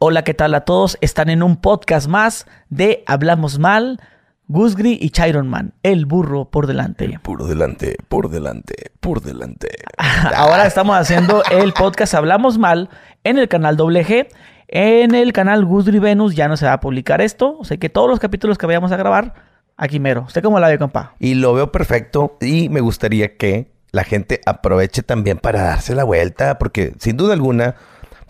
[0.00, 0.96] Hola, ¿qué tal a todos?
[1.00, 4.00] Están en un podcast más de Hablamos Mal,
[4.46, 7.18] Gusgri y Chiron Man, el burro por delante.
[7.20, 9.70] Por delante, por delante, por delante.
[10.36, 12.90] Ahora estamos haciendo el podcast Hablamos Mal
[13.24, 14.28] en el canal WG.
[14.68, 17.58] En el canal Gusgri Venus ya no se va a publicar esto.
[17.58, 19.34] O sea que todos los capítulos que vayamos a grabar,
[19.76, 20.26] aquí mero.
[20.28, 21.16] ¿Usted cómo la ve, compa?
[21.18, 26.04] Y lo veo perfecto y me gustaría que la gente aproveche también para darse la
[26.04, 27.74] vuelta, porque sin duda alguna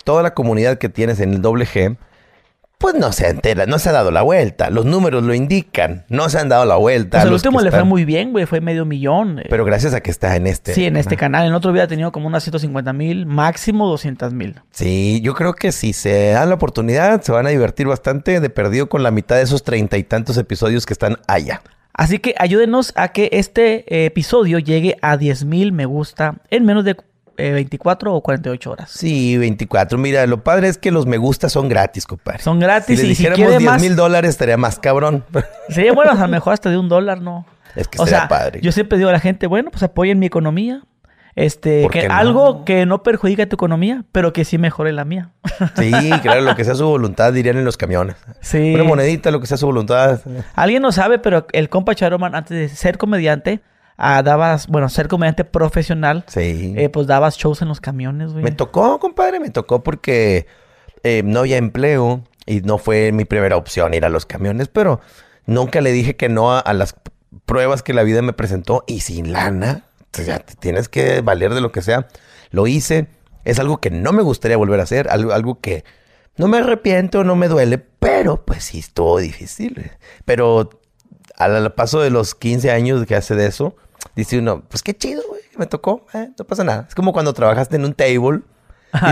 [0.03, 1.97] toda la comunidad que tienes en el doble G,
[2.79, 4.69] pues no se entera, no se ha dado la vuelta.
[4.69, 7.17] Los números lo indican, no se han dado la vuelta.
[7.17, 9.39] Pues el último le fue muy bien, güey, fue medio millón.
[9.39, 9.47] Eh.
[9.49, 10.73] Pero gracias a que está en este.
[10.73, 11.45] Sí, en este canal.
[11.45, 14.61] En otro hubiera tenido como unas 150 mil, máximo 200 mil.
[14.71, 18.49] Sí, yo creo que si se dan la oportunidad, se van a divertir bastante de
[18.49, 21.61] perdido con la mitad de esos treinta y tantos episodios que están allá.
[21.93, 26.63] Así que ayúdenos a que este eh, episodio llegue a 10 mil me gusta en
[26.63, 26.95] menos de
[27.39, 28.91] 24 eh, o 48 horas.
[28.91, 29.97] Sí, 24.
[29.97, 32.41] Mira, lo padre es que los me gusta son gratis, compadre.
[32.41, 35.23] Son gratis si si dijéramos 10 mil dólares estaría más cabrón.
[35.69, 37.45] Sí, bueno, a lo mejor hasta de un dólar, ¿no?
[37.75, 38.59] Es que o sea, padre.
[38.61, 40.81] Yo siempre digo a la gente, bueno, pues apoyen mi economía.
[41.35, 45.29] Este, que algo que no perjudique tu economía, pero que sí mejore la mía.
[45.77, 48.15] Sí, claro, lo que sea su voluntad, dirían en los camiones.
[48.41, 48.73] Sí.
[48.73, 50.21] Una monedita, lo que sea su voluntad.
[50.55, 53.61] Alguien no sabe, pero el compa Charoman, antes de ser comediante,
[54.01, 56.23] Ah, dabas, bueno, ser comediante profesional.
[56.27, 56.73] Sí.
[56.77, 58.45] Eh, pues dabas shows en los camiones, güey.
[58.45, 60.47] Me tocó, compadre, me tocó porque
[61.03, 65.01] eh, no había empleo y no fue mi primera opción ir a los camiones, pero
[65.45, 66.95] nunca le dije que no a, las
[67.45, 69.83] pruebas que la vida me presentó y sin lana,
[70.17, 72.07] o sea, tienes que valer de lo que sea.
[72.51, 73.07] Lo hice,
[73.43, 75.83] es algo que no me gustaría volver a hacer, algo, algo que
[76.37, 79.91] no me arrepiento, no me duele, pero pues sí estuvo difícil.
[80.23, 80.69] Pero
[81.35, 83.75] al paso de los 15 años que hace de eso,
[84.15, 86.85] dice uno, pues qué chido, güey, me tocó, eh, no pasa nada.
[86.87, 88.41] Es como cuando trabajaste en un table.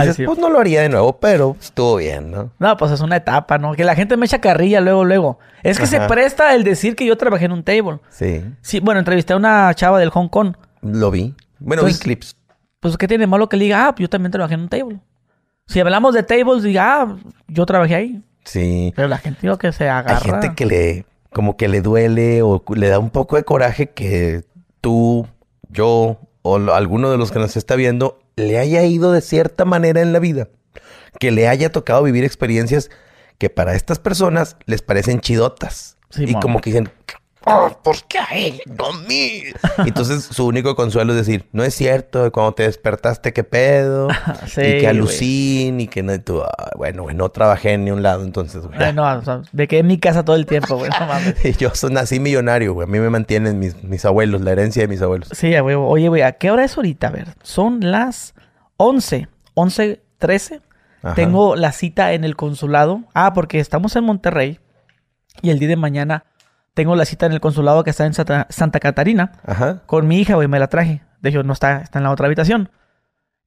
[0.02, 2.50] dices, pues no lo haría de nuevo, pero estuvo bien, ¿no?
[2.58, 3.74] No, pues es una etapa, ¿no?
[3.74, 5.38] Que la gente me echa carrilla luego, luego.
[5.62, 8.00] Es que se presta el decir que yo trabajé en un table.
[8.10, 8.44] Sí.
[8.60, 10.54] Sí, bueno, entrevisté a una chava del Hong Kong.
[10.82, 11.34] Lo vi.
[11.58, 12.36] Bueno, vi clips.
[12.80, 15.00] Pues, ¿qué tiene malo que le diga, ah, yo también trabajé en un table?
[15.66, 17.16] Si hablamos de tables, diga, ah,
[17.48, 18.22] yo trabajé ahí.
[18.44, 18.92] Sí.
[18.96, 20.16] Pero la gente digo que se agarra.
[20.16, 23.90] Hay gente que le, como que le duele o le da un poco de coraje
[23.90, 24.44] que
[24.80, 25.26] tú,
[25.70, 30.00] yo o alguno de los que nos está viendo le haya ido de cierta manera
[30.00, 30.48] en la vida,
[31.18, 32.90] que le haya tocado vivir experiencias
[33.38, 35.96] que para estas personas les parecen chidotas.
[36.16, 36.90] y como que dicen,
[37.44, 38.60] oh, ¿por qué a él?
[38.66, 39.42] No a mí.
[39.78, 44.08] Entonces su único consuelo es decir, no es cierto, cuando te despertaste, qué pedo,
[44.56, 48.24] y que alucin, y que no, tú, ah, bueno, no trabajé en ni un lado,
[48.24, 48.92] entonces, güey.
[48.92, 51.34] no, o sea, me quedé en mi casa todo el tiempo, güey, no mames.
[51.44, 54.88] y yo nací millonario, güey, a mí me mantienen mis, mis abuelos, la herencia de
[54.88, 55.28] mis abuelos.
[55.32, 57.08] Sí, güey, oye, güey, ¿a qué hora es ahorita?
[57.08, 58.34] A ver, son las
[58.76, 60.60] 11, 11, 13.
[61.14, 63.02] Tengo la cita en el consulado.
[63.14, 64.58] Ah, porque estamos en Monterrey
[65.42, 66.24] y el día de mañana
[66.78, 69.32] tengo la cita en el consulado que está en Santa, Catarina.
[69.44, 69.82] Ajá.
[69.86, 71.02] Con mi hija, güey, me la traje.
[71.20, 72.70] De hecho, no está, está en la otra habitación.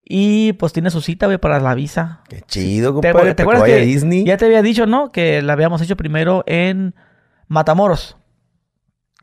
[0.04, 2.24] Y pues tiene su cita, güey, para la visa.
[2.28, 3.34] Qué chido, compadre.
[3.34, 4.26] ¿Te, acuerdas que Disney?
[4.26, 5.14] Ya te había dicho, ¿no?
[5.14, 6.94] Que la habíamos hecho primero en
[7.48, 8.18] Matamoros.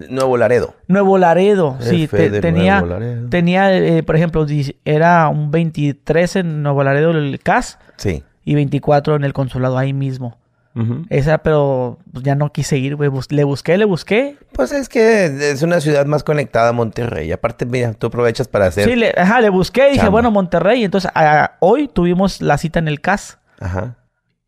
[0.09, 0.75] Nuevo Laredo.
[0.87, 2.09] Nuevo Laredo, sí.
[2.09, 2.83] tenía,
[3.29, 4.47] tenía eh, por ejemplo,
[4.87, 7.79] era un 23 en Nuevo Laredo el CAS.
[7.99, 8.25] Sí.
[8.43, 10.39] Y 24 en el consulado ahí mismo.
[11.09, 13.11] Esa, pero pues, ya no quise ir, güey.
[13.31, 14.37] le busqué, le busqué.
[14.53, 17.33] Pues es que es una ciudad más conectada a Monterrey.
[17.33, 18.89] Aparte, mira, tú aprovechas para hacer.
[18.89, 20.84] Sí, le, ajá, le busqué y dije, bueno, Monterrey.
[20.84, 21.11] Entonces,
[21.59, 23.39] hoy tuvimos la cita en el CAS.
[23.59, 23.97] Ajá.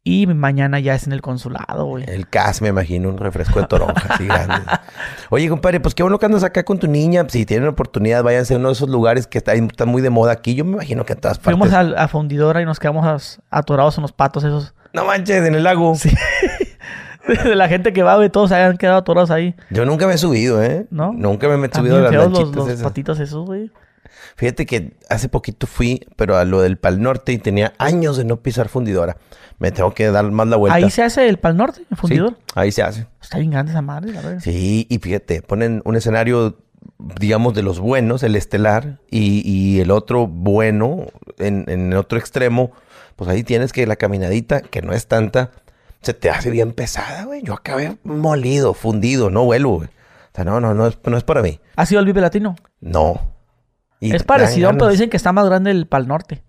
[0.02, 2.04] Y mañana ya es en el consulado, güey.
[2.08, 4.62] El CAS, me imagino, un refresco de toronja así grande.
[5.30, 7.26] Oye, compadre, pues qué bueno que andas acá con tu niña.
[7.28, 10.54] Si tienen oportunidad, váyanse a uno de esos lugares que están, muy de moda aquí.
[10.54, 11.58] Yo me imagino que en todas partes.
[11.58, 14.74] Fuimos a, a fundidora y nos quedamos atorados en los patos esos.
[14.92, 15.94] No manches, en el lago.
[15.94, 16.10] Sí.
[17.44, 19.54] la gente que va, güey, todos se han quedado atorados ahí.
[19.70, 20.86] Yo nunca me he subido, ¿eh?
[20.90, 21.12] ¿No?
[21.12, 23.70] Nunca me he subido a las lanchitas los, los patitos esos, güey.
[24.36, 28.24] Fíjate que hace poquito fui, pero a lo del Pal Norte y tenía años de
[28.24, 29.16] no pisar fundidora.
[29.58, 30.76] Me tengo que dar más la vuelta.
[30.76, 32.30] ¿Ahí se hace el Pal Norte, el fundidor?
[32.30, 33.06] Sí, ahí se hace.
[33.20, 34.40] Está bien grande esa madre, la verdad.
[34.40, 36.56] Sí, y fíjate, ponen un escenario,
[36.98, 42.72] digamos, de los buenos, el estelar, y, y el otro bueno, en, en otro extremo,
[43.20, 45.50] pues ahí tienes que la caminadita, que no es tanta,
[46.00, 47.42] se te hace bien pesada, güey.
[47.42, 49.88] Yo acabé molido, fundido, no vuelo, güey.
[49.88, 51.60] O sea, no, no, no es, no es para mí.
[51.76, 52.56] ¿Ha sido el Vive Latino?
[52.80, 53.20] No.
[54.00, 56.42] es parecido, pero dicen que está más grande el Pal Norte.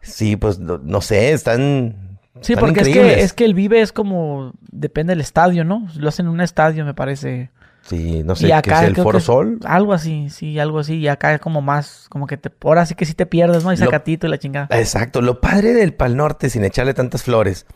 [0.00, 2.18] Sí, pues no, sé, están.
[2.40, 4.54] Sí, porque es que, es que el Vive es como.
[4.72, 5.86] Depende del estadio, ¿no?
[5.94, 7.50] Lo hacen en un estadio, me parece.
[7.86, 9.58] Sí, no sé, ¿qué es el Foro Sol?
[9.64, 10.96] Algo así, sí, algo así.
[10.96, 13.72] Y acá es como más, como que te, ahora sí que sí te pierdes, ¿no?
[13.72, 14.68] Y sacatito y la chingada.
[14.70, 15.20] Exacto.
[15.20, 17.66] Lo padre del Pal Norte, sin echarle tantas flores,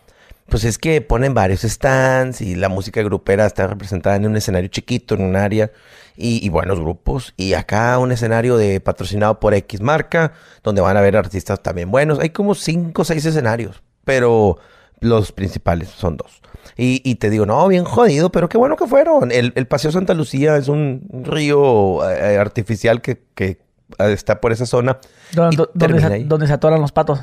[0.48, 4.70] Pues es que ponen varios stands y la música grupera está representada en un escenario
[4.70, 5.70] chiquito, en un área,
[6.16, 7.34] y, buenos grupos.
[7.36, 10.32] Y acá un escenario de patrocinado por X marca,
[10.64, 12.18] donde van a ver artistas también buenos.
[12.18, 14.58] Hay como cinco o seis escenarios, pero
[15.00, 16.42] los principales son dos.
[16.76, 19.32] Y, te digo, no, bien jodido, pero qué bueno que fueron.
[19.32, 23.58] El, Paseo Santa Lucía es un río eh, artificial que,
[23.98, 24.98] está por esa zona.
[25.32, 27.20] donde se atoran los patos.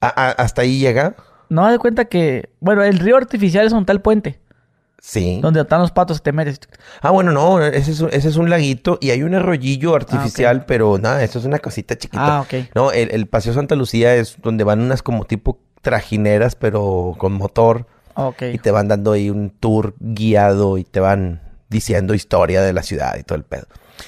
[0.00, 1.14] hasta ahí llega.
[1.50, 4.40] No, de cuenta que, bueno, el río artificial es un tal puente.
[5.00, 5.40] Sí.
[5.42, 6.58] Donde están los patos, te metes.
[7.02, 10.60] Ah, bueno, no, ese es, un, ese es un laguito y hay un arroyillo artificial,
[10.62, 12.38] ah, pero nada, eso es una cosita chiquita.
[12.38, 12.70] Ah, ok.
[12.74, 17.86] No, el, Paseo Santa Lucía es donde van unas como tipo trajineras, pero con motor.
[18.14, 18.42] Ok.
[18.52, 22.82] Y te van dando ahí un tour guiado y te van diciendo historia de la
[22.82, 23.66] ciudad y todo el pedo.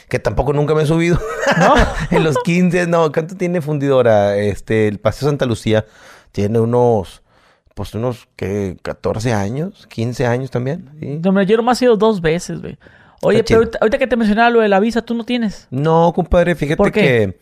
[0.09, 1.21] Que tampoco nunca me he subido.
[1.59, 1.75] ¿No?
[2.11, 4.37] en los 15, no, ¿cuánto tiene fundidora?
[4.37, 5.85] Este, el Paseo Santa Lucía
[6.33, 7.23] tiene unos
[7.75, 8.79] pues unos, ¿qué?
[8.83, 10.91] 14 años, 15 años también.
[10.99, 11.21] ¿sí?
[11.23, 12.79] No, me yo más he ido dos veces, güey.
[13.21, 15.67] Oye, pero ahorita, que te mencionaba lo de la visa, ¿tú no tienes?
[15.71, 17.39] No, compadre, fíjate que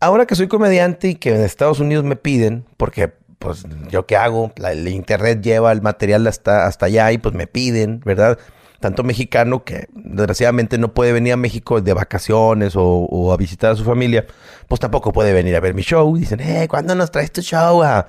[0.00, 4.16] ahora que soy comediante y que en Estados Unidos me piden, porque pues yo qué
[4.16, 8.38] hago, el internet lleva el material hasta, hasta allá y pues me piden, ¿verdad?
[8.78, 13.72] Tanto mexicano que desgraciadamente no puede venir a México de vacaciones o, o, a visitar
[13.72, 14.26] a su familia,
[14.68, 16.16] pues tampoco puede venir a ver mi show.
[16.16, 18.06] Dicen, eh, ¿cuándo nos traes tu show a,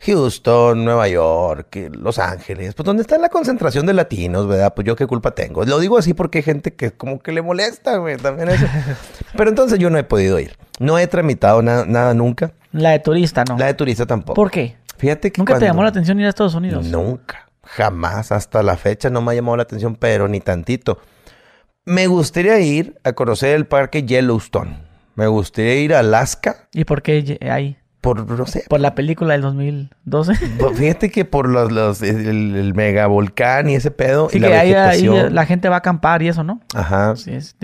[0.00, 4.72] Houston, Nueva York, Los Ángeles, pues donde está la concentración de latinos, ¿verdad?
[4.74, 5.64] Pues yo qué culpa tengo.
[5.64, 8.66] Lo digo así porque hay gente que como que le molesta, güey, también eso.
[9.36, 10.56] Pero entonces yo no he podido ir.
[10.78, 12.52] No he tramitado nada nunca.
[12.72, 13.56] La de turista, ¿no?
[13.56, 14.34] La de turista tampoco.
[14.34, 14.76] ¿Por qué?
[14.96, 16.86] Fíjate que ¿Nunca te llamó la atención ir a Estados Unidos?
[16.86, 17.48] Nunca.
[17.62, 18.32] Jamás.
[18.32, 20.98] Hasta la fecha no me ha llamado la atención, pero ni tantito.
[21.84, 24.78] Me gustaría ir a conocer el parque Yellowstone.
[25.14, 26.68] Me gustaría ir a Alaska.
[26.72, 27.78] ¿Y por qué ahí?
[28.00, 28.64] por, no sé.
[28.68, 30.34] Por la película del 2012.
[30.74, 34.28] Fíjate que por los, los el, mega volcán y ese pedo.
[34.32, 36.60] y la ahí, la gente va a acampar y eso, ¿no?
[36.74, 37.16] Ajá.
[37.16, 37.56] Sí, es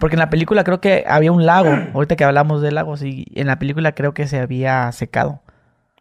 [0.00, 1.70] porque en la película creo que había un lago.
[1.94, 3.02] Ahorita que hablamos de lagos.
[3.02, 5.40] Y en la película creo que se había secado.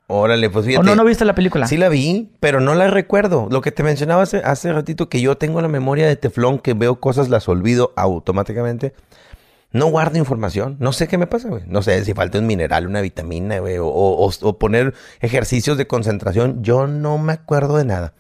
[0.07, 0.81] Órale, pues fíjate.
[0.81, 1.65] ¿O no, no viste la película?
[1.67, 3.47] Sí la vi, pero no la recuerdo.
[3.49, 6.73] Lo que te mencionaba hace, hace ratito, que yo tengo la memoria de teflón, que
[6.73, 8.93] veo cosas, las olvido automáticamente.
[9.73, 10.77] No guardo información.
[10.79, 11.63] No sé qué me pasa, güey.
[11.65, 13.77] No sé si falta un mineral, una vitamina, güey.
[13.79, 16.63] O, poner ejercicios de concentración.
[16.63, 18.13] Yo no me acuerdo de nada.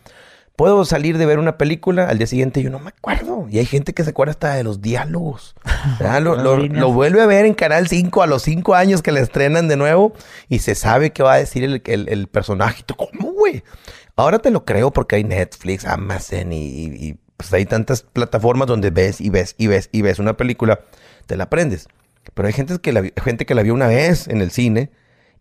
[0.55, 3.47] Puedo salir de ver una película, al día siguiente yo no me acuerdo.
[3.49, 5.55] Y hay gente que se acuerda hasta de los diálogos.
[6.21, 9.77] lo, vuelve a ver en Canal 5 a los 5 años que le estrenan de
[9.77, 10.13] nuevo
[10.49, 12.83] y se sabe qué va a decir el, el, personaje.
[12.95, 13.63] ¿Cómo, güey?
[14.15, 18.91] Ahora te lo creo porque hay Netflix, Amazon y, y pues hay tantas plataformas donde
[18.91, 20.81] ves y ves y ves y ves una película
[21.25, 21.87] te la aprendes.
[22.33, 24.91] Pero hay gente que la, gente que la vio una vez en el cine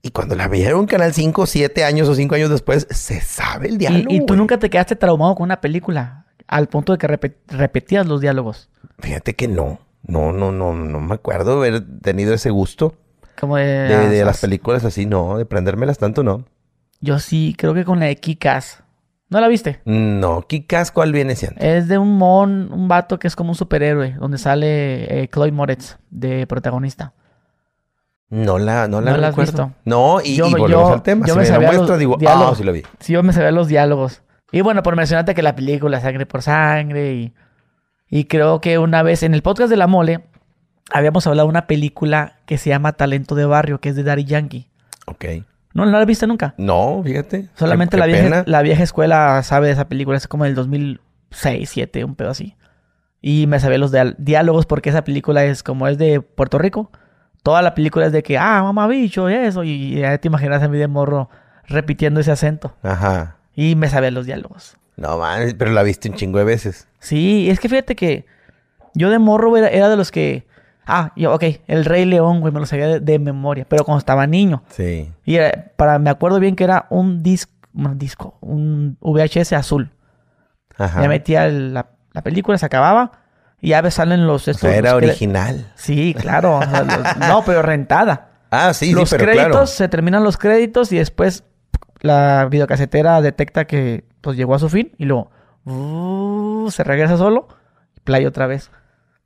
[0.02, 3.68] y cuando la vieron en Canal 5, 7 años o 5 años después, se sabe
[3.68, 4.06] el diálogo.
[4.08, 7.06] ¿Y, tú nunca te quedaste traumado con una película al punto de que
[7.46, 8.68] repetías los diálogos?
[8.98, 9.78] Fíjate que no.
[10.04, 12.96] No, no, no, no me acuerdo haber tenido ese gusto.
[13.38, 16.44] Como de, de, las películas así, no, de prendérmelas tanto, no.
[17.00, 18.82] Yo sí, creo que con la de Kikas.
[19.28, 19.80] ¿No la viste?
[19.84, 21.60] No, Kikas, ¿cuál viene siendo?
[21.60, 25.52] Es de un mon, un vato que es como un superhéroe, donde sale eh, Chloe
[25.52, 27.14] Moretz de protagonista.
[28.32, 29.72] No la, no la, ¿No la has visto.
[29.84, 31.26] No, y, yo, volvemos al tema.
[31.26, 32.56] Yo me, sabía los digo, diálogos.
[32.56, 32.82] sí lo vi.
[32.98, 34.22] Sí, yo me sabía los diálogos.
[34.50, 37.34] Y bueno, por mencionarte que la película Sangre por Sangre y,
[38.08, 40.24] y creo que una vez en el podcast de La Mole
[40.90, 44.24] habíamos hablado de una película que se llama Talento de Barrio, que es de Daddy
[44.24, 44.70] Yankee.
[45.04, 45.26] Ok.
[45.74, 46.54] ¿No, la viste nunca?
[46.56, 47.50] No, fíjate.
[47.54, 50.16] Solamente la vieja, la vieja escuela sabe de esa película.
[50.16, 52.56] Es como del 2006, 2007, un pedo así.
[53.20, 56.90] Y me sabía los diálogos porque esa película es como es de Puerto Rico.
[57.42, 59.64] Toda la película es de que, ah, mamá bicho y eso.
[59.64, 61.28] Y ya te imaginas a mí de morro
[61.66, 62.74] repitiendo ese acento.
[62.82, 63.36] Ajá.
[63.54, 64.76] Y me sabía los diálogos.
[64.96, 66.86] No, man, pero la viste un chingo de veces.
[67.00, 68.26] Sí, es que fíjate que
[68.94, 70.46] yo de morro era de los que
[70.86, 74.26] Ah, yo, ok, el Rey León, güey, me lo sabía de, memoria, pero cuando estaba
[74.26, 74.62] niño.
[74.70, 75.12] Sí.
[75.24, 75.38] Y
[75.76, 79.90] para, me acuerdo bien que era un disco, un disco, un VHS azul.
[80.76, 81.02] Ajá.
[81.02, 81.86] Ya metía la,
[82.24, 83.12] película, se acababa
[83.62, 84.48] y ya salen los...
[84.48, 85.72] Estos, era original.
[85.76, 86.60] Sí, claro.
[87.28, 88.28] no, pero rentada.
[88.54, 91.44] Ah, sí, los sí, pero créditos, se terminan los créditos y después
[92.00, 95.30] la videocasetera detecta que pues llegó a su fin y luego
[95.64, 97.48] uh, se regresa solo
[97.96, 98.70] y play otra vez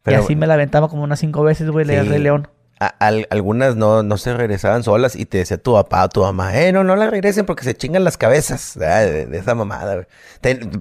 [0.07, 2.49] y así me la aventaba como unas cinco veces, güey, leer Rey León.
[2.79, 6.85] Algunas no, no se regresaban solas y te decía tu papá tu mamá, eh, no,
[6.85, 10.07] no la regresen porque se chingan las cabezas de, esa mamada.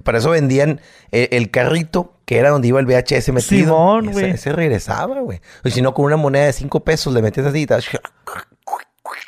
[0.04, 3.42] Para eso vendían el, carrito que era donde iba el VHS metido.
[3.42, 4.30] Simón, güey.
[4.30, 5.40] Ese, regresaba, güey.
[5.64, 7.66] O si no, con una moneda de cinco pesos le metías así y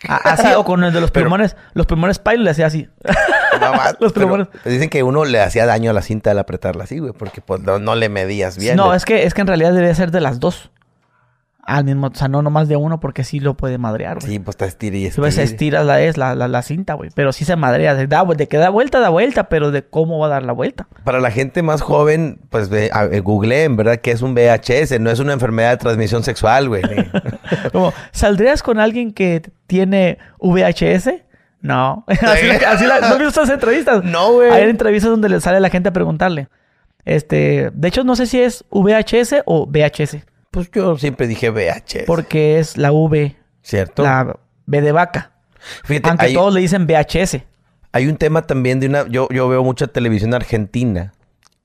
[0.09, 1.57] Así, o con el de los pulmones.
[1.73, 2.89] Los pulmones Pilot le hacía así.
[4.01, 4.49] los pulmones.
[4.65, 7.61] Dicen que uno le hacía daño a la cinta al apretarla así, güey, porque pues
[7.61, 8.77] no, le medías bien.
[8.77, 10.71] No, es que, es que en realidad debe ser de las dos
[11.69, 14.33] al mismo, o sea, no nomás de uno porque sí lo puede madrear, güey.
[14.33, 15.23] Sí, pues está estira y estira.
[15.23, 17.11] Pues estiras la, es, la, la, cinta, güey.
[17.15, 17.95] Pero sí se madrea.
[17.95, 20.53] De, da, de que da vuelta, da vuelta, pero de cómo va a dar la
[20.53, 20.89] vuelta.
[21.05, 22.91] Para la gente más joven, pues ve,
[23.23, 24.99] google en verdad, que es un VHS.
[24.99, 26.83] No es una enfermedad de transmisión sexual, güey.
[27.73, 31.11] como, ¿saldrías con alguien que tiene VHS?
[31.61, 32.07] No.
[32.09, 34.03] así, así la, ¿No has visto esas entrevistas?
[34.05, 34.51] No, güey.
[34.51, 36.49] Hay entrevistas donde le sale a la gente a preguntarle.
[37.05, 40.25] Este, de hecho, no sé si es VHS o VHS.
[40.51, 42.05] Pues yo siempre dije VHS.
[42.07, 43.37] Porque es la V.
[43.63, 44.03] ¿Cierto?
[44.03, 45.33] La B de vaca.
[45.85, 47.43] Fíjate, Aunque todos le dicen VHS.
[47.93, 49.07] Hay un tema también de una...
[49.09, 51.15] Yo, yo veo mucha televisión argentina.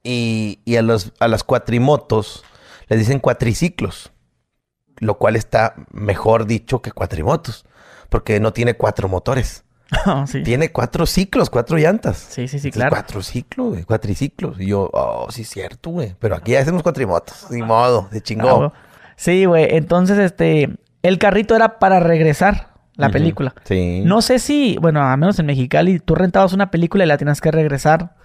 [0.04, 2.44] Y, y a, los, a las cuatrimotos
[2.88, 4.12] le dicen cuatriciclos.
[5.00, 7.66] Lo cual está mejor dicho que cuatrimotos.
[8.10, 9.64] Porque no tiene cuatro motores.
[10.06, 12.18] Oh, tiene cuatro ciclos, cuatro llantas.
[12.18, 12.92] Sí, sí, sí, claro.
[12.92, 14.60] Cuatro ciclos, güey, cuatriciclos.
[14.60, 16.16] Y yo, oh, sí, cierto, güey.
[16.20, 17.48] Pero aquí hacemos cuatrimotos.
[17.52, 18.74] Ni modo, de chingón.
[19.16, 19.68] sí, güey.
[19.76, 23.56] Entonces, este, el carrito era para regresar la película.
[23.64, 24.02] Sí.
[24.06, 27.42] No sé si, bueno, a menos en Mexicali, tú rentabas una película y la tienes
[27.42, 28.16] que regresar.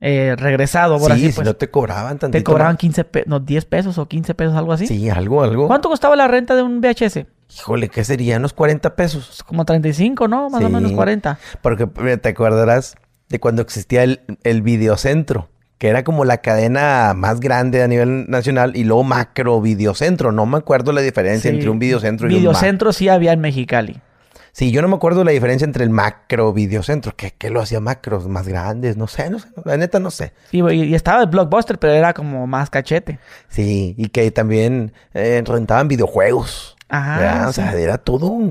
[0.00, 1.46] Eh, regresado, por sí, si pues.
[1.46, 2.38] no te cobraban tantito.
[2.38, 4.86] Te cobraban 15 pesos, no, 10 pesos o 15 pesos, algo así.
[4.86, 5.66] Sí, algo, algo.
[5.66, 7.24] ¿Cuánto costaba la renta de un VHS?
[7.54, 8.36] Híjole, ¿qué sería?
[8.36, 9.42] ¿Unos 40 pesos?
[9.46, 10.50] Como 35, ¿no?
[10.50, 11.38] Más o menos 40.
[11.62, 12.96] Porque te acordarás
[13.28, 18.28] de cuando existía el, el videocentro, que era como la cadena más grande a nivel
[18.28, 20.32] nacional, y luego macro videocentro.
[20.32, 24.00] No me acuerdo la diferencia entre un videocentro y un Videocentro sí había en Mexicali.
[24.54, 27.16] Sí, yo no me acuerdo la diferencia entre el macro videocentro.
[27.16, 28.96] ¿Qué, qué lo hacía macros más grandes?
[28.96, 29.48] No sé, no sé.
[29.64, 30.32] La neta no sé.
[30.52, 33.18] Sí, y estaba el Blockbuster, pero era como más cachete.
[33.48, 36.73] Sí, y que también eh, rentaban videojuegos.
[36.94, 37.48] Ajá.
[37.48, 38.50] O sea, era todo un,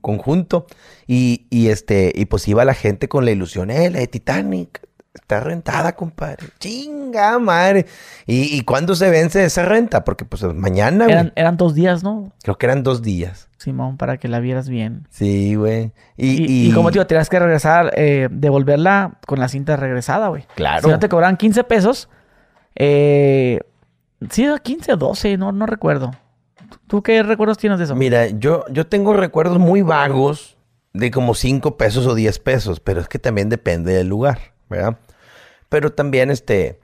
[0.00, 0.66] conjunto.
[1.06, 4.82] Y, y, este, y pues iba la gente con la ilusión, eh, la de Titanic.
[5.14, 6.46] Está rentada, compadre.
[6.58, 7.86] Chinga, madre.
[8.26, 10.04] ¿Y, y cuándo se vence esa renta?
[10.04, 12.32] Porque pues mañana, Eran, eran dos días, ¿no?
[12.42, 13.48] Creo que eran dos días.
[13.58, 15.06] Simón, para que la vieras bien.
[15.10, 15.92] Sí, güey.
[16.16, 20.46] Y, y, como te digo, tenías que regresar, eh, devolverla con la cinta regresada, güey.
[20.54, 20.82] Claro.
[20.82, 22.08] Si no te cobraban 15 pesos,
[22.74, 23.60] eh,
[24.30, 26.10] sí, 15 o 12, no, no recuerdo.
[26.86, 27.94] ¿Tú qué recuerdos tienes de eso?
[27.94, 30.56] Mira, yo, yo tengo recuerdos muy vagos
[30.92, 34.98] de como 5 pesos o 10 pesos, pero es que también depende del lugar, ¿verdad?
[35.68, 36.80] Pero también, este,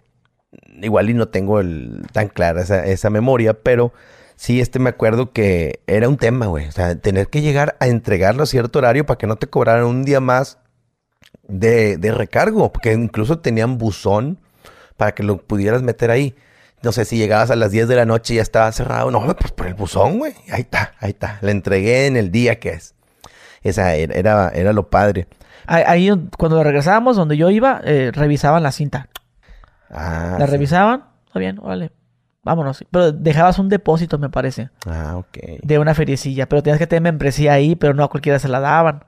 [0.81, 3.93] igual y no tengo el, tan clara esa, esa memoria, pero
[4.37, 6.67] sí, este me acuerdo que era un tema, güey.
[6.69, 9.85] O sea, tener que llegar a entregarlo a cierto horario para que no te cobraran
[9.85, 10.59] un día más
[11.47, 14.39] de, de recargo, porque incluso tenían buzón
[14.97, 16.35] para que lo pudieras meter ahí.
[16.83, 19.11] No sé si llegabas a las 10 de la noche y ya estaba cerrado.
[19.11, 20.35] No, pues por el buzón, güey.
[20.51, 21.39] Ahí está, ahí está.
[21.41, 22.95] La entregué en el día que es.
[23.63, 25.27] Esa era, era, lo padre.
[25.67, 29.09] Ahí, cuando regresábamos, donde yo iba, eh, revisaban la cinta.
[29.91, 31.05] Ah, la revisaban.
[31.27, 31.91] Está bien, vale.
[32.43, 32.85] Vámonos.
[32.91, 34.71] Pero dejabas un depósito, me parece.
[34.87, 35.61] Ah, ok.
[35.63, 36.49] De una feriecilla.
[36.49, 39.05] Pero tenías que tener membresía ahí, pero no a cualquiera se la daban.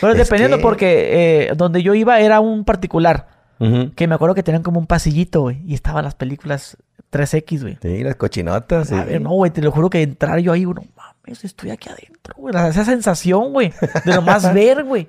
[0.00, 3.34] Pero dependiendo, porque eh, donde yo iba era un particular.
[3.58, 5.62] Que me acuerdo que tenían como un pasillito, güey.
[5.64, 6.76] Y estaban las películas
[7.10, 7.78] 3X, güey.
[7.80, 8.92] Sí, las cochinotas.
[8.92, 11.88] A ver, no, güey, te lo juro que entrar yo ahí, uno, mames, estoy aquí
[11.88, 12.54] adentro, güey.
[12.54, 13.72] Esa sensación, güey,
[14.04, 15.08] de lo más ver, güey.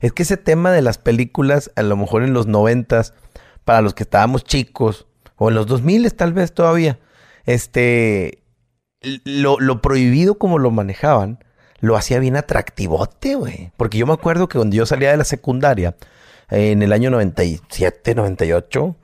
[0.00, 3.14] Es que ese tema de las películas, a lo mejor en los noventas,
[3.64, 5.06] para los que estábamos chicos,
[5.36, 6.98] o en los dos miles tal vez todavía,
[7.46, 8.42] este,
[9.24, 11.44] lo, lo prohibido como lo manejaban,
[11.80, 13.72] lo hacía bien atractivote, güey.
[13.76, 15.96] Porque yo me acuerdo que cuando yo salía de la secundaria,
[16.50, 18.96] en el año 97, 98,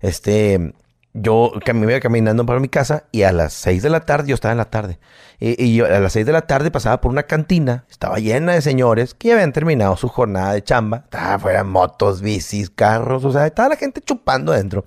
[0.00, 0.74] este,
[1.14, 4.34] yo me iba caminando para mi casa y a las 6 de la tarde, yo
[4.34, 4.98] estaba en la tarde,
[5.38, 9.14] y, a las 6 de la tarde pasaba por una cantina, estaba llena de señores
[9.14, 13.46] que ya habían terminado su jornada de chamba, estaba fuera motos, bicis, carros, o sea,
[13.46, 14.84] estaba la gente chupando adentro.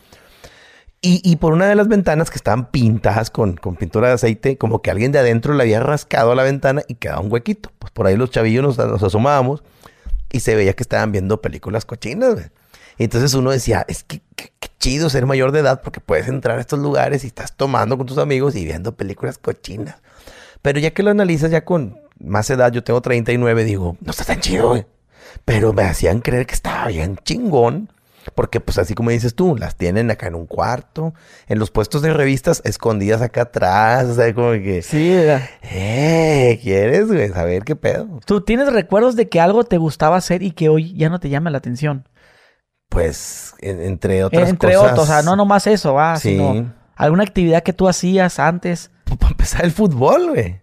[1.08, 4.82] Y, por una de las ventanas que estaban pintadas con, con, pintura de aceite, como
[4.82, 7.70] que alguien de adentro le había rascado a la ventana y quedaba un huequito.
[7.78, 9.62] Pues por ahí los chavillos nos, nos asomábamos
[10.32, 12.38] y se veía que estaban viendo películas cochinas.
[12.40, 12.42] Y
[13.04, 14.22] entonces uno decía, es que
[14.86, 18.06] chido ser mayor de edad porque puedes entrar a estos lugares y estás tomando con
[18.06, 19.96] tus amigos y viendo películas cochinas.
[20.62, 24.24] Pero ya que lo analizas ya con más edad, yo tengo 39, digo, no está
[24.24, 24.86] tan chido, güey.
[25.44, 27.90] Pero me hacían creer que estaba bien chingón.
[28.34, 31.14] Porque pues así como dices tú, las tienen acá en un cuarto,
[31.48, 34.82] en los puestos de revistas escondidas acá atrás, o sea, como que...
[34.82, 35.16] Sí,
[35.62, 37.30] Eh, ¿quieres, güey?
[37.30, 38.20] Saber qué pedo.
[38.26, 41.30] ¿Tú tienes recuerdos de que algo te gustaba hacer y que hoy ya no te
[41.30, 42.08] llama la atención?
[42.96, 44.84] Pues, entre otras entre cosas.
[44.84, 46.30] Entre otros, o sea, no nomás eso, va, sí.
[46.30, 48.90] sino alguna actividad que tú hacías antes.
[49.20, 50.62] Para empezar el fútbol, güey.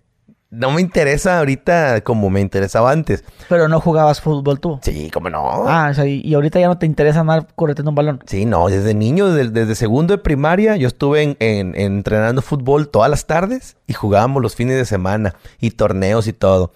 [0.48, 3.22] no me interesa ahorita como me interesaba antes.
[3.50, 4.80] Pero no jugabas fútbol tú.
[4.82, 5.68] Sí, como no.
[5.68, 8.20] Ah, o sea, y ahorita ya no te interesa andar correteando un balón.
[8.26, 13.26] Sí, no, desde niño, desde, segundo de primaria, yo estuve en, entrenando fútbol todas las
[13.26, 16.72] tardes y jugábamos los fines de semana y torneos y todo.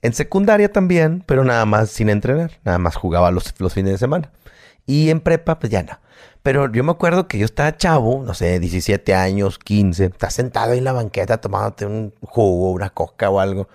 [0.00, 3.98] En secundaria también, pero nada más sin entrenar, nada más jugaba los, los fines de
[3.98, 4.30] semana.
[4.88, 6.00] Y en prepa, pues ya no.
[6.42, 10.72] Pero yo me acuerdo que yo estaba chavo, no sé, 17 años, 15, estás sentado
[10.72, 13.68] ahí en la banqueta tomándote un jugo, una coca o algo.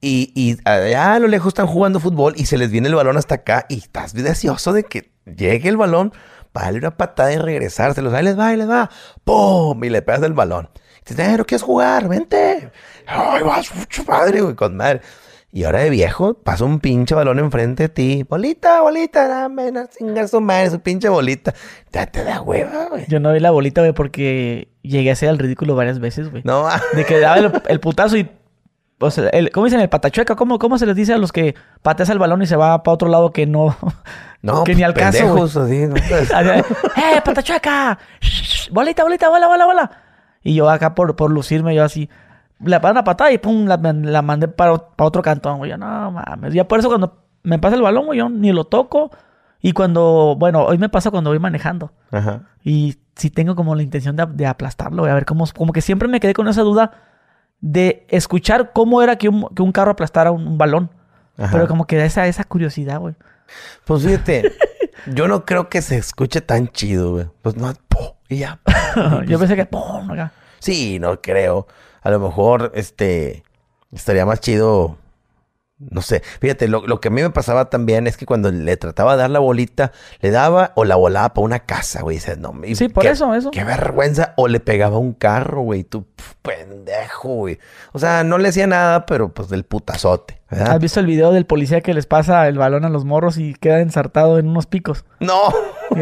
[0.00, 3.18] Y, y allá a lo lejos están jugando fútbol y se les viene el balón
[3.18, 6.14] hasta acá y estás deseoso de que llegue el balón
[6.52, 8.14] para darle una patada y regresárselos.
[8.14, 8.88] Ahí les va, ahí les va.
[9.24, 9.84] ¡Pum!
[9.84, 10.70] Y le pegas el balón.
[11.06, 12.08] dices, ¿no quieres jugar?
[12.08, 12.72] Vente.
[13.06, 15.02] Ay, vas, mucho padre, güey, con madre.
[15.52, 18.26] Y ahora de viejo, pasa un pinche balón enfrente de ti.
[18.28, 21.54] Bolita, bolita, dame, no sin su madre, su pinche bolita.
[21.92, 23.06] Ya te da hueva, güey.
[23.08, 26.42] Yo no vi la bolita, güey, porque llegué a hacer el ridículo varias veces, güey.
[26.44, 26.68] No.
[26.94, 28.28] De que daba el, putazo y.
[28.98, 29.80] O sea, el, ¿cómo dicen?
[29.80, 30.36] El patachueca.
[30.36, 32.94] ¿Cómo, ¿Cómo se les dice a los que pateas el balón y se va para
[32.94, 33.76] otro lado que no.
[34.42, 35.42] No, que ni al caso.
[35.42, 35.94] Así, ¿no?
[35.96, 37.98] ¡Eh, patachueca!
[38.72, 39.90] bolita, bolita, bola, bola, bola.
[40.42, 42.10] Y yo acá por, por lucirme, yo así
[42.60, 45.76] le paran una patada y pum, la, mandé para, para, otro cantón, güey.
[45.76, 46.54] no mames.
[46.54, 49.10] Ya por eso cuando me pasa el balón, güey, yo ni lo toco.
[49.60, 51.92] Y cuando, bueno, hoy me pasa cuando voy manejando.
[52.10, 52.42] Ajá.
[52.62, 55.10] Y si tengo como la intención de, aplastarlo, güey.
[55.10, 56.92] A ver, cómo, como que siempre me quedé con esa duda
[57.60, 60.90] de escuchar cómo era que un, que un carro aplastara un, balón.
[61.36, 63.14] Pero como que esa, esa curiosidad, güey.
[63.84, 64.52] Pues fíjate,
[65.06, 67.26] yo no creo que se escuche tan chido, güey.
[67.42, 68.60] Pues no, po, y ya.
[69.26, 70.32] yo pensé que, pum, acá.
[70.58, 71.66] Sí, no creo
[72.06, 73.42] a lo mejor, este,
[73.90, 74.96] estaría más chido.
[75.78, 79.16] No sé, fíjate, lo, que a mí me pasaba también es que cuando le trataba
[79.16, 82.18] de dar la bolita, le daba o la volaba para una casa, güey.
[82.18, 83.50] Dices, no, sí, por eso, eso.
[83.50, 84.34] Qué vergüenza.
[84.36, 85.82] O le pegaba un carro, güey.
[85.82, 86.06] Tú,
[86.42, 87.58] pendejo, güey.
[87.92, 90.40] O sea, no le hacía nada, pero pues del putazote.
[90.48, 93.54] ¿Has visto el video del policía que les pasa el balón a los morros y
[93.54, 95.04] queda ensartado en unos picos?
[95.18, 95.52] No.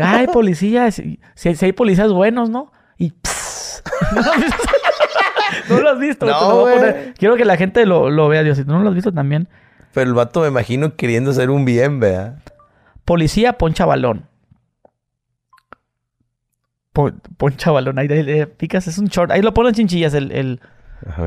[0.03, 1.19] Ay, policía, si,
[1.63, 2.71] hay policías buenos, ¿no?
[2.99, 3.15] Y...
[5.69, 6.27] no lo has visto.
[6.27, 6.67] No,
[7.19, 8.59] Quiero que la gente lo, vea, Dios.
[8.59, 9.49] Si no lo has visto también.
[9.93, 12.39] Pero el vato me imagino queriendo hacer un bien, ¿verdad?
[13.05, 14.27] Policía poncha balón.
[17.37, 17.99] poncha balón.
[17.99, 19.31] Ahí, le picas, es un short.
[19.31, 20.61] Ahí lo ponen chinchillas el, el,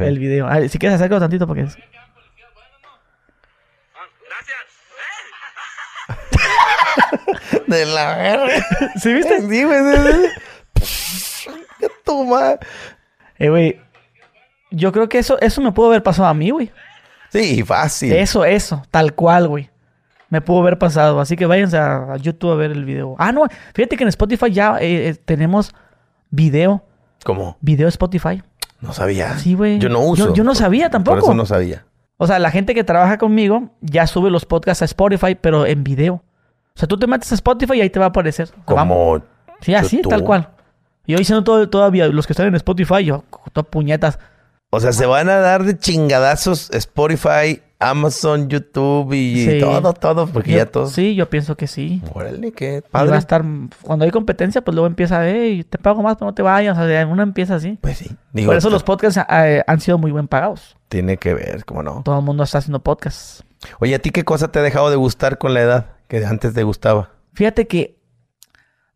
[0.01, 0.47] el video.
[0.67, 1.77] si quieres acercarlo tantito porque es.
[7.67, 8.65] De la verga.
[9.01, 9.41] ¿Sí viste?
[9.41, 9.79] Sí, güey.
[11.79, 12.57] ¿Qué toma?
[13.39, 13.79] Eh, güey,
[14.71, 16.71] yo creo que eso, eso me pudo haber pasado a mí, güey.
[17.29, 18.13] Sí, fácil.
[18.13, 19.69] Eso, eso, tal cual, güey.
[20.29, 21.19] Me pudo haber pasado.
[21.19, 23.15] Así que váyanse a, YouTube a ver el video.
[23.17, 25.73] Ah, no, fíjate que en Spotify ya eh, eh, tenemos
[26.29, 26.83] video.
[27.23, 27.57] ¿Cómo?
[27.61, 28.41] Video Spotify.
[28.81, 29.37] No sabía.
[29.37, 29.79] Sí, güey.
[29.79, 30.33] Yo no uso.
[30.33, 31.19] Yo, no sabía tampoco.
[31.19, 31.85] Por eso no sabía.
[32.17, 35.83] O sea, la gente que trabaja conmigo ya sube los podcasts a Spotify, pero en
[35.83, 36.15] video.
[36.15, 38.49] O sea, tú te metes a Spotify y ahí te va a aparecer.
[38.65, 39.21] Como.
[39.61, 40.49] Sí, así, tal cual.
[41.05, 44.19] Y hoy siendo todo, todavía los que están en Spotify, yo, todas puñetas.
[44.69, 50.53] O sea, se van a dar de chingadazos Spotify, Amazon, YouTube y todo, todo, porque
[50.53, 50.87] ya todo.
[50.87, 52.01] Sí, yo pienso que sí.
[52.13, 53.11] Órale, qué padre.
[53.11, 53.45] va a estar,
[53.81, 56.77] cuando hay competencia, pues luego empieza, hey, te pago más, pero no te vayas.
[56.77, 57.77] O sea, uno empieza así.
[57.79, 58.09] Pues sí.
[58.45, 60.75] Por eso los podcasts eh, han sido muy buen pagados.
[60.89, 62.01] Tiene que ver, ¿cómo no?
[62.03, 63.45] Todo el mundo está haciendo podcasts.
[63.79, 66.53] Oye, ¿a ti qué cosa te ha dejado de gustar con la edad que antes
[66.53, 67.11] te gustaba?
[67.33, 67.99] Fíjate que,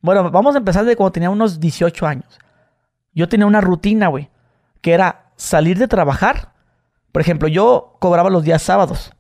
[0.02, 2.40] bueno, vamos a empezar de cuando tenía unos 18 años.
[3.14, 4.30] Yo tenía una rutina, güey,
[4.82, 6.54] que era salir de trabajar.
[7.12, 9.12] Por ejemplo, yo cobraba los días sábados.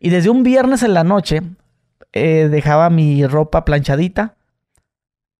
[0.00, 1.42] Y desde un viernes en la noche
[2.12, 4.36] eh, dejaba mi ropa planchadita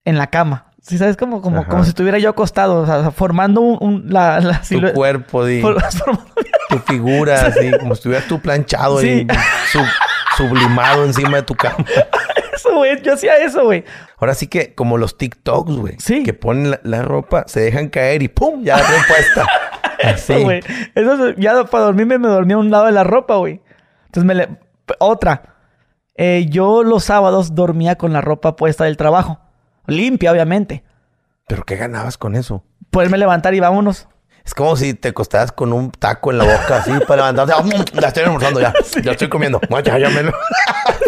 [0.05, 0.66] en la cama.
[0.81, 1.16] ¿Sí sabes?
[1.16, 5.44] Como, como, como si estuviera yo acostado, o sea, formando un, la, la Tu cuerpo,
[5.44, 5.62] di.
[6.70, 9.27] tu figura, así, como si estuvieras tú planchado y
[10.37, 11.85] sublimado encima de tu cama.
[12.55, 13.01] Eso, güey.
[13.03, 13.85] Yo hacía eso, güey.
[14.16, 15.96] Ahora sí que, como los TikToks, güey.
[15.98, 16.24] Sí.
[16.24, 18.64] Que ponen la, ropa, se dejan caer y ¡pum!
[18.64, 19.46] Ya la puesta.
[19.98, 20.61] Eso, güey.
[20.94, 23.61] Eso, ya para dormirme me dormía a un lado de la ropa, güey.
[24.06, 24.48] Entonces me le...
[24.98, 25.54] Otra.
[26.14, 29.38] Eh, yo los sábados dormía con la ropa puesta del trabajo.
[29.87, 30.84] Limpia, obviamente.
[31.46, 32.64] ¿Pero qué ganabas con eso?
[32.90, 34.08] Poderme levantar y vámonos.
[34.44, 37.52] Es como si te acostabas con un taco en la boca así para levantarte.
[38.00, 38.72] Ya estoy almorzando ya.
[39.02, 39.61] Ya estoy comiendo.
[39.84, 40.32] Ya, ya me...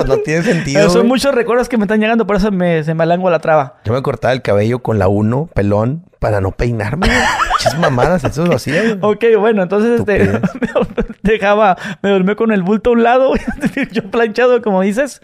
[0.06, 0.88] pues no tiene sentido.
[0.90, 3.76] son muchos recuerdos que me están llegando, por eso me, se me alangua la traba.
[3.84, 7.08] Yo me cortaba el cabello con la uno, pelón, para no peinarme.
[7.52, 8.98] Muchas mamadas, eso lo hacía.
[9.00, 10.18] Ok, bueno, entonces este,
[10.60, 13.32] me dejaba, me dormí con el bulto a un lado,
[13.92, 15.20] yo planchado, como dices.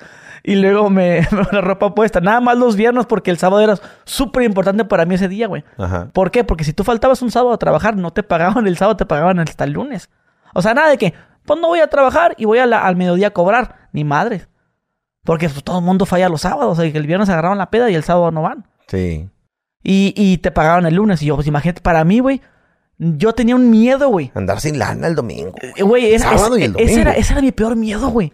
[0.46, 2.20] Y luego me, la ropa puesta.
[2.20, 5.64] Nada más los viernes porque el sábado era súper importante para mí ese día, güey.
[5.76, 6.08] Ajá.
[6.12, 6.44] ¿Por qué?
[6.44, 9.40] Porque si tú faltabas un sábado a trabajar, no te pagaban el sábado, te pagaban
[9.40, 10.08] hasta el lunes.
[10.54, 13.30] O sea, nada de que, pues no voy a trabajar y voy al mediodía a
[13.30, 13.88] cobrar.
[13.92, 14.48] Ni madres.
[15.26, 16.78] Porque pues, todo el mundo falla los sábados.
[16.78, 18.66] O sea, que el viernes agarraban la peda y el sábado no van.
[18.86, 19.28] Sí.
[19.82, 21.20] Y, y te pagaban el lunes.
[21.20, 22.40] Y yo, pues imagínate, para mí, güey,
[22.98, 24.30] yo tenía un miedo, güey.
[24.34, 25.52] Andar sin lana el domingo.
[25.76, 26.26] Eh, güey, ese,
[27.00, 28.32] era, ese era mi peor miedo, güey.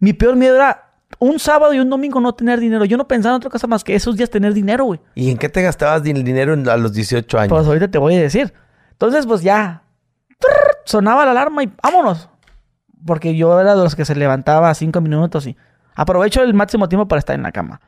[0.00, 2.84] Mi peor miedo era un sábado y un domingo no tener dinero.
[2.84, 5.00] Yo no pensaba en otra cosa más que esos días tener dinero, güey.
[5.14, 7.48] ¿Y en qué te gastabas el dinero a los 18 años?
[7.48, 8.52] Pues ahorita te voy a decir.
[8.90, 9.84] Entonces, pues ya.
[10.84, 12.28] Sonaba la alarma y vámonos.
[13.06, 15.56] Porque yo era de los que se levantaba cinco minutos y
[16.00, 17.80] aprovecho el máximo tiempo para estar en la cama.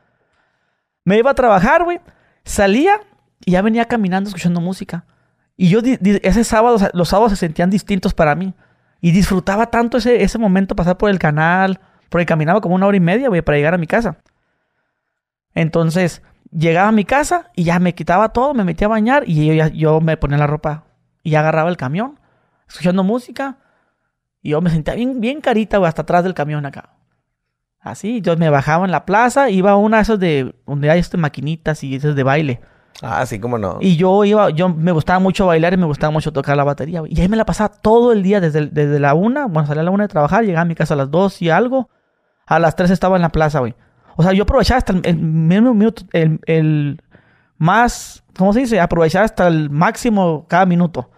[1.03, 1.99] Me iba a trabajar, güey.
[2.43, 3.01] Salía
[3.43, 5.05] y ya venía caminando escuchando música.
[5.57, 8.53] Y yo ese sábado, los sábados se sentían distintos para mí.
[9.01, 12.97] Y disfrutaba tanto ese, ese momento, pasar por el canal, porque caminaba como una hora
[12.97, 14.17] y media, güey, para llegar a mi casa.
[15.55, 16.21] Entonces,
[16.51, 19.67] llegaba a mi casa y ya me quitaba todo, me metía a bañar y yo,
[19.69, 20.83] yo me ponía la ropa
[21.23, 22.19] y agarraba el camión,
[22.67, 23.57] escuchando música.
[24.43, 26.91] Y yo me sentía bien, bien carita, güey, hasta atrás del camión acá.
[27.83, 30.99] Así, yo me bajaba en la plaza, iba a una de esas de, donde hay
[30.99, 32.61] este maquinitas y esas de baile.
[33.01, 33.77] Ah, sí, cómo no.
[33.81, 37.01] Y yo iba, yo me gustaba mucho bailar y me gustaba mucho tocar la batería.
[37.07, 39.83] Y ahí me la pasaba todo el día, desde, desde la una, bueno, salía a
[39.85, 41.89] la una de trabajar, llegaba a mi casa a las dos y algo.
[42.45, 43.75] A las tres estaba en la plaza, güey.
[44.15, 47.01] O sea, yo aprovechaba hasta el, minuto, el, el,
[47.57, 48.79] más, ¿cómo se dice?
[48.79, 51.09] Aprovechaba hasta el máximo cada minuto.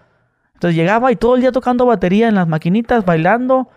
[0.54, 3.70] Entonces llegaba y todo el día tocando batería en las maquinitas, bailando,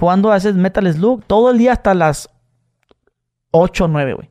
[0.00, 2.30] jugando a veces Metal Slug, todo el día hasta las
[3.52, 4.30] 8 o 9, güey.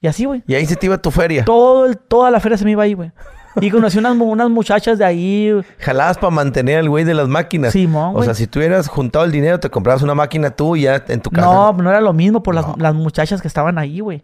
[0.00, 0.42] Y así, güey.
[0.46, 1.44] Y ahí se te iba tu feria.
[1.44, 3.12] Todo el, toda la feria se me iba ahí, güey.
[3.60, 5.60] Y conocí unas, unas muchachas de ahí.
[5.78, 7.72] Jalabas para mantener al güey de las máquinas.
[7.72, 10.82] Sí, O sea, si tú hubieras juntado el dinero, te comprabas una máquina tú y
[10.82, 11.46] ya en tu casa.
[11.46, 14.22] No, no era lo mismo por las, las muchachas que estaban ahí, güey.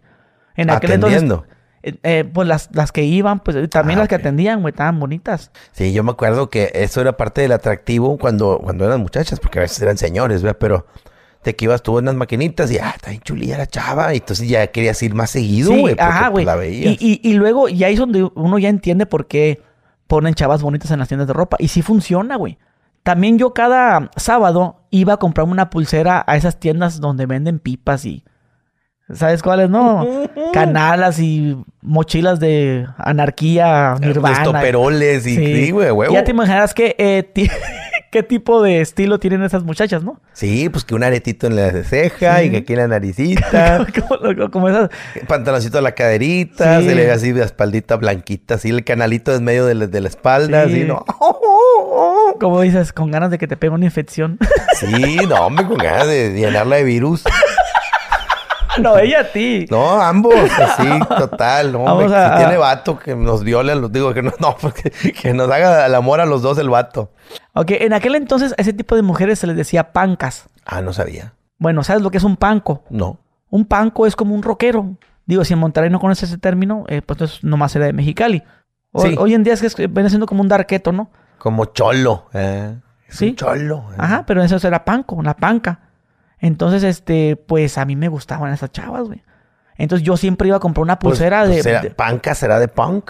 [0.55, 1.35] En aquel Atendiendo.
[1.35, 1.54] entonces.
[1.87, 4.99] Eh, eh, pues las, las que iban, pues también ah, las que atendían, güey, estaban
[4.99, 5.51] bonitas.
[5.71, 9.59] Sí, yo me acuerdo que eso era parte del atractivo cuando, cuando eran muchachas, porque
[9.59, 10.57] a veces eran señores, ¿verdad?
[10.59, 10.87] Pero
[11.43, 14.11] de que ibas tú en las maquinitas y, ah, está bien chulilla la chava.
[14.15, 15.95] Y entonces ya querías ir más seguido, güey.
[15.99, 16.87] ajá, pues, güey.
[16.87, 19.61] y, y, y, luego, y ahí es donde uno ya entiende por qué
[20.07, 21.57] ponen chavas bonitas en las tiendas de ropa.
[21.59, 22.57] Y sí funciona, güey.
[23.03, 28.05] También yo cada sábado iba a comprarme una pulsera a esas tiendas donde venden pipas
[28.05, 28.23] y...
[29.13, 30.29] ¿Sabes cuáles, no?
[30.53, 34.59] Canalas y mochilas de anarquía, nirvana.
[34.61, 35.35] peroles y...
[35.35, 36.13] Sí, güey, huevo.
[36.13, 36.95] Ya te imaginas que...
[36.97, 37.31] Eh,
[38.15, 40.21] qué tipo de estilo tienen esas muchachas, ¿no?
[40.31, 43.85] Sí, pues que un aretito en la ceja y que aquí en la naricita.
[44.51, 44.89] como, esas.
[45.27, 49.43] Pantaloncito a la caderita, se le ve así de espaldita blanquita, así el canalito en
[49.43, 51.03] medio de la, espalda, así, ¿no?
[52.39, 54.39] Como dices, con ganas de que te pegue una infección.
[54.79, 57.23] sí, no, hombre, con ganas de llenarla de virus.
[58.81, 59.65] No, ella a ti.
[59.69, 61.71] No, ambos, así, total.
[61.71, 65.49] No, si tiene vato que nos viole, los digo que no, no, porque que nos
[65.49, 67.11] haga el amor a los dos el vato.
[67.53, 70.47] Ok, en aquel entonces a ese tipo de mujeres se les decía pancas.
[70.65, 71.33] Ah, no sabía.
[71.57, 72.83] Bueno, ¿sabes lo que es un panco?
[72.89, 73.19] No.
[73.49, 74.97] Un panco es como un rockero.
[75.25, 78.43] Digo, si en Monterrey no conoces ese término, eh, pues entonces nomás era de Mexicali.
[78.91, 81.09] Hoy en día es que viene siendo como un darqueto, ¿no?
[81.37, 82.25] Como cholo.
[82.33, 82.75] Eh.
[83.09, 83.35] sí.
[83.35, 83.85] cholo.
[83.91, 83.95] Eh.
[83.97, 85.79] Ajá, pero eso era panco, una panca.
[86.45, 89.23] Entonces, este, pues a mí me gustaban esas chavas, güey.
[89.77, 93.09] Entonces yo siempre iba a comprar una pues, pulsera pues, de, ¿Panca será de punk?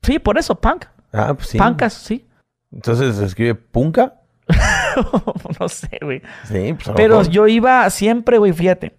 [0.00, 0.86] Sí, por eso, punk.
[1.12, 1.58] Ah, pues sí.
[1.58, 2.26] Pancas, sí.
[2.72, 4.14] Entonces se escribe punca.
[5.60, 6.22] no sé, güey.
[6.44, 8.96] Sí, pues Pero yo iba siempre, güey, fíjate.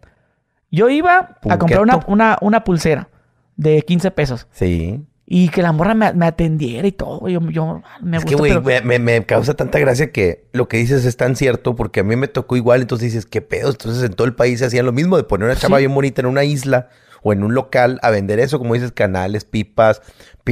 [0.70, 3.10] Yo iba a comprar una, una, una pulsera
[3.56, 4.48] de 15 pesos.
[4.52, 5.04] Sí.
[5.28, 7.28] Y que la morra me, atendiera y todo.
[7.28, 11.18] Yo, yo me Es que, güey, me, causa tanta gracia que lo que dices es
[11.18, 12.82] tan cierto porque a mí me tocó igual.
[12.82, 13.72] Entonces dices, ¿qué pedo?
[13.72, 16.22] Entonces en todo el país se hacían lo mismo de poner una chava bien bonita
[16.22, 16.90] en una isla
[17.28, 20.00] o en un local a vender eso, como dices, canales, pipas,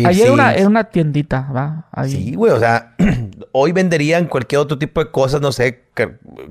[0.05, 1.86] Ahí era una, una tiendita, ¿va?
[2.07, 2.95] Sí, güey, o sea,
[3.51, 5.83] hoy venderían cualquier otro tipo de cosas, no sé,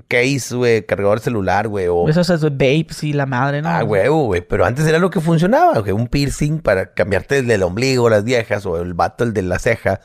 [0.06, 2.08] case, güey, cargador celular, güey, o...
[2.08, 3.68] Eso es vapes y la madre, ¿no?
[3.68, 7.48] Ah, güey, güey, pero antes era lo que funcionaba, güey, un piercing para cambiarte el
[7.48, 10.00] del ombligo, las viejas, o el vato, el de la ceja,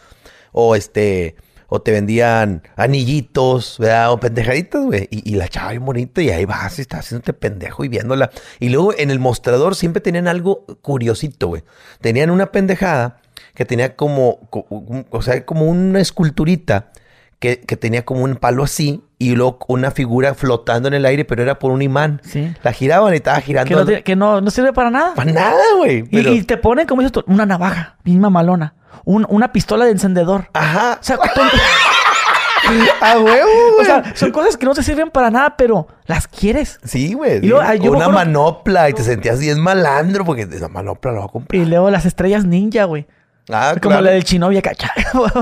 [0.52, 1.36] o este
[1.68, 4.12] o te vendían anillitos, ¿verdad?
[4.12, 5.08] O pendejaditas, güey.
[5.12, 8.32] Y, la chava bien bonita y ahí vas y estás haciéndote pendejo y viéndola.
[8.60, 11.64] Y luego en el mostrador siempre tenían algo curiosito, güey.
[12.02, 13.22] Tenían una pendejada
[13.54, 16.92] que tenía como, o sea, como una esculturita
[17.40, 21.44] que, tenía como un palo así y luego una figura flotando en el aire, pero
[21.44, 22.22] era por un imán.
[22.24, 22.54] Sí.
[22.64, 23.86] La giraban y estaba girando.
[24.04, 25.14] Que no, no, sirve para nada.
[25.16, 26.08] Para nada, güey.
[26.12, 28.74] Y, te ponen, como dices una navaja, misma malona
[29.08, 30.50] una pistola de encendedor.
[30.54, 30.98] Ajá.
[31.00, 31.18] O sea,
[33.02, 33.50] a huevo,
[33.82, 36.80] O sea, son cosas que no te sirven para nada, pero las quieres.
[36.84, 37.50] Sí, güey.
[37.52, 41.62] una manopla y te sentías bien malandro porque esa manopla la va a comprar.
[41.62, 43.08] Y luego las estrellas ninja, güey.
[43.50, 44.92] Ah, Como la del chinovia, cacha.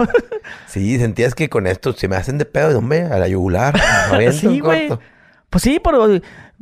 [0.67, 3.79] sí, sentías que con esto se me hacen de pedo, hombre, a la yugular.
[4.31, 4.89] sí, güey.
[5.49, 6.19] Pues sí, pero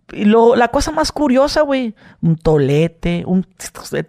[0.10, 3.46] lo, la cosa más curiosa, güey, un tolete, un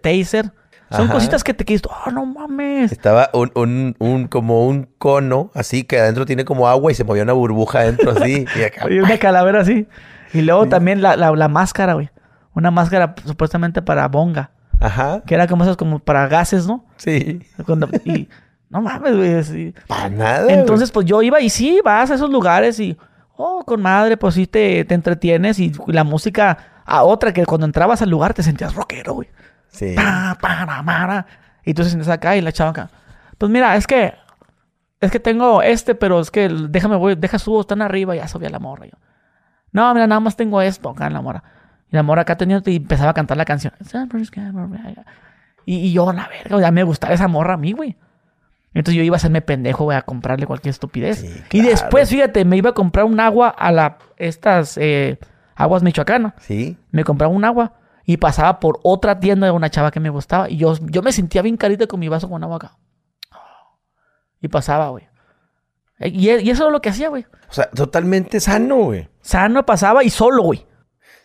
[0.01, 0.51] taser.
[0.91, 2.91] Son cositas que te quedas, oh, no mames.
[2.91, 7.03] Estaba un, un, un, como un cono, así, que adentro tiene como agua y se
[7.03, 8.45] movía una burbuja adentro, así.
[8.89, 9.87] y, una calavera así.
[10.33, 12.09] Y luego también la, la, máscara, güey.
[12.53, 14.51] Una máscara supuestamente para bonga.
[14.79, 15.21] Ajá.
[15.25, 16.85] Que era como esas como para gases, ¿no?
[16.97, 17.41] Sí.
[18.05, 18.27] y
[18.69, 19.73] no mames, güey.
[19.87, 20.53] Para nada.
[20.53, 22.97] Entonces, pues yo iba y sí, vas a esos lugares y,
[23.37, 27.65] oh, con madre, pues sí te, te entretienes y la música a otra que cuando
[27.65, 29.29] entrabas al lugar te sentías rockero, güey.
[29.69, 29.95] Sí.
[31.65, 32.89] y tú se sientes acá y la chava acá.
[33.37, 34.13] Pues mira, es que.
[35.01, 38.45] Es que tengo este, pero es que déjame, voy, deja subo, están arriba ya subí
[38.45, 38.85] a la morra.
[38.85, 38.97] Yo.
[39.71, 41.43] No, mira, nada más tengo esto acá en la morra.
[41.91, 43.73] Y la morra acá tenía y empezaba a cantar la canción.
[45.65, 47.97] Y, y yo, la verga, ya me gustaba esa morra a mí, güey.
[48.73, 51.23] Entonces yo iba a hacerme pendejo, güey, a comprarle cualquier estupidez.
[51.51, 55.17] Y después, fíjate, me iba a comprar un agua a la, estas eh,
[55.55, 56.33] aguas michoacanas.
[56.39, 56.77] Sí.
[56.91, 57.73] Me compraba un agua
[58.05, 60.49] y pasaba por otra tienda de una chava que me gustaba.
[60.49, 62.77] Y yo, yo me sentía bien carita con mi vaso con agua acá.
[64.41, 65.07] Y pasaba, güey.
[66.01, 67.25] Y, y eso es lo que hacía, güey.
[67.49, 69.07] O sea, totalmente sano, güey.
[69.21, 70.67] Sano pasaba y solo, güey.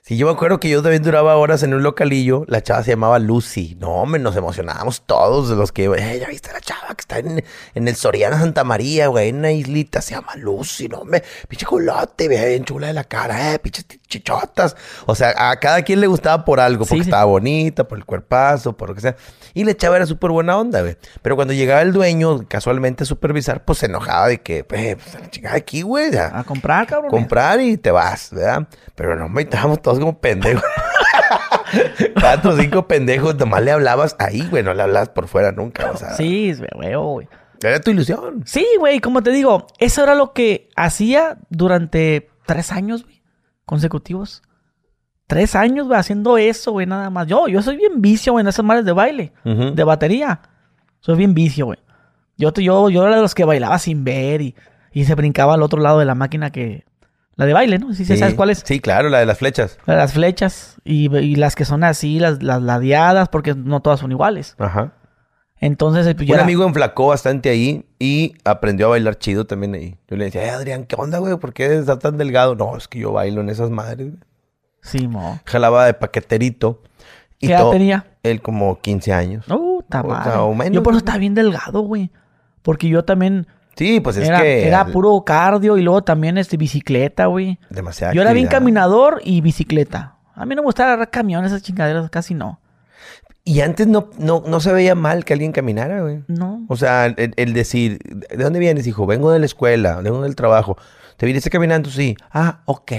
[0.02, 2.44] Sí, yo me acuerdo que yo también duraba horas en un localillo.
[2.48, 3.76] La chava se llamaba Lucy.
[3.78, 7.44] No, hombre, nos emocionábamos todos los que, eh, ya viste la chava que está en,
[7.74, 12.28] el Soriana Santa María, güey, en una islita, se llama Lucy, no, hombre, pinche culote,
[12.28, 14.74] bien chula de la cara, eh, pinches chichotas.
[15.04, 18.74] O sea, a cada quien le gustaba por algo, porque estaba bonita, por el cuerpazo,
[18.74, 19.16] por lo que sea.
[19.52, 20.96] Y la chava era súper buena onda, güey.
[21.20, 25.30] Pero cuando llegaba el dueño, casualmente a supervisar, pues se enojaba de que, pues, la
[25.30, 26.38] chingada aquí, güey, ya.
[26.38, 27.10] A comprar, cabrón.
[27.10, 28.66] Comprar y te vas, ¿verdad?
[28.94, 30.62] Pero no, me estábamos todos como pendejos.
[32.20, 35.90] Cuatro o cinco pendejos, nomás le hablabas ahí, güey, no le hablabas por fuera nunca,
[35.90, 36.14] o sea.
[36.14, 37.28] Sí, güey, güey.
[37.62, 38.42] Era tu ilusión.
[38.46, 43.22] Sí, güey, como te digo, eso era lo que hacía durante tres años, güey,
[43.66, 44.42] consecutivos.
[45.26, 47.26] Tres años, güey, haciendo eso, güey, nada más.
[47.26, 50.40] Yo, yo soy bien vicio, güey, en esas madres de baile, de batería.
[51.00, 51.78] Soy bien vicio, güey.
[52.36, 54.56] Yo, yo, yo era de los que bailaba sin ver y,
[54.92, 56.84] y se brincaba al otro lado de la máquina que,
[57.40, 57.94] la de baile, ¿no?
[57.94, 58.62] Sí, sí, ¿Sabes cuál es?
[58.66, 59.78] Sí, claro, la de las flechas.
[59.86, 60.76] La de las flechas.
[60.84, 64.56] Y, las que son así, las, las ladeadas, porque no todas son iguales.
[64.58, 64.92] Ajá.
[65.58, 69.96] Entonces, pues, Un amigo enflacó bastante ahí y aprendió a bailar chido también ahí.
[70.06, 71.34] Yo le decía, eh, Adrián, ¿qué onda, güey?
[71.38, 72.56] ¿Por qué estás tan delgado?
[72.56, 74.22] No, es que yo bailo en esas madres, güey.
[74.82, 75.40] Sí, mo.
[75.46, 76.82] Jalaba de paqueterito.
[77.38, 78.04] Y ¿Qué edad tenía?
[78.22, 79.48] Él como 15 años.
[79.48, 80.70] Uh, está mal.
[80.72, 82.10] Yo por eso estaba bien delgado, güey.
[82.60, 83.46] Porque yo también
[83.76, 84.66] Sí, pues es que.
[84.66, 87.58] Era puro cardio y luego también este, bicicleta, güey.
[87.70, 88.12] Demasiado.
[88.14, 90.16] Yo era bien caminador y bicicleta.
[90.34, 92.60] A mí no me gustaba agarrar camiones, esas chingaderas, casi no.
[93.44, 96.22] Y antes no, no, no se veía mal que alguien caminara, güey.
[96.28, 96.64] No.
[96.68, 99.06] O sea, el, decir, ¿de dónde vienes, hijo?
[99.06, 100.76] Vengo de la escuela, vengo del trabajo.
[101.16, 101.90] ¿Te viniste caminando?
[101.90, 102.16] Sí.
[102.30, 102.92] Ah, ok.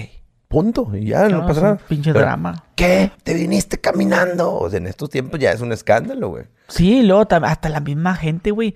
[0.47, 0.91] Punto.
[0.93, 1.77] Y ya, no, pasa nada.
[1.87, 2.65] Pinche drama.
[2.75, 3.11] ¿Qué?
[3.23, 4.53] ¿Te viniste caminando?
[4.53, 6.45] O sea, en estos tiempos ya es un escándalo, güey.
[6.67, 8.75] Sí, luego hasta la misma gente, güey.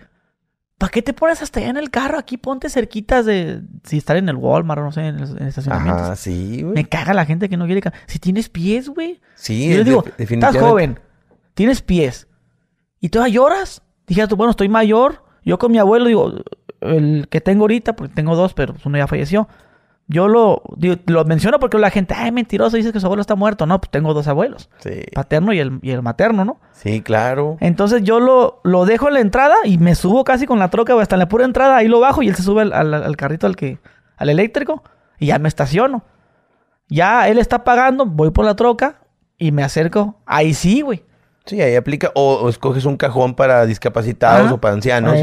[0.78, 2.18] ¿Para qué te pones hasta allá en el carro?
[2.18, 3.62] Aquí ponte cerquitas de...
[3.84, 6.04] Si estar en el Walmart o no sé, en el, estacionamiento.
[6.04, 6.76] Ah, sí, güey.
[6.76, 7.82] Me caga la gente que no quiere...
[8.08, 9.22] Si tienes pies, güey.
[9.36, 11.00] Sí, Yo digo, estás joven,
[11.54, 12.28] tienes pies.
[13.00, 13.84] ¿Y todavía lloras?
[14.08, 15.24] Dije, bueno, estoy mayor.
[15.44, 16.34] Yo con mi abuelo, digo,
[16.82, 19.48] el que tengo ahorita, porque tengo dos, pero uno ya falleció.
[20.08, 20.62] Yo lo,
[21.08, 23.66] lo menciono porque la gente, ay, mentiroso, dice que su abuelo está muerto.
[23.66, 24.70] No, pues tengo dos abuelos.
[24.78, 25.02] Sí.
[25.14, 26.60] Paterno y el, y el materno, ¿no?
[26.74, 27.58] Sí, claro.
[27.60, 30.94] Entonces yo lo, lo dejo en la entrada y me subo casi con la troca,
[31.02, 33.48] hasta en la pura entrada, ahí lo bajo y él se sube al, al, carrito
[33.48, 33.80] al que,
[34.18, 34.84] al eléctrico
[35.20, 36.04] y ya me estaciono.
[36.88, 39.02] Ya él está pagando, voy por la troca
[39.40, 40.22] y me acerco.
[40.28, 41.04] Ahí sí, güey.
[41.46, 42.12] Sí, ahí aplica.
[42.16, 45.16] O, escoges un cajón para discapacitados o para ancianos.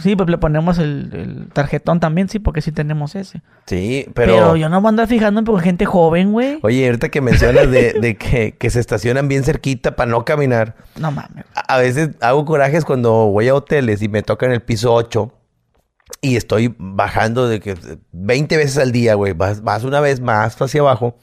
[0.00, 3.42] Sí, pues le ponemos el, tarjetón también, sí, porque sí tenemos ese.
[3.66, 4.34] Sí, pero...
[4.34, 6.58] Pero yo no voy a andar fijando en gente joven, güey.
[6.62, 8.16] Oye, ahorita que mencionas de,
[8.58, 10.76] que, se estacionan bien cerquita para no caminar.
[10.96, 11.44] No mames.
[11.54, 15.32] A, veces hago corajes cuando voy a hoteles y me toca en el piso 8
[16.20, 17.76] y estoy bajando de que
[18.12, 19.32] 20 veces al día, güey.
[19.32, 21.16] Vas, vas una vez más hacia abajo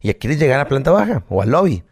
[0.00, 1.82] y quieres llegar a planta baja o al lobby.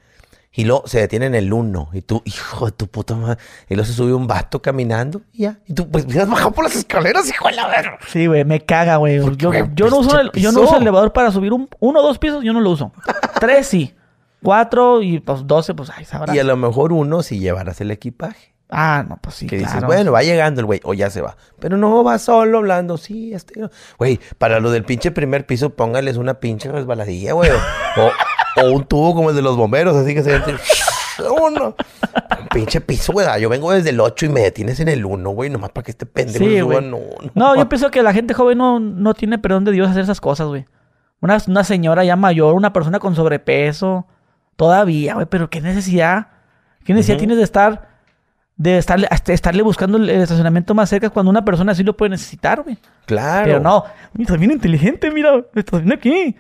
[0.56, 1.90] Y luego se detiene en el uno.
[1.92, 3.38] Y tú, hijo de tu puta madre.
[3.68, 5.20] Y luego se sube un vato caminando.
[5.34, 5.58] Y ya.
[5.66, 7.98] Y tú, pues, has bajado por las escaleras, hijo de la verga.
[8.08, 9.18] Sí, güey, me caga, güey.
[9.36, 12.02] Yo, yo, no uso el, yo no uso el elevador para subir un, uno o
[12.02, 12.90] dos pisos, yo no lo uso.
[13.38, 13.94] Tres sí.
[14.42, 16.34] Cuatro y pues doce, pues ay, sabrás.
[16.34, 18.54] Y a lo mejor uno si llevaras el equipaje.
[18.70, 19.46] Ah, no, pues sí.
[19.46, 21.36] Que dices, bueno, va llegando el güey, o ya se va.
[21.60, 23.60] Pero no va solo hablando, sí, este.
[23.98, 27.50] Güey, para lo del pinche primer piso, póngales una pinche resbaladilla, güey.
[27.50, 28.10] o,
[28.56, 30.40] o un tubo como el de los bomberos, así que se
[31.24, 31.74] uno.
[32.52, 33.26] pinche piso, güey.
[33.40, 35.50] Yo vengo desde el 8 y me detienes en el 1, güey.
[35.50, 36.80] Nomás para que este pendejo Sí, suba.
[36.80, 37.00] No,
[37.34, 40.20] No, yo pienso que la gente joven no, no tiene perdón de Dios hacer esas
[40.20, 40.66] cosas, güey.
[41.20, 44.06] Una, una señora ya mayor, una persona con sobrepeso,
[44.56, 46.28] todavía, güey, pero qué necesidad.
[46.84, 47.88] ¿Qué necesidad tienes de estar,
[48.56, 52.62] de estarle, estarle buscando el, estacionamiento más cerca cuando una persona así lo puede necesitar,
[52.62, 52.78] güey?
[53.06, 53.44] Claro.
[53.44, 53.84] Pero no,
[54.18, 56.36] estás bien inteligente, mira, estás bien aquí.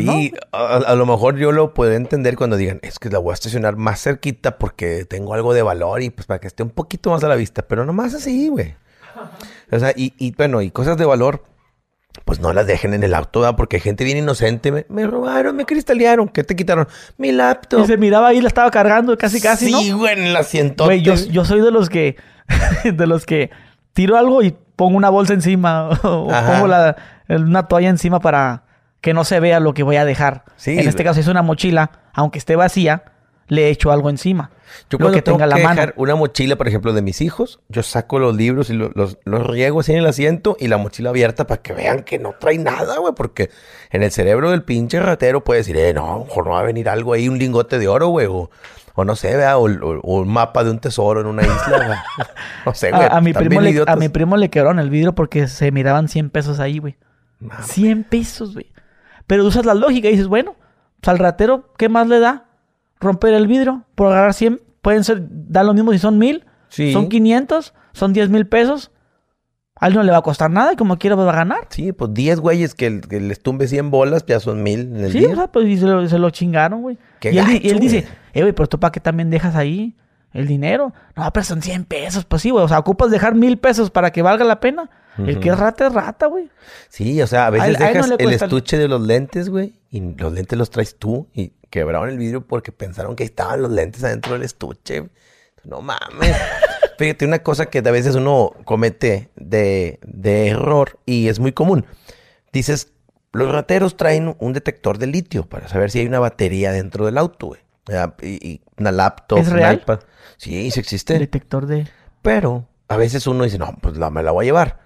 [0.00, 3.30] Sí, a, a lo mejor yo lo puedo entender cuando digan, es que la voy
[3.30, 6.70] a estacionar más cerquita porque tengo algo de valor y pues para que esté un
[6.70, 8.74] poquito más a la vista, pero nomás así, güey.
[9.70, 11.44] O sea, y, y, bueno, y cosas de valor,
[12.24, 13.56] pues no las dejen en el auto, ¿verdad?
[13.56, 16.86] porque hay gente bien inocente, me, me robaron, me cristalearon, ¿qué te quitaron?
[17.16, 17.86] Mi Y laptop.
[17.86, 19.80] se miraba ahí, la estaba cargando casi, casi, ¿no?
[19.80, 20.84] Sí, güey, en el asiento.
[20.84, 22.16] Güey, yo, yo soy de los que,
[22.84, 23.50] de los que
[23.92, 26.52] tiro algo y pongo una bolsa encima o Ajá.
[26.52, 26.96] pongo la,
[27.28, 28.63] una toalla encima para
[29.04, 30.44] que no se vea lo que voy a dejar.
[30.56, 33.04] Sí, en este caso es una mochila, aunque esté vacía,
[33.48, 34.50] le echo algo encima.
[34.88, 35.74] Yo lo cuando que tengo tenga a la que mano.
[35.78, 39.18] dejar una mochila, por ejemplo, de mis hijos, yo saco los libros y lo- los,
[39.24, 42.32] los riego así en el asiento y la mochila abierta para que vean que no
[42.40, 43.50] trae nada, güey, porque
[43.90, 46.88] en el cerebro del pinche ratero puede decir, eh, no, mejor no va a venir
[46.88, 48.50] algo ahí, un lingote de oro, güey, o,
[48.94, 52.02] o no sé, vea, o, o- o un mapa de un tesoro en una isla.
[52.64, 53.02] No sé, güey.
[53.02, 56.08] A, a mi primo le, a mi primo le quebraron el vidrio porque se miraban
[56.08, 56.96] 100 pesos ahí, güey.
[57.40, 57.66] Mames.
[57.66, 58.66] 100 pesos, güey.
[59.26, 60.54] Pero usas la lógica y dices, bueno,
[61.00, 62.46] pues al ratero, ¿qué más le da?
[63.00, 64.60] Romper el vidrio por agarrar 100.
[64.82, 66.92] Pueden ser, da lo mismo si son mil, Sí.
[66.92, 68.90] son 500, son 10 mil pesos.
[69.76, 71.66] A él no le va a costar nada y como quiera va a ganar.
[71.70, 75.12] Sí, pues 10 güeyes que, que les tumbe 100 bolas, ya son mil en el
[75.12, 75.30] Sí, día.
[75.32, 76.96] o sea, pues y se lo, se lo chingaron, güey.
[77.20, 79.96] Qué Y él, y dice, eh, güey, pero tú para qué también dejas ahí
[80.32, 80.92] el dinero.
[81.16, 82.24] No, pero son 100 pesos.
[82.24, 82.64] Pues sí, güey.
[82.64, 84.90] O sea, ocupas dejar mil pesos para que valga la pena.
[85.18, 86.50] El que es rata es rata, güey.
[86.88, 89.00] Sí, o sea, a veces A él- a él no dejas el estuche de los
[89.00, 93.24] lentes, güey, y los lentes los traes tú y quebraron el vidrio porque pensaron que
[93.24, 95.08] estaban los lentes adentro del estuche.
[95.64, 96.36] No mames.
[96.98, 101.86] Fíjate, una cosa que a veces uno comete de, de error y es muy común.
[102.52, 102.92] Dices,
[103.32, 107.18] los rateros traen un detector de litio para saber si hay una batería dentro del
[107.18, 107.60] auto, güey.
[108.22, 109.74] Y, y una laptop, ¿Es un real?
[109.82, 110.00] iPad.
[110.36, 111.18] Sí, sí existe.
[111.18, 111.86] Detector de...
[112.22, 114.83] Pero a veces uno dice, no, pues la, me la voy a llevar.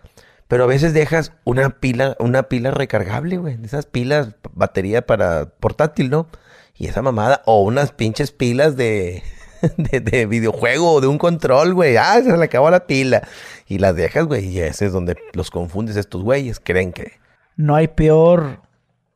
[0.49, 3.57] Pero a veces dejas una pila, una pila recargable, güey.
[3.59, 6.27] De esas pilas, batería para portátil, ¿no?
[6.75, 9.23] Y esa mamada, o unas pinches pilas de,
[9.77, 11.97] de, de videojuego o de un control, güey.
[11.99, 13.29] Ah, se le acabó la pila.
[13.67, 14.47] Y las dejas, güey.
[14.47, 16.61] Y ese es donde los confundes estos güeyes.
[16.61, 17.13] Creen que.
[17.57, 18.63] No hay peor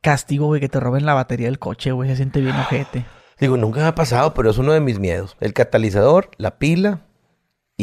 [0.01, 2.09] castigo, güey, que te roben la batería del coche, güey.
[2.09, 3.05] Se siente bien ojete.
[3.39, 5.35] Digo, nunca me ha pasado, pero es uno de mis miedos.
[5.39, 7.01] El catalizador, la pila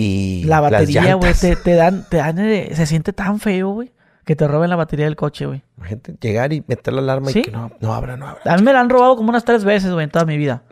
[0.00, 3.92] y La batería, güey, te, te dan, te dan, eh, se siente tan feo, güey,
[4.24, 5.62] que te roben la batería del coche, güey.
[5.76, 7.40] Imagínate llegar y meter la alarma ¿Sí?
[7.40, 8.40] y que no, no abra, no abra.
[8.46, 10.62] A mí me la han robado como unas tres veces, güey, en toda mi vida.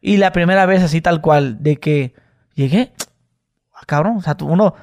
[0.00, 2.14] Y la primera vez así tal cual, de que
[2.54, 2.92] llegué,
[3.74, 4.74] ah, cabrón, o sea, tú, uno,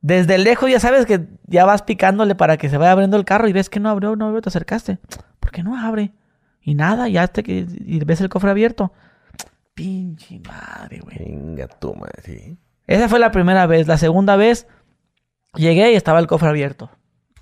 [0.00, 3.48] desde lejos ya sabes que ya vas picándole para que se vaya abriendo el carro
[3.48, 4.98] y ves que no abrió, no abrió, te acercaste.
[5.40, 6.12] ¿Por qué no abre?
[6.62, 8.92] Y nada, ya hasta que y ves el cofre abierto.
[9.74, 11.18] Pinche madre, güey.
[11.18, 12.58] Venga, tú, madre, sí.
[12.88, 13.86] Esa fue la primera vez.
[13.86, 14.66] La segunda vez
[15.54, 16.90] llegué y estaba el cofre abierto.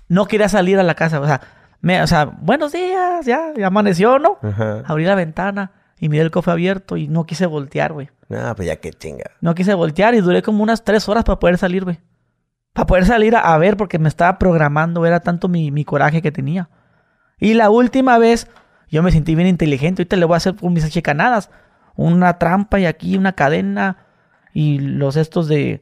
[0.09, 1.19] No quería salir a la casa.
[1.19, 1.41] O sea,
[1.81, 4.37] me, o sea buenos días, ya, ya amaneció, ¿no?
[4.43, 4.83] Ajá.
[4.85, 8.09] Abrí la ventana y miré el cofre abierto y no quise voltear, güey.
[8.29, 9.31] No, pues ya que chinga.
[9.39, 11.99] No quise voltear y duré como unas tres horas para poder salir, güey.
[12.73, 15.05] Para poder salir a, a ver porque me estaba programando.
[15.05, 16.69] Era tanto mi, mi coraje que tenía.
[17.39, 18.49] Y la última vez
[18.89, 20.01] yo me sentí bien inteligente.
[20.01, 21.49] Ahorita le voy a hacer con mis achicanadas.
[21.95, 24.06] Una trampa y aquí una cadena.
[24.59, 25.81] Y los estos de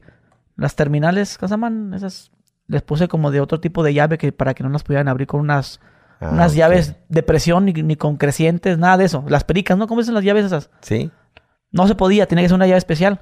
[0.56, 1.94] las terminales, ¿cómo se llaman?
[1.94, 2.30] Esas
[2.66, 5.26] les puse como de otro tipo de llave que para que no las pudieran abrir
[5.26, 5.80] con unas,
[6.20, 9.24] Ah, unas llaves de presión ni, ni con crecientes, nada de eso.
[9.28, 9.86] Las pericas, ¿no?
[9.86, 10.70] ¿Cómo dicen las llaves esas?
[10.80, 11.10] Sí.
[11.72, 13.20] No se podía, tenía que ser una llave especial.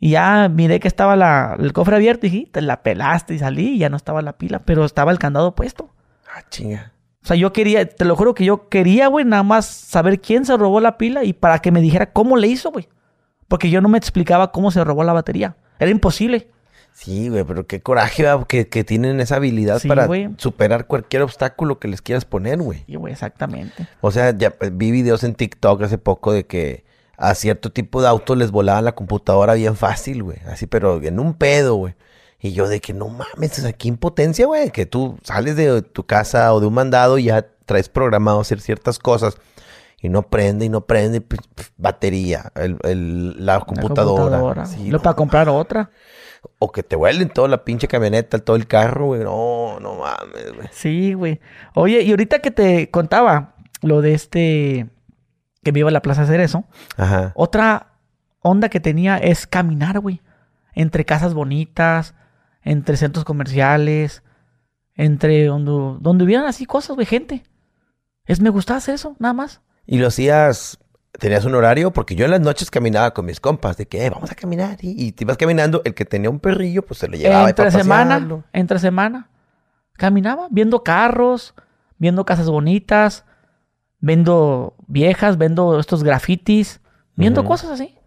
[0.00, 3.38] Y ya miré que estaba la- el cofre abierto y dije, te la pelaste y
[3.38, 5.90] salí y ya no estaba la pila, pero estaba el candado puesto.
[6.34, 6.92] Ah, chinga.
[7.22, 10.44] O sea, yo quería, te lo juro que yo quería, güey, nada más saber quién
[10.44, 12.88] se robó la pila y para que me dijera cómo le hizo, güey.
[13.48, 15.56] Porque yo no me explicaba cómo se robó la batería.
[15.78, 16.48] Era imposible.
[16.92, 20.30] Sí, güey, pero qué coraje que, que tienen esa habilidad Sí, para güey.
[20.36, 22.82] superar cualquier obstáculo que les quieras poner, güey.
[22.88, 23.86] Y, güey, exactamente.
[24.00, 26.84] O sea, ya eh, vi videos en TikTok hace poco de que
[27.16, 30.38] a cierto tipo de autos les volaban la computadora bien fácil, güey.
[30.46, 31.94] Así, pero en un pedo, güey.
[32.40, 34.70] Y yo de que no mames, es aquí impotencia, güey.
[34.70, 38.60] Que tú sales de tu casa o de un mandado y ya traes programado hacer
[38.60, 39.36] ciertas cosas.
[40.00, 41.20] Y no prende y no prende.
[41.20, 44.66] pues, pues, batería, el, el- la La computadora.
[44.66, 45.90] Sí, no para comprar otra.
[46.60, 49.24] O que te vuelen toda la pinche camioneta, todo el carro, güey.
[49.24, 50.68] No, no mames, güey.
[50.70, 51.40] Sí, güey.
[51.74, 54.88] Oye, y ahorita que te contaba lo de este
[55.64, 56.64] que me iba a la Plaza a hacer eso,
[56.96, 57.32] Ajá.
[57.34, 57.94] Otra,
[58.40, 60.22] onda que tenía es caminar, güey.
[60.74, 62.14] Entre casas bonitas,
[62.62, 64.22] entre centros comerciales,
[64.94, 67.42] entre donde, donde hubieran así cosas, güey, gente.
[68.26, 69.60] Es, me gustaba hacer eso, nada más.
[69.90, 70.78] ¿Y lo hacías,
[71.18, 71.94] tenías un horario?
[71.94, 74.76] Porque yo en las noches caminaba con mis compas, de que, eh, vamos a caminar.
[74.82, 77.48] Y, te ibas caminando, el que tenía un perrillo, pues se lo llevaba.
[77.48, 79.30] Entre semana, entre semana.
[79.94, 81.54] Caminaba, viendo carros,
[81.96, 83.24] viendo casas bonitas,
[83.98, 86.82] viendo viejas, viendo estos grafitis,
[87.16, 87.97] viendo cosas así.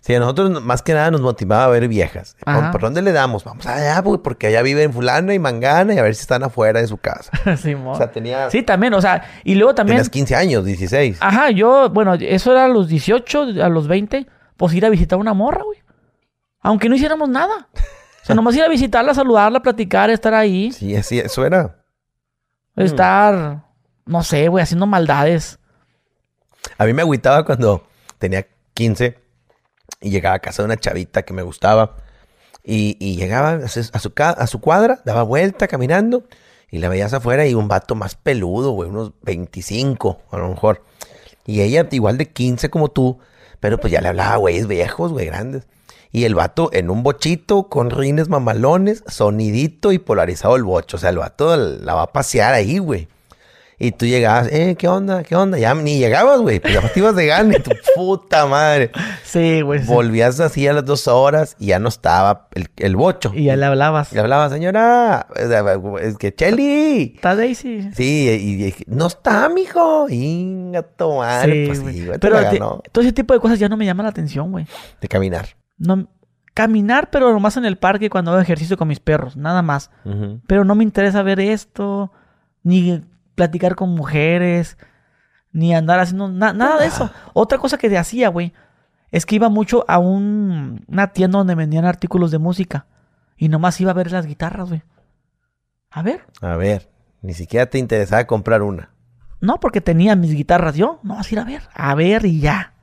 [0.00, 2.36] Sí, a nosotros más que nada nos motivaba a ver viejas.
[2.72, 3.44] ¿Por dónde le damos?
[3.44, 6.86] Vamos allá, porque allá viven fulano y mangana y a ver si están afuera de
[6.86, 7.30] su casa.
[7.56, 8.50] sí, o sea, tenía...
[8.50, 9.98] Sí, también, o sea, y luego también...
[9.98, 11.18] Tenías 15 años, 16.
[11.20, 14.26] Ajá, yo, bueno, eso era a los 18, a los 20,
[14.56, 15.78] pues ir a visitar una morra, güey.
[16.62, 17.68] Aunque no hiciéramos nada.
[18.22, 20.72] O sea, nomás ir a visitarla, saludarla, platicar, estar ahí.
[20.72, 21.76] Sí, sí, eso era.
[22.76, 23.64] Estar,
[24.06, 25.58] no sé, güey, haciendo maldades.
[26.78, 27.86] A mí me agüitaba cuando
[28.18, 29.18] tenía 15
[30.00, 31.96] y llegaba a casa de una chavita que me gustaba.
[32.62, 36.24] Y, llegaba a su, a su cuadra, daba vuelta caminando
[36.70, 40.84] y la veías afuera y un vato más peludo, güey, unos 25 a lo mejor.
[41.46, 43.18] Y ella igual de 15 como tú,
[43.58, 45.66] pero pues ya le hablaba güeyes viejos, güey, grandes.
[46.12, 50.96] Y el vato en un bochito con rines mamalones, sonidito y polarizado el bocho.
[50.96, 53.08] O sea, el vato la va a pasear ahí, güey.
[53.82, 55.22] Y tú llegabas, eh, ¿qué onda?
[55.22, 55.56] ¿Qué onda?
[55.56, 56.60] Ya ni llegabas, güey.
[56.60, 58.90] Pero ya te ibas de gana tu puta madre.
[59.24, 59.82] Sí, güey.
[59.86, 63.32] Volvías así a las dos horas y ya no estaba el, el bocho.
[63.34, 64.12] Y ya le hablabas.
[64.12, 65.26] Le hablabas, señora.
[66.02, 67.14] Es que, Chelly.
[67.16, 67.90] ¿Está Daisy?
[67.94, 70.10] Sí, y, no está, mijo.
[70.10, 71.52] Inga, madre.
[71.52, 72.18] Sí, pues sí, güey.
[72.18, 74.66] Pero todo ese tipo de cosas ya no me llama la atención, güey.
[75.00, 75.56] De caminar.
[75.78, 76.06] No,
[76.52, 79.90] caminar, pero nomás en el parque cuando hago ejercicio con mis perros, nada más.
[80.46, 82.12] Pero no me interesa ver esto,
[82.62, 83.00] ni
[83.40, 84.76] platicar con mujeres,
[85.50, 87.10] ni andar haciendo nada de eso.
[87.32, 88.52] Otra cosa que hacía, güey,
[89.10, 92.84] es que iba mucho a un, una tienda donde vendían artículos de música.
[93.38, 94.82] Y nomás iba a ver las guitarras, güey.
[95.90, 96.26] A ver.
[96.42, 96.90] A ver,
[97.22, 98.90] ni siquiera te interesaba comprar una.
[99.40, 101.00] No, porque tenía mis guitarras yo.
[101.02, 101.62] No, vas a ir a ver.
[101.72, 102.74] A ver y ya.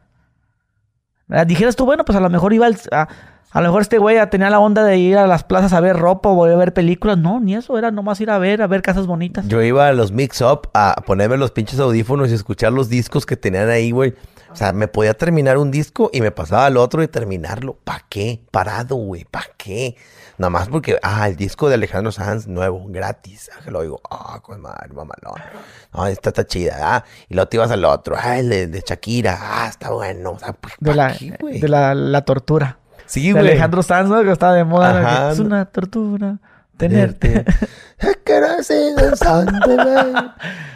[1.46, 3.08] Dijeras tú, bueno, pues a lo mejor iba a,
[3.52, 5.96] a lo mejor este güey tenía la onda de ir a las plazas a ver
[5.96, 7.18] ropa o a ver películas.
[7.18, 9.48] No, ni eso, era nomás ir a ver, a ver casas bonitas.
[9.48, 13.38] Yo iba a los mix-up a ponerme los pinches audífonos y escuchar los discos que
[13.38, 14.16] tenían ahí, güey.
[14.52, 17.78] O sea, me podía terminar un disco y me pasaba al otro y terminarlo.
[17.84, 18.42] ¿Para qué?
[18.52, 19.24] Parado, güey.
[19.26, 19.96] ¿Para qué?
[20.38, 23.50] Nada más porque, ah, el disco de Alejandro Sanz nuevo, gratis.
[23.54, 25.42] Ah, que lo digo, ah, con madre, mamalón.
[25.94, 27.04] No, esta está chida, ah.
[27.30, 30.32] Y luego te ibas al otro, ah, el de, Shakira, ah, está bueno.
[30.32, 32.78] O sea, pues, de la, de la, la tortura.
[33.08, 33.48] Sí, güey.
[33.48, 34.22] Alejandro Sanz, ¿no?
[34.24, 35.32] Que estaba de moda.
[35.32, 36.38] Es una tortura
[36.78, 37.44] tenerte.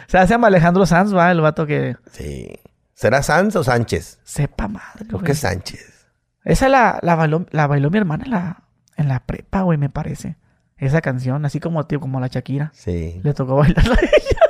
[0.08, 1.96] Se hace llama Alejandro Sanz, va, el vato que.
[2.10, 2.50] Sí.
[2.94, 4.18] ¿Será Sanz o Sánchez?
[4.24, 5.06] Sepa madre.
[5.06, 6.08] Creo que es Sánchez.
[6.44, 8.62] Esa la, la, bailó, la bailó mi hermana en la,
[8.96, 10.36] en la prepa, güey, me parece.
[10.76, 12.72] Esa canción, así como, tío, como la Shakira.
[12.74, 13.20] Sí.
[13.22, 14.38] Le tocó bailarla a ella.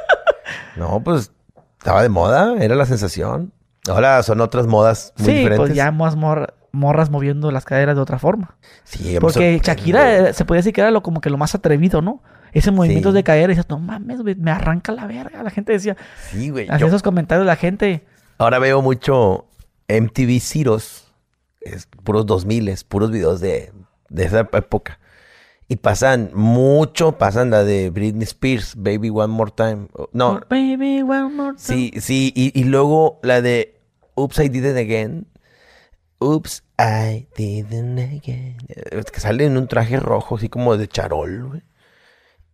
[0.75, 1.31] No, pues
[1.77, 3.53] estaba de moda, era la sensación.
[3.87, 8.03] Ahora son otras modas muy sí, pues ya más morra morras moviendo las caderas de
[8.03, 8.57] otra forma.
[8.85, 12.03] Sí, Porque Shakira eh, se podía decir que era lo, como que lo más atrevido,
[12.03, 12.23] ¿no?
[12.53, 15.43] Ese movimiento de cadera y dices, no mames, me arranca la verga.
[15.43, 15.97] La gente decía.
[16.31, 16.69] Sí, güey.
[16.69, 18.05] Hacía esos comentarios la gente.
[18.37, 19.47] Ahora veo mucho
[19.89, 21.13] MTV Zeros,
[21.61, 23.73] es puros 2000, puros videos de,
[24.11, 24.99] de esa época.
[25.69, 29.89] Y pasan mucho, pasan la de Britney Spears, Baby One More Time.
[30.13, 30.41] No.
[30.51, 31.59] Baby One More Time.
[31.59, 33.81] Sí, sí, y, y luego la de
[34.15, 35.27] Oops, I Did It Again.
[36.23, 38.57] Oops, I didn't again.
[39.13, 41.63] Que sale en un traje rojo, así como de charol, güey.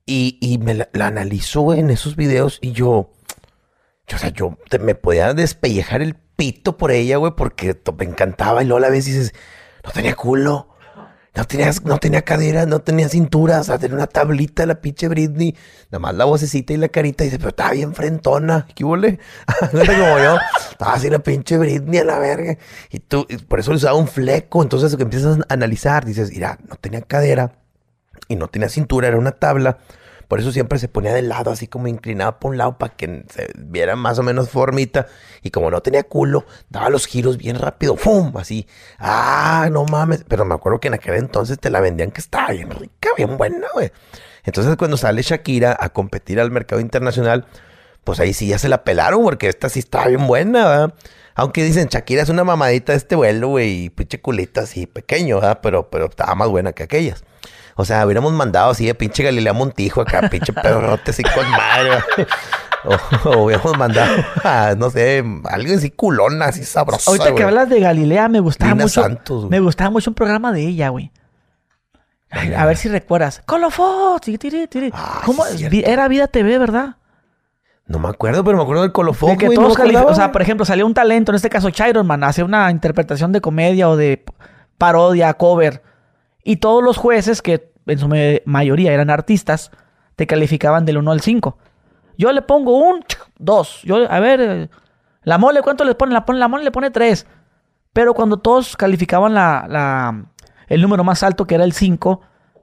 [0.07, 3.11] Y, y me la, analizo, en esos videos y yo,
[4.07, 8.63] yo o sea, yo me podía despellejar el pito por ella, güey, porque me encantaba.
[8.63, 9.35] Y luego a la vez dices,
[9.85, 10.78] no tenía culo.
[11.35, 15.09] No tenía, no tenía cadera, no tenía cintura, o sea, tenía una tablita la pinche
[15.09, 15.55] Britney.
[15.91, 17.23] Nada más la vocecita y la carita.
[17.25, 18.67] Y dice, pero estaba bien frentona.
[18.75, 19.19] ¿Qué huele?
[19.71, 20.37] como yo.
[20.71, 22.59] Estaba así la pinche Britney a la verga.
[22.91, 24.63] Y tú, por eso le usaba un fleco.
[24.63, 27.53] Entonces, que empiezas a analizar, dices, mira, no tenía cadera
[28.29, 29.79] y no tenía cintura, era una tabla.
[30.29, 33.25] Por eso siempre se ponía de lado, así como inclinada por un lado para que
[33.31, 35.07] se viera más o menos formita.
[35.43, 37.97] Y como no tenía culo, daba los giros bien rápido.
[37.97, 38.37] ¡Fum!
[38.37, 38.67] Así.
[38.99, 40.25] ¡Ah, no mames!
[40.29, 43.39] Pero me acuerdo que en aquel entonces te la vendían que estaba bien rica, bien
[43.39, 43.91] buena, güey.
[44.45, 47.47] Entonces cuando sale Shakira a competir al mercado internacional,
[48.05, 50.95] pues ahí sí ya se la pelaron porque esta sí estaba bien buena, ¿verdad?
[51.35, 55.37] Aunque dicen, Shakira es una mamadita de este vuelo, güey, y pinche culita así pequeño,
[55.37, 55.61] ¿verdad?
[55.63, 57.23] Pero, pero estaba más buena que aquellas.
[57.81, 62.03] O sea, hubiéramos mandado así de pinche Galilea Montijo acá, pinche perrote así con madre.
[63.25, 67.09] o, hubiéramos mandado a, no sé, alguien así culona, así sabrosa.
[67.09, 69.07] Ahorita que hablas de Galilea, me gustaba mucho.
[69.49, 71.13] me gustaba mucho un programa de ella, güey.
[72.33, 73.43] a ver si recuerdas.
[73.47, 74.21] Colofón,
[74.93, 75.45] ah, ¿Cómo?
[75.47, 76.97] Era Vida TV, ¿verdad?
[77.87, 79.37] No me acuerdo, pero me acuerdo del colofón.
[79.37, 82.43] que todos O sea, por ejemplo, salió un talento, en este caso Chiron Man, hace
[82.43, 84.25] una interpretación de comedia o de
[84.79, 85.87] parodia, cover.
[86.43, 88.09] Y todos los jueces, que en su
[88.45, 89.71] mayoría eran artistas,
[90.17, 91.59] te calificaban del 1 al 5.
[92.17, 93.05] Yo le pongo un
[93.39, 93.83] 2.
[93.85, 94.71] Yo, a ver,
[95.23, 96.13] la mole, ¿cuánto le pone?
[96.13, 97.27] La, la mole le pone 3.
[97.93, 100.25] Pero cuando todos calificaban la,
[100.69, 102.21] el número más alto, que era el 5,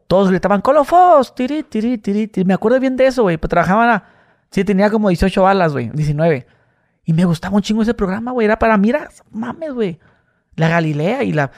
[0.07, 2.45] todos gritaban, Colofos, tiri, tiri, tiri, tiri.
[2.45, 3.37] Me acuerdo bien de eso, güey.
[3.37, 4.03] Pues trabajaban a...
[4.51, 5.89] Sí, tenía como 18 balas, güey.
[5.89, 6.45] 19.
[7.05, 8.45] Y me gustaba un chingo ese programa, güey.
[8.45, 9.99] Era para, mira, mames, güey.
[10.55, 11.51] La Galilea y la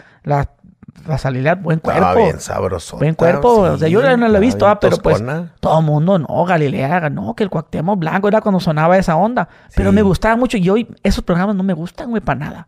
[1.05, 2.05] la salida, buen cuerpo.
[2.05, 2.97] Ah, bien sabroso.
[2.97, 3.61] Buen cuerpo.
[3.61, 5.23] o sea, yo no lo he visto, ah, pero pues
[5.59, 9.47] todo el mundo, no, Galilea, no, que el Cuauhtémoc Blanco era cuando sonaba esa onda.
[9.75, 12.67] Pero me gustaba mucho y hoy esos programas no me gustan, güey, para nada.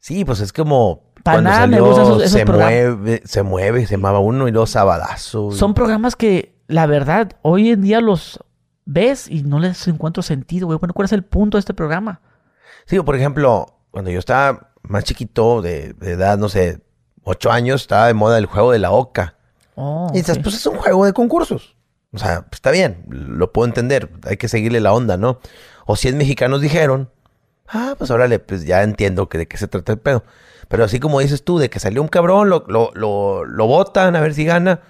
[0.00, 1.12] Sí, pues es como...
[1.22, 5.56] Para nada me gustan esos, se Mueve, se mueve, se llamaba uno y dos sabadazos.
[5.56, 8.40] Son programas que, la verdad, hoy en día los
[8.84, 10.80] ves y no les encuentro sentido, güey.
[10.80, 12.20] Bueno, ¿cuál es el punto de este programa?
[12.86, 16.80] Sí, por ejemplo, cuando yo estaba más chiquito, de edad, no sé,
[17.24, 19.36] ocho años estaba de moda el juego de la oca.
[19.74, 21.76] Oh, y dices, pues es un juego de concursos.
[22.12, 25.40] O sea, pues está bien, lo puedo entender, hay que seguirle la onda, ¿no?
[25.86, 27.10] O si es mexicanos dijeron,
[27.68, 30.22] ah, pues órale, pues ya entiendo que de qué se trata el pedo.
[30.68, 34.14] Pero así como dices tú, de que salió un cabrón, lo, lo, lo, lo botan
[34.14, 34.80] a ver si gana,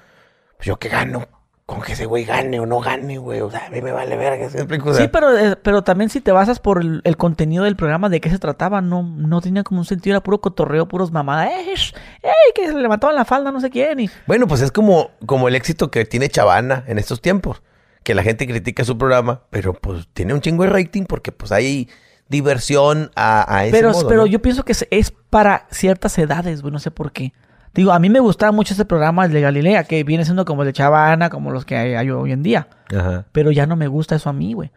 [0.56, 1.28] pues yo qué gano
[1.66, 3.40] con que ese güey gane o no gane, güey.
[3.40, 4.48] O sea, a mí me vale verga.
[4.50, 8.30] sí, pero, eh, pero también si te basas por el, contenido del programa, de qué
[8.30, 11.50] se trataba, no, no tenía como un sentido, era puro cotorreo, puros mamadas.
[11.50, 12.32] ¡Ey!
[12.54, 14.00] Que se le levantaban la falda no sé quién.
[14.00, 14.10] Y...
[14.26, 17.62] Bueno, pues es como, como el éxito que tiene Chavana en estos tiempos.
[18.02, 21.52] Que la gente critica su programa, pero pues tiene un chingo de rating porque pues
[21.52, 21.88] hay
[22.28, 26.80] diversión a, a ese pero, Pero yo pienso que es para ciertas edades, güey, no
[26.80, 27.32] sé por qué.
[27.74, 30.62] Digo, a mí me gustaba mucho ese programa, el de Galilea, que viene siendo como
[30.62, 32.68] el de Chavana, como los que hay, hoy en día.
[32.94, 33.24] Ajá.
[33.32, 34.70] Pero ya no me gusta eso a mí, güey.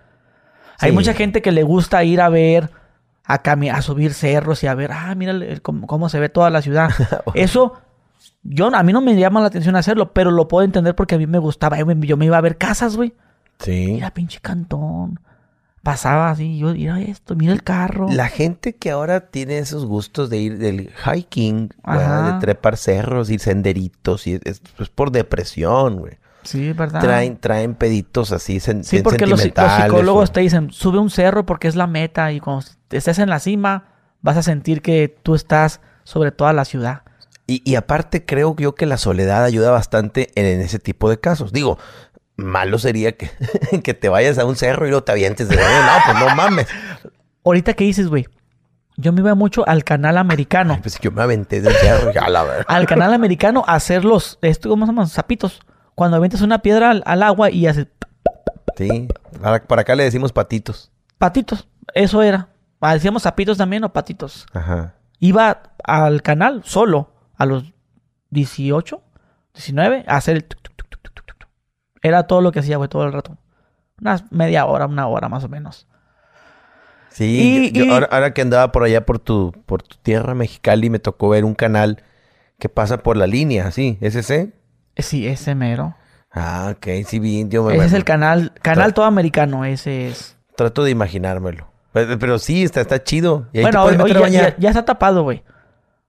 [0.79, 2.69] Hay mucha gente que le gusta ir a ver,
[3.25, 6.89] a, a subir cerros y a ver, ah, mira cómo, se ve toda la ciudad.
[7.33, 7.73] eso,
[8.43, 11.17] yo, a mí no me llama la atención hacerlo, pero lo puedo entender porque a
[11.17, 11.77] mí me gustaba.
[11.77, 13.13] Yo me iba a ver casas, güey.
[13.59, 13.91] Sí.
[13.93, 15.19] Mira, pinche cantón
[15.86, 18.07] pasaba así, yo, mira esto, mira el carro.
[18.09, 23.38] La gente que ahora tiene esos gustos de ir del hiking, de trepar cerros y
[23.38, 24.61] senderitos, y es,
[24.95, 26.17] por depresión, güey.
[26.41, 27.01] Sí, verdad.
[27.01, 31.75] Traen, traen peditos así Sí, porque los, psicólogos te dicen, sube un cerro porque es
[31.75, 33.86] la meta y cuando estés en la cima
[34.21, 37.03] vas a sentir que tú estás sobre toda la ciudad.
[37.45, 41.51] Y, y aparte creo yo que la soledad ayuda bastante en ese tipo de casos.
[41.53, 41.77] Digo,
[42.38, 43.29] malo sería que,
[43.83, 45.61] que te vayas a un cerro y no te avientes de No,
[46.05, 46.67] pues no mames.
[47.43, 48.27] Ahorita que dices, güey.
[48.97, 50.79] Yo me iba mucho al canal americano.
[50.81, 52.65] pues yo me aventé del cerro, ya la verdad.
[52.67, 55.09] Al canal americano a hacer los, esto, ¿cómo se llaman?
[55.09, 55.59] Zapitos.
[55.95, 57.88] Cuando avientas una piedra al, agua y haces...
[58.77, 59.07] Sí,
[59.41, 60.91] para, acá le decimos patitos.
[61.17, 62.49] Patitos, eso era.
[62.79, 64.45] Ah, decíamos zapitos también o patitos.
[64.53, 64.95] Ajá.
[65.19, 67.73] Iba al canal solo a los
[68.29, 69.01] 18,
[69.53, 70.45] 19 a hacer el...
[72.05, 73.35] Era todo lo que hacía, güey, todo el rato.
[73.99, 75.87] Unas media hora, una hora más o menos.
[77.09, 81.45] Sí, ahora, que andaba por allá por tu, por tu tierra mexicali me tocó ver
[81.45, 82.03] un canal
[82.59, 83.97] que pasa por la línea, ¿sí?
[84.01, 84.53] ¿Ese?
[84.97, 85.95] Sí, ese mero.
[86.31, 87.49] Ah, ok, sí, bien.
[87.49, 90.37] Yo ese es el canal, canal todo americano, ese es.
[90.55, 91.71] Trato de imaginármelo.
[91.91, 93.47] Pero, sí, está, está chido.
[93.51, 95.43] bueno, ya, ya, está tapado, güey.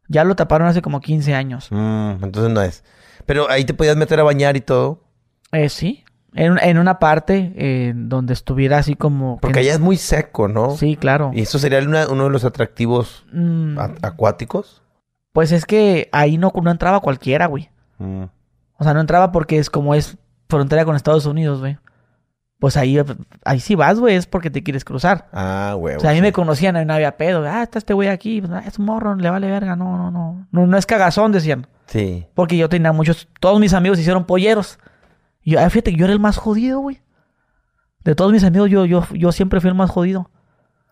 [0.09, 1.69] Ya lo taparon hace como 15 años.
[1.71, 2.85] Mm, entonces no es.
[3.25, 5.06] Pero ahí te podías meter a bañar y todo.
[5.53, 6.05] Eh, sí.
[6.35, 9.39] En, en una parte eh, donde estuviera así como...
[9.41, 10.77] Porque allá es muy seco, ¿no?
[10.77, 11.31] Sí, claro.
[11.33, 13.79] ¿Y eso sería uno de los atractivos mm.
[14.03, 14.83] acuáticos?
[15.33, 17.71] Pues es que ahí no, no entraba cualquiera, güey.
[17.99, 18.25] Mm.
[18.79, 20.19] O sea, no entraba porque es como es
[20.49, 21.79] frontera con Estados Unidos, güey.
[22.59, 22.99] Pues ahí,
[23.45, 25.29] ahí sí vas, güey, es porque te quieres cruzar.
[25.33, 25.97] Ah, güey.
[25.97, 27.47] O sea, a mí me conocían, no había pedo.
[27.47, 29.77] Ah, está este güey aquí, pues, ah, es un morro, le vale verga.
[29.77, 30.47] No, no, no.
[30.51, 31.67] No, no es cagazón, decían.
[31.87, 32.27] Sí.
[32.35, 34.79] Porque yo tenía muchos, todos mis amigos hicieron polleros.
[35.47, 37.01] Y yo, ah, fíjate yo era el más jodido, güey.
[38.03, 40.29] De todos mis amigos, yo, yo, yo siempre fui el más jodido.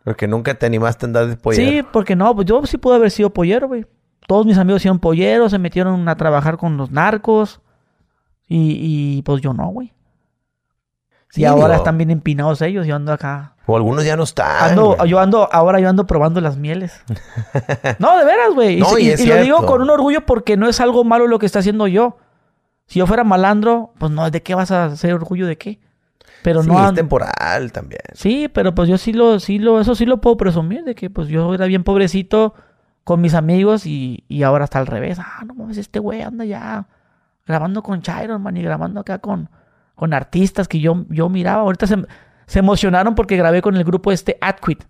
[0.04, 1.68] Porque nunca te animaste a andar de pollero.
[1.68, 3.84] Sí, porque no, pues yo sí pude haber sido pollero, güey.
[4.28, 7.62] Todos mis amigos hicieron polleros, se metieron a trabajar con los narcos.
[8.46, 8.78] Y,
[9.18, 9.92] y pues yo no, güey.
[11.34, 13.56] y ahora están bien empinados ellos, yo ando acá.
[13.66, 14.70] O algunos ya no están.
[14.70, 17.02] Ando, yo ando, ahora yo ando probando las mieles.
[17.98, 18.80] no, de veras, güey.
[19.00, 21.58] y, y lo digo con un orgullo porque no es algo malo lo que está
[21.58, 22.18] haciendo yo.
[22.86, 25.80] Si yo fuera malandro, pues no, ¿de qué vas a hacer orgullo de qué?
[26.42, 28.02] Pero sí, no es temporal también.
[28.12, 31.08] Sí, pero pues yo sí lo, sí lo, eso sí lo puedo presumir, de que
[31.08, 32.54] pues yo era bien pobrecito
[33.02, 35.18] con mis amigos y, y ahora está al revés.
[35.18, 36.86] Ah, no mames, este güey anda ya
[37.46, 39.48] grabando con Chiron, man, y grabando acá con,
[39.94, 41.62] con artistas que yo, yo miraba.
[41.62, 41.96] Ahorita se,
[42.46, 44.84] se emocionaron porque grabé con el grupo este Adquit.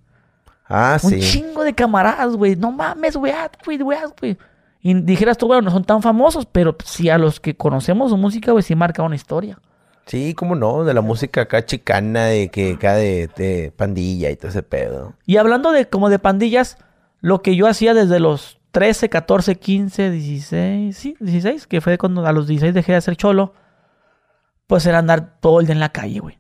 [0.68, 1.20] Ah, Un sí.
[1.20, 2.57] chingo de camaradas, güey.
[2.57, 4.40] No mames, güey, Adquit, güey, Adquit.
[4.87, 8.18] Y dijeras tú, bueno, no son tan famosos, pero sí a los que conocemos su
[8.18, 9.59] música, güey, sí marca una historia.
[10.05, 14.37] Sí, cómo no, de la música acá chicana, de que acá de, de pandilla y
[14.37, 15.14] todo ese pedo.
[15.24, 16.76] Y hablando de como de pandillas,
[17.22, 22.26] lo que yo hacía desde los 13, 14, 15, 16, sí, 16, que fue cuando
[22.26, 23.55] a los 16 dejé de hacer cholo,
[24.66, 26.39] pues era andar todo el día en la calle, güey.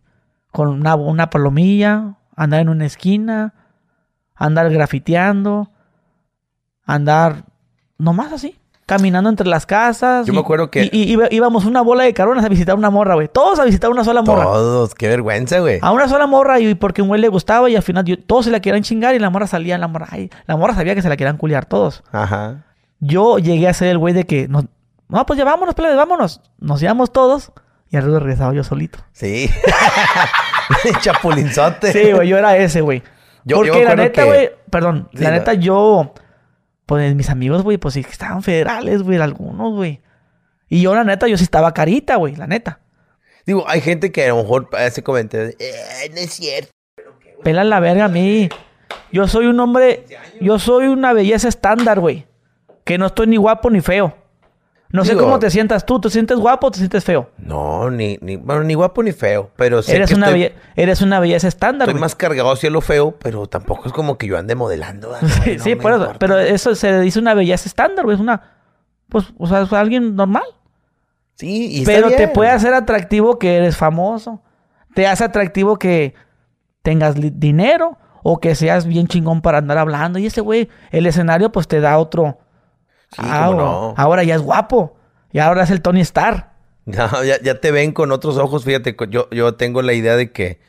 [0.52, 3.54] Con una, una palomilla, andar en una esquina,
[4.34, 5.70] andar grafiteando,
[6.84, 7.46] andar
[8.04, 10.26] nomás así, caminando entre las casas.
[10.26, 13.14] Yo y- me acuerdo que- Y, íbamos una bola de cabrones a visitar una morra,
[13.14, 13.28] güey.
[13.28, 14.44] Todos a visitar una sola morra.
[14.44, 15.78] Todos, qué vergüenza, güey.
[15.82, 18.44] A una sola morra y porque un güey le gustaba y al final yo- todos
[18.44, 21.02] se la querían chingar y la morra salía, la morra, ay, la morra sabía que
[21.02, 22.04] se la querían culiar todos.
[22.12, 22.64] Ajá.
[23.00, 24.64] Yo llegué a ser el güey de que, nos,
[25.08, 26.40] no, pues ya vámonos, plebes, vámonos.
[26.58, 27.52] Nos íbamos todos
[27.90, 28.98] y al regresaba yo solito.
[29.12, 29.50] Sí.
[31.00, 31.92] Chapulinzote.
[31.92, 33.02] Sí, güey, yo era ese, güey.
[33.44, 35.36] Yo- yo Porque me la neta, que- güey, perdón, Sí, la no.
[35.36, 36.14] neta yo,
[36.86, 40.00] pues mis amigos, güey, pues sí que estaban federales, güey, algunos, güey.
[40.68, 42.80] Y yo, la neta, yo sí estaba carita, güey, la neta.
[43.46, 45.54] Digo, hay gente que a lo mejor hace comentarios.
[45.58, 46.70] Eh, no es cierto.
[47.42, 48.48] Pela la verga a mí.
[49.12, 50.04] Yo soy un hombre,
[50.40, 52.26] yo soy una belleza estándar, güey.
[52.84, 54.16] Que no estoy ni guapo ni feo.
[54.94, 56.00] No sé cómo te sientas tú.
[56.00, 57.30] ¿Te sientes guapo o te sientes feo?
[57.38, 59.50] No, ni, ni, bueno, ni guapo ni feo.
[59.56, 62.00] Pero sé Eres que una, estoy, belle- eres una belleza estándar, estoy güey.
[62.00, 65.10] más cargado hacia lo feo, pero tampoco es como que yo ande modelando.
[65.10, 65.28] ¿verdad?
[65.44, 66.12] Sí, No sí, por eso.
[66.20, 68.14] Pero eso se dice una belleza estándar, güey.
[68.14, 68.42] Es una,
[69.08, 70.44] pues, o sea, es alguien normal.
[71.34, 74.42] Sí, y Pero te puede hacer atractivo que eres famoso.
[74.94, 76.14] Te hace atractivo que
[76.82, 80.20] tengas dinero o que seas bien chingón para andar hablando.
[80.20, 82.38] Y ese güey, el escenario, pues te da otro.
[83.14, 83.94] Sí, Ah, cómo o- no.
[83.96, 84.96] Ahora ya es guapo.
[85.32, 86.48] Y ahora es el Tony Stark.
[86.86, 88.64] No, ya, ya te ven con otros ojos.
[88.64, 90.60] Fíjate, yo, yo tengo la idea de que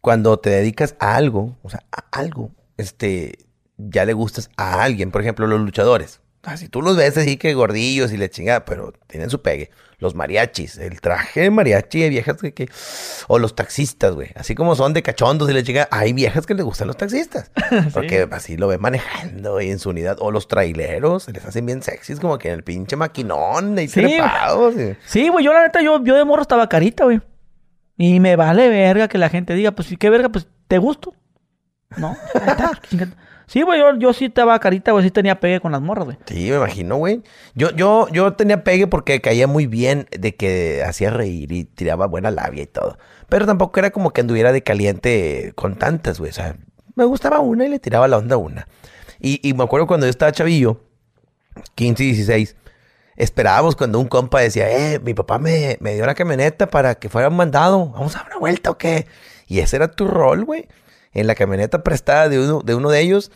[0.00, 3.38] cuando te dedicas a algo, o sea, a algo, este,
[3.76, 5.10] ya le gustas a alguien.
[5.10, 6.20] Por ejemplo, los luchadores.
[6.44, 9.70] Ah, si tú los ves así que gordillos y le chingada, pero tienen su pegue.
[10.04, 12.68] Los mariachis, el traje de mariachi de viejas que, que-
[13.26, 14.28] O los taxistas, güey.
[14.36, 17.50] Así como son de cachondos y le chingada, hay viejas que les gustan los taxistas.
[17.94, 20.18] Porque así lo ven manejando y en su unidad.
[20.20, 23.88] O los traileros, se les hacen bien sexys, como que en el pinche maquinón y
[23.88, 24.74] Sí, trepados.
[24.76, 27.22] y- Sí, güey, yo la neta, yo, yo de morro estaba carita, güey.
[27.96, 30.28] Y me vale verga que la gente diga, pues, ¿qué verga?
[30.28, 31.14] Pues, ¿te gusto?
[31.96, 32.14] ¿No?
[33.46, 36.18] Sí, güey, yo, yo sí estaba carita, güey, sí tenía pegue con las morras, güey.
[36.26, 37.22] Sí, me imagino, güey.
[37.54, 42.06] Yo, yo, yo tenía pegue porque caía muy bien de que hacía reír y tiraba
[42.06, 42.98] buena labia y todo.
[43.28, 46.30] Pero tampoco era como que anduviera de caliente con tantas, güey.
[46.30, 46.56] O sea,
[46.94, 48.68] me gustaba una y le tiraba la onda a una.
[49.20, 50.80] Y, y me acuerdo cuando yo estaba chavillo,
[51.74, 52.56] 15 y 16,
[53.16, 57.08] esperábamos cuando un compa decía, eh, mi papá me, me dio la camioneta para que
[57.08, 57.90] fuera un mandado.
[57.90, 59.06] ¿Vamos a dar una vuelta o qué?
[59.46, 60.66] Y ese era tu rol, güey.
[61.14, 63.30] En la camioneta prestada de uno de, uno de ellos,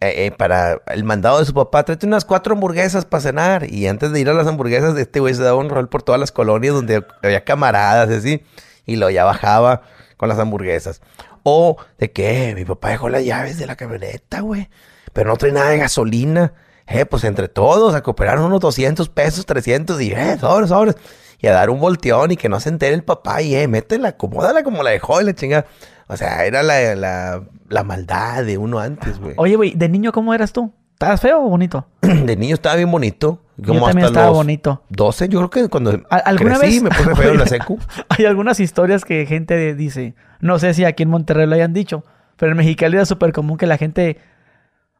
[0.00, 3.70] eh, eh, para el mandado de su papá, tráete unas cuatro hamburguesas para cenar.
[3.70, 6.20] Y antes de ir a las hamburguesas, este güey se daba un rol por todas
[6.20, 8.42] las colonias donde había camaradas, así.
[8.86, 9.82] Y luego ya bajaba
[10.16, 11.02] con las hamburguesas.
[11.42, 14.68] O de que mi papá dejó las llaves de la camioneta, güey.
[15.12, 16.54] Pero no trae nada de gasolina.
[16.86, 18.02] Eh, pues entre todos a
[18.40, 20.96] unos 200 pesos, 300 y eh, sobres, sobres.
[21.42, 24.08] Y a dar un volteón y que no se entere el papá y eh, métela,
[24.10, 25.66] acomódala como la dejó y la chingada.
[26.06, 29.34] O sea, era la, la, la maldad de uno antes, güey.
[29.38, 30.72] Oye, güey, de niño, ¿cómo eras tú?
[30.92, 31.86] ¿Estabas feo o bonito?
[32.02, 33.40] De niño estaba bien bonito.
[33.64, 34.82] Como yo también hasta estaba los bonito.
[34.90, 36.82] 12, yo creo que cuando ¿Al- ¿Alguna crecí vez?
[36.82, 37.78] me puse feo en la secu.
[38.10, 42.04] Hay algunas historias que gente dice, no sé si aquí en Monterrey lo hayan dicho,
[42.36, 44.18] pero en Mexicali era súper común que la gente,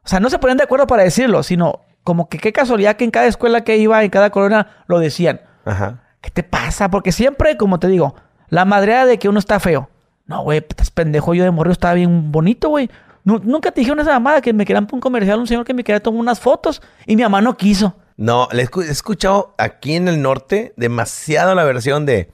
[0.03, 3.03] o sea, no se ponían de acuerdo para decirlo, sino como que qué casualidad que
[3.03, 5.41] en cada escuela que iba, en cada colonia, lo decían.
[5.65, 6.00] Ajá.
[6.21, 6.89] ¿Qué te pasa?
[6.89, 8.15] Porque siempre, como te digo,
[8.49, 9.89] la madreada de que uno está feo.
[10.27, 12.89] No, güey, estás pendejo, yo de morro estaba bien bonito, güey.
[13.23, 15.73] Nu- Nunca te dijeron esa mamada que me querían para un comercial, un señor que
[15.73, 17.95] me quería tomar unas fotos y mi mamá no quiso.
[18.17, 22.31] No, le he escu- he escuchado aquí en el norte demasiado la versión de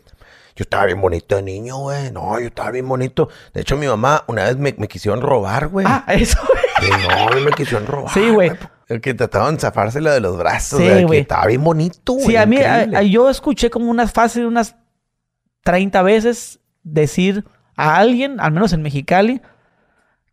[0.55, 2.11] yo estaba bien bonito de niño, güey.
[2.11, 3.29] No, yo estaba bien bonito.
[3.53, 5.85] De hecho, mi mamá una vez me, me quisieron robar, güey.
[5.87, 6.39] Ah, eso,
[6.81, 6.91] güey.
[7.35, 8.11] No, me quisieron robar.
[8.13, 8.51] Sí, güey.
[9.01, 10.79] Que trataban de zafársela de los brazos.
[10.81, 11.19] Sí, güey.
[11.19, 12.25] estaba bien bonito, güey.
[12.25, 12.97] Sí, a mí, a- increíble.
[12.97, 14.75] a- yo escuché como unas fácil, unas
[15.63, 17.43] 30 veces decir
[17.75, 19.41] a alguien, al menos en Mexicali,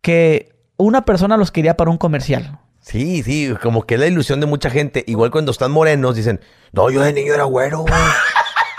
[0.01, 2.59] que una persona los quería para un comercial.
[2.79, 5.03] Sí, sí, como que es la ilusión de mucha gente.
[5.07, 6.39] Igual cuando están morenos dicen,
[6.71, 7.93] no, yo de niño era güero, güey.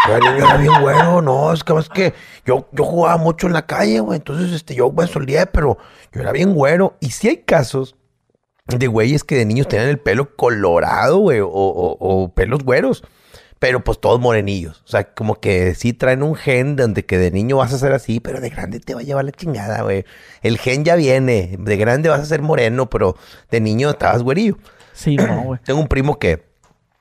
[0.09, 2.15] Yo era bien güero, no, es que más que
[2.45, 4.19] yo, yo jugaba mucho en la calle, güey.
[4.19, 5.79] Entonces, este, yo me solía, pero
[6.13, 6.97] yo era bien güero.
[7.01, 7.97] Y sí hay casos
[8.67, 13.05] de güeyes que de niños tenían el pelo colorado, güey, o, o, pelos güeros.
[13.59, 14.83] Pero pues todos morenillos.
[14.85, 17.93] O sea, como que sí traen un gen donde que de niño vas a ser
[17.93, 20.05] así, pero de grande te va a llevar la chingada, güey.
[20.43, 21.57] El gen ya viene.
[21.59, 23.17] De grande vas a ser moreno, pero
[23.51, 24.59] de niño estabas güerillo.
[24.93, 25.61] Sí, no, güey.
[25.65, 26.45] Tengo un primo que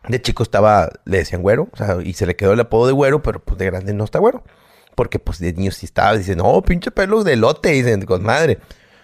[0.08, 2.94] de chico estaba, le decían güero, o sea, y se le quedó el apodo de
[2.94, 4.44] güero, pero pues de grande no está güero.
[4.96, 8.60] Porque pues de niño sí estaba, dicen, no, pinche pelo de lote, dicen, con madre.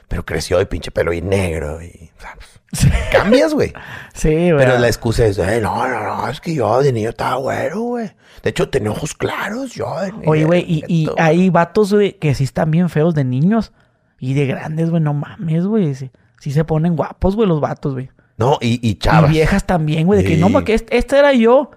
[0.08, 2.51] Pero creció y pinche pelo y negro y, o sea, pues,
[3.12, 3.74] Cambias, güey.
[4.14, 4.66] Sí, güey.
[4.66, 8.12] Pero la excusa es, no, no, no, es que yo de niño estaba güero, güey.
[8.44, 9.88] De hecho, tenía ojos claros yo.
[10.26, 13.74] Oye, güey, y, y, hay vatos, güey, que sí están bien feos de niños
[14.20, 15.94] y de grandes, güey, no mames, güey.
[15.96, 16.10] Sí,
[16.52, 18.10] se ponen guapos, güey, los vatos, güey.
[18.38, 19.30] No, y, y chavas.
[19.30, 21.72] Y viejas también, güey, de que no, porque este, este, era yo.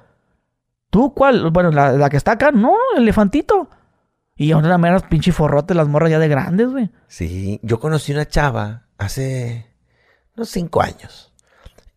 [0.90, 1.50] ¿Tú cuál?
[1.50, 3.68] Bueno, la, la, que está acá, no, el elefantito.
[4.36, 6.90] Y una de las meras pinche forrotes, las morras ya de grandes, güey.
[7.08, 9.73] Sí, yo conocí una chava hace
[10.36, 11.32] unos cinco años.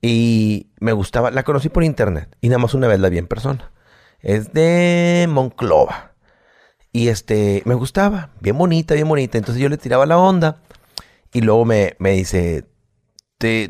[0.01, 3.27] Y me gustaba, la conocí por internet y nada más una vez la vi en
[3.27, 3.71] persona.
[4.21, 6.13] Es de Monclova.
[6.91, 9.37] Y este, me gustaba, bien bonita, bien bonita.
[9.37, 10.61] Entonces yo le tiraba la onda
[11.33, 12.65] y luego me, me dice,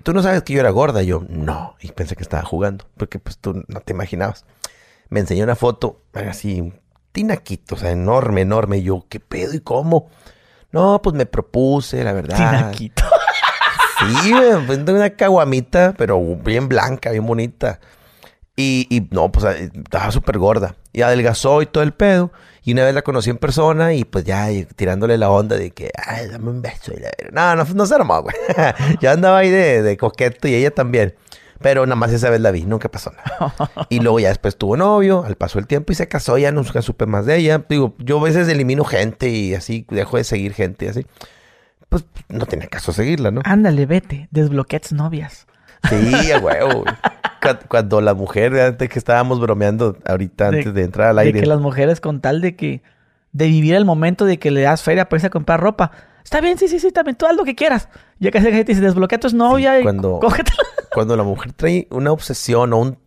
[0.03, 1.01] ¿tú no sabes que yo era gorda?
[1.03, 1.75] yo, no.
[1.81, 4.45] Y pensé que estaba jugando, porque pues tú no te imaginabas.
[5.09, 6.73] Me enseñó una foto, así,
[7.11, 8.77] tinaquito, o sea, enorme, enorme.
[8.77, 10.09] Y yo, ¿qué pedo y cómo?
[10.71, 12.35] No, pues me propuse, la verdad.
[12.35, 13.03] Tinaquito.
[13.99, 17.79] Sí, güey, una caguamita, pero bien blanca, bien bonita.
[18.55, 20.75] Y, y no, pues estaba súper gorda.
[20.91, 22.31] Y adelgazó y todo el pedo.
[22.63, 25.91] Y una vez la conocí en persona y pues ya tirándole la onda de que,
[25.95, 26.91] ay, dame un beso.
[27.31, 28.35] No, no, no se armó, güey.
[29.01, 31.15] ya andaba ahí de, de coqueto y ella también.
[31.59, 33.53] Pero nada más esa vez la vi, nunca pasó nada.
[33.89, 36.81] y luego ya después tuvo novio, al paso del tiempo y se casó, ya nunca
[36.81, 37.63] supe más de ella.
[37.67, 41.05] Digo, yo a veces elimino gente y así, dejo de seguir gente y así
[41.89, 43.41] pues no tiene caso seguirla, ¿no?
[43.45, 45.47] Ándale, vete, desbloqueas novias.
[45.89, 46.83] Sí, a huevo.
[47.67, 51.33] Cuando la mujer, antes que estábamos bromeando ahorita antes de, entrar al aire.
[51.33, 52.81] De que las mujeres con tal de que,
[53.31, 55.91] de vivir el momento de que le das feria para irse a comprar ropa.
[56.23, 57.87] Está bien, sí, sí, sí, también, tú haz lo que quieras.
[58.19, 60.19] Ya que se dice, desbloquea tu novia y cuando,
[60.93, 62.97] Cuando la mujer trae una obsesión o un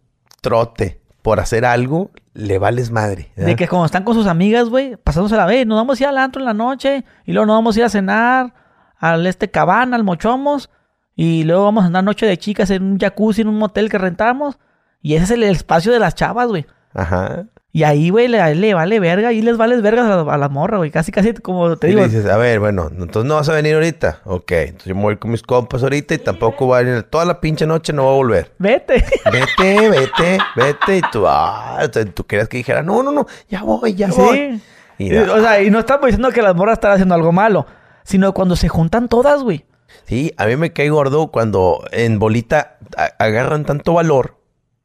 [0.41, 3.31] trote por hacer algo, le vales madre.
[3.37, 6.09] De que cuando están con sus amigas, güey, pasándose la vez, nos vamos a ir
[6.09, 8.55] al antro en la noche y luego nos vamos a ir a cenar
[9.01, 10.71] al este cabana, al Mochomos,
[11.17, 13.99] y luego vamos a andar noche de chicas en un jacuzzi, en un motel que
[13.99, 14.59] rentamos,
[15.03, 16.67] y ese es el espacio de las chavas, güey.
[16.93, 17.47] Ajá.
[17.73, 20.91] Y ahí, güey, le, le, vale verga, y les vale verga a la, morra, güey.
[20.91, 22.01] Casi, casi como te digo.
[22.01, 24.23] Y dices, a ver, bueno, entonces no vas a venir ahorita.
[24.25, 27.25] Ok, entonces yo me voy con mis compas ahorita y tampoco voy a venir toda
[27.25, 28.53] la pinche noche, no voy a volver.
[28.59, 29.05] Vete.
[29.33, 30.99] Vete, vete, vete.
[30.99, 31.81] Y tú, ah,
[32.13, 34.61] tú querías que dijera, no, no, no, ya voy, ya voy.
[34.99, 37.67] Y, o sea, y no estamos diciendo que las morras están haciendo algo malo
[38.05, 39.65] sino cuando se juntan todas, güey.
[40.07, 42.79] Sí, a mí me cae gordo cuando en bolita
[43.19, 44.39] agarran tanto valor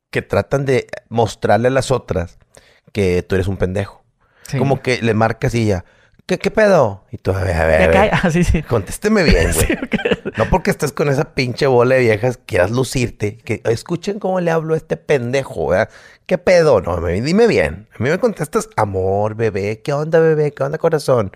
[0.09, 2.37] que tratan de mostrarle a las otras
[2.91, 4.03] que tú eres un pendejo.
[4.57, 5.85] Como que le marcas y ya,
[6.25, 7.03] ¿qué, qué pedo?
[7.11, 8.11] Y tú, a ver, a ver, a ver.
[8.23, 8.61] Ah, sí, sí.
[8.63, 9.77] Contésteme bien, güey.
[10.37, 13.37] No porque estés con esa pinche bola de viejas, quieras lucirte.
[13.37, 15.89] Que escuchen cómo le hablo a este pendejo, ¿verdad?
[16.25, 16.81] ¿Qué pedo?
[16.81, 17.87] No, dime bien.
[17.97, 19.81] A mí me contestas, amor, bebé.
[19.83, 20.53] ¿Qué onda, bebé?
[20.53, 21.31] ¿Qué onda, corazón?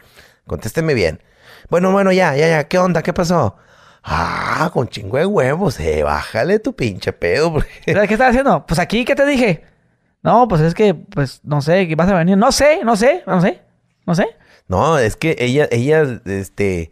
[0.46, 1.22] Contésteme bien.
[1.70, 2.68] Bueno, bueno, ya, ya, ya.
[2.68, 3.04] ¿Qué onda?
[3.04, 3.56] ¿Qué pasó?
[4.04, 5.80] Ah, con chingo de huevos.
[5.80, 7.54] Eh, bájale tu pinche pedo.
[7.86, 8.66] ¿Qué estás haciendo?
[8.66, 9.64] Pues aquí, ¿qué te dije?
[10.24, 12.38] No, pues es que, pues, no sé, que vas a venir.
[12.38, 13.62] No sé, no sé, no sé,
[14.06, 14.28] no sé.
[14.68, 16.92] No, es que ella, ella, este...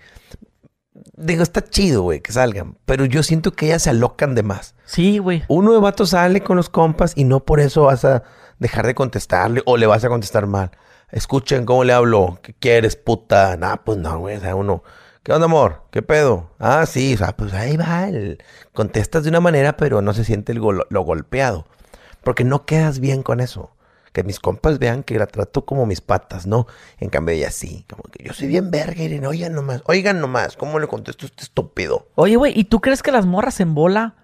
[1.16, 2.78] Digo, está chido, güey, que salgan.
[2.86, 4.76] Pero yo siento que ellas se alocan de más.
[4.86, 5.44] Sí, güey.
[5.48, 8.24] Uno de vato sale con los compas y no por eso vas a
[8.60, 10.72] dejar de contestarle o le vas a contestar mal
[11.12, 13.56] escuchen cómo le hablo, ¿qué quieres, puta?
[13.58, 14.84] Nah, pues no, güey, o sea, uno,
[15.24, 15.84] ¿qué onda, amor?
[15.92, 16.52] ¿Qué pedo?
[16.60, 18.08] Ah, sí, o sea, pues ahí va,
[18.74, 21.66] contestas de una manera, pero no se siente el lo golpeado,
[22.24, 23.72] porque no quedas bien con eso.
[24.14, 26.66] Que mis compas vean que la trato como mis patas, ¿no?
[26.98, 30.58] En cambio ella sí, como que yo soy bien verga, y oigan nomás, oigan nomás,
[30.58, 32.08] ¿cómo le contesto a este estúpido?
[32.16, 34.16] Oye, güey, ¿y tú crees que las morras en bola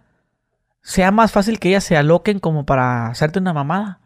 [0.82, 4.00] sea más fácil que ellas se aloquen como para hacerte una mamada?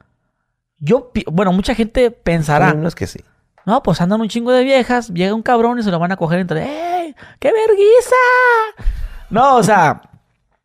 [0.79, 2.73] Yo, bueno, mucha gente pensará.
[2.73, 3.19] No es que sí.
[3.65, 6.17] No, pues andan un chingo de viejas, llega un cabrón y se lo van a
[6.17, 7.15] coger entre, ¡Ey!
[7.39, 8.15] ¡Qué verguiza!
[9.29, 10.01] No, o sea,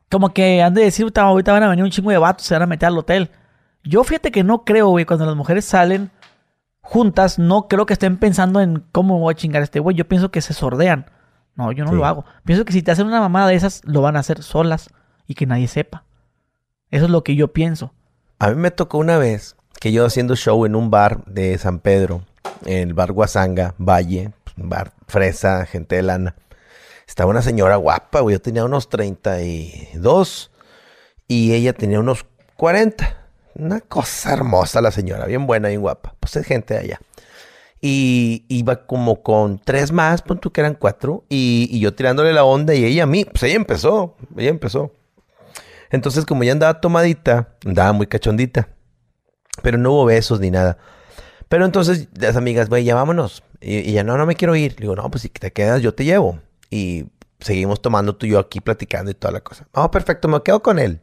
[0.08, 2.62] como que han de decir, ahorita van a venir un chingo de vatos, se van
[2.62, 3.30] a meter al hotel.
[3.82, 6.12] Yo fíjate que no creo, güey, cuando las mujeres salen
[6.80, 9.96] juntas, no creo que estén pensando en cómo voy a chingar a este güey.
[9.96, 11.06] Yo pienso que se sordean.
[11.54, 12.24] No, yo no lo hago.
[12.44, 14.90] Pienso que si te hacen una mamada de esas, lo van a hacer solas
[15.26, 16.04] y que nadie sepa.
[16.90, 17.92] Eso es lo que yo pienso.
[18.38, 21.80] A mí me tocó una vez que yo haciendo show en un bar de San
[21.80, 22.24] Pedro,
[22.66, 26.36] el bar Guasanga, Valle, bar fresa, gente de lana.
[27.04, 28.36] Estaba una señora guapa, güey.
[28.36, 30.52] Yo tenía unos 32
[31.26, 32.26] y ella tenía unos
[32.56, 33.26] 40.
[33.56, 36.14] Una cosa hermosa la señora, bien buena, bien guapa.
[36.20, 37.00] Pues es gente de allá.
[37.80, 41.24] Y iba como con tres más, pon tú que eran cuatro.
[41.28, 43.24] Y, y, yo tirándole la onda y ella a mí.
[43.24, 44.92] Pues ella empezó, ella empezó.
[45.90, 48.68] Entonces, como ya andaba tomadita, andaba muy cachondita.
[49.60, 50.78] Pero no hubo besos ni nada.
[51.48, 53.42] Pero entonces las amigas, güey, ya vámonos.
[53.60, 54.72] Y, ya no, no me quiero ir.
[54.72, 56.38] Le digo, no, pues si te quedas, yo te llevo.
[56.70, 57.06] Y
[57.40, 59.68] seguimos tomando tú y yo aquí platicando y toda la cosa.
[59.72, 61.00] Oh, perfecto, me quedo con él.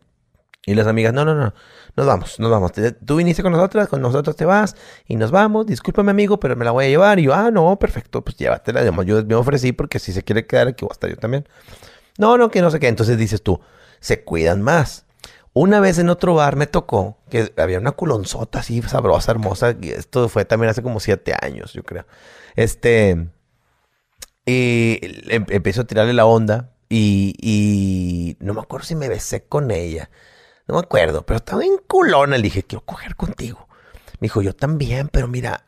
[0.65, 1.53] Y las amigas, no, no, no,
[1.95, 2.71] nos vamos, nos vamos.
[3.05, 4.75] Tú viniste con nosotras, con nosotros te vas
[5.07, 5.65] y nos vamos.
[5.65, 7.19] Discúlpame, amigo, pero me la voy a llevar.
[7.19, 8.83] Y yo, ah, no, perfecto, pues llévatela.
[9.03, 11.47] Yo me ofrecí porque si se quiere quedar aquí voy a estar yo también.
[12.17, 12.87] No, no, que no sé qué.
[12.87, 13.59] Entonces dices tú,
[13.99, 15.05] se cuidan más.
[15.53, 19.75] Una vez en otro bar me tocó que había una culonzota así sabrosa, hermosa.
[19.81, 22.05] Y esto fue también hace como siete años, yo creo.
[22.55, 23.27] Este.
[24.45, 26.71] Y em, empiezo a tirarle la onda.
[26.89, 30.09] Y, y no me acuerdo si me besé con ella.
[30.67, 32.37] No me acuerdo, pero estaba en culona.
[32.37, 33.67] Le dije, quiero coger contigo.
[34.19, 35.65] Me dijo, yo también, pero mira,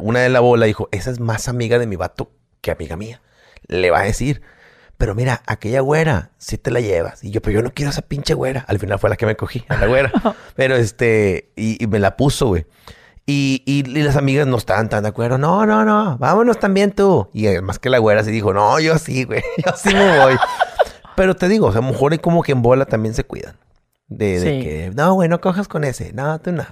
[0.00, 3.22] una de la bola dijo, esa es más amiga de mi vato que amiga mía.
[3.66, 4.42] Le va a decir,
[5.00, 7.24] pero mira, aquella güera, si te la llevas.
[7.24, 8.66] Y yo, pero yo no quiero esa pinche güera.
[8.68, 10.12] Al final fue la que me cogí, a la güera.
[10.56, 12.66] pero este, y, me la puso, güey.
[13.24, 15.38] Y, y, las amigas no estaban tan de acuerdo.
[15.38, 17.30] No, no, no, vámonos también tú.
[17.32, 20.36] Y además que la güera se dijo, no, yo sí, güey, yo sí me voy.
[21.16, 23.56] pero te digo, o sea, mejor como que en bola también se cuidan.
[24.06, 26.12] De, que, no, güey, no cojas con ese.
[26.12, 26.66] No, tú no.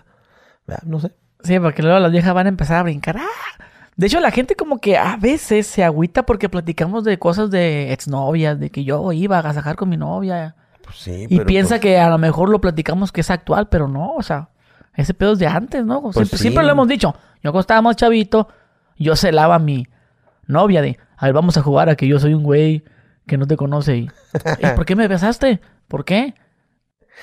[0.85, 1.13] No sé.
[1.45, 3.17] Sí, porque luego las viejas van a empezar a brincar.
[3.17, 3.65] ¡Ah!
[3.99, 7.93] De hecho, la gente como que a veces se agüita porque platicamos de cosas de
[7.93, 10.55] exnovias, de que yo iba a agasajar con mi novia.
[10.85, 13.89] Pues sí, y piensa pues que a lo mejor lo platicamos que es actual, pero
[13.89, 14.51] no, o sea,
[14.95, 16.01] ese pedo es de antes, ¿no?
[16.13, 17.13] Pues siempre, lo hemos dicho.
[17.43, 18.47] Yo cuando estábamos chavito,
[18.97, 19.89] yo celaba a mi
[20.47, 22.85] novia de, a ver, vamos a jugar a que yo soy un güey
[23.27, 23.97] que no te conoce.
[23.97, 24.11] Y,
[24.77, 25.61] ¿Por qué me besaste?
[25.89, 26.37] ¿Por qué?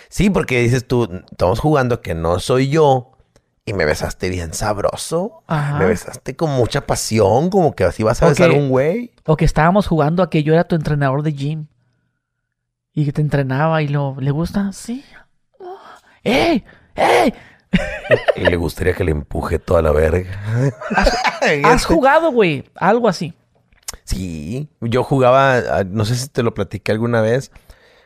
[0.10, 3.15] Sí, porque dices tú, estamos jugando que no soy yo
[3.66, 5.44] y me besaste bien sabroso.
[5.50, 9.12] Me besaste con mucha pasión, como que así vas a besar a un güey.
[9.26, 11.68] O que estábamos jugando a que yo era tu entrenador de gym.
[12.94, 15.04] Y que te entrenaba y lo, le gusta, sí.
[16.24, 16.64] ¡Ey!
[16.96, 17.34] ¡Ey!
[18.36, 20.72] y le gustaría que le empuje toda la verga.
[21.64, 22.64] ¿Has, jugado, güey?
[22.76, 23.34] Algo así.
[24.04, 27.52] Sí, yo jugaba, no sé si te lo platiqué alguna vez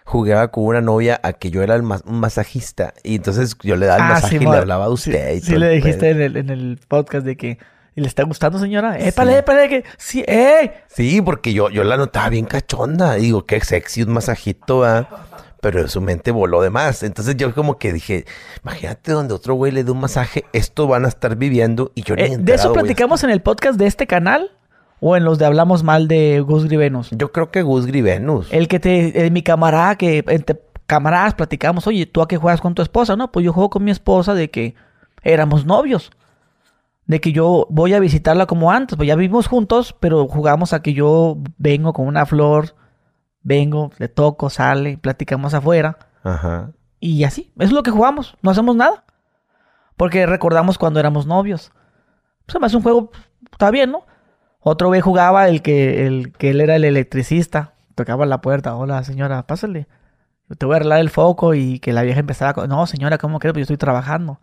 [0.09, 2.95] jugaba con una novia a que yo era el un masajista.
[3.03, 5.39] Y entonces yo le daba el ah, masaje y le hablaba a usted.
[5.41, 7.59] Sí, le dijiste en el, en el, podcast de que
[7.93, 8.97] ¿le está gustando, señora?
[8.97, 9.37] ¡Épale, sí.
[9.37, 9.69] épale!
[9.69, 9.83] Que...
[9.97, 10.73] Sí, ¡eh!
[10.87, 13.13] Sí, porque yo, yo la notaba bien cachonda.
[13.15, 15.07] digo, qué sexy un masajito, ¿ah?
[15.61, 17.03] Pero su mente voló de más.
[17.03, 18.25] Entonces yo como que dije,
[18.63, 22.15] imagínate donde otro güey le dé un masaje, esto van a estar viviendo y yo
[22.15, 24.49] ni eh, De eso platicamos en el podcast de este canal.
[25.01, 27.09] ¿O en los de hablamos mal de Gus Grivenus?
[27.11, 28.51] Yo creo que Gus Grivenus.
[28.51, 32.73] El que te, mi camarada, que entre camaradas platicamos, oye, ¿tú a qué juegas con
[32.73, 33.15] tu esposa?
[33.15, 34.75] No, pues yo juego con mi esposa de que
[35.23, 36.11] éramos novios.
[37.05, 40.81] De que yo voy a visitarla como antes, pues ya vivimos juntos, pero jugamos a
[40.81, 42.75] que yo vengo con una flor,
[43.41, 45.97] vengo, le toco, sale, platicamos afuera.
[46.23, 46.71] Ajá.
[46.99, 49.05] Y así, eso es lo que jugamos, no hacemos nada.
[49.95, 51.71] Porque recordamos cuando éramos novios.
[52.45, 53.11] Pues además un juego,
[53.51, 54.05] está bien, ¿no?
[54.61, 57.73] Otro güey jugaba el que, el que él era el electricista.
[57.95, 58.75] Tocaba la puerta.
[58.75, 59.87] Hola, señora, pásale.
[60.57, 63.53] te voy a arreglar el foco y que la vieja empezaba No, señora, ¿cómo crees?
[63.53, 64.39] Pues yo estoy trabajando.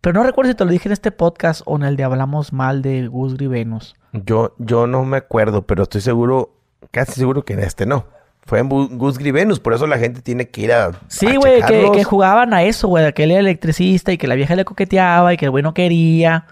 [0.00, 2.52] Pero no recuerdo si te lo dije en este podcast o en el de Hablamos
[2.52, 3.96] Mal de Gus Venus.
[4.12, 6.54] Yo, yo no me acuerdo, pero estoy seguro,
[6.92, 8.06] casi seguro que en este no.
[8.44, 10.92] Fue en Gus Venus, por eso la gente tiene que ir a.
[11.08, 14.36] Sí, güey, que, que, jugaban a eso, güey, que él era electricista y que la
[14.36, 16.46] vieja le coqueteaba y que el güey no quería.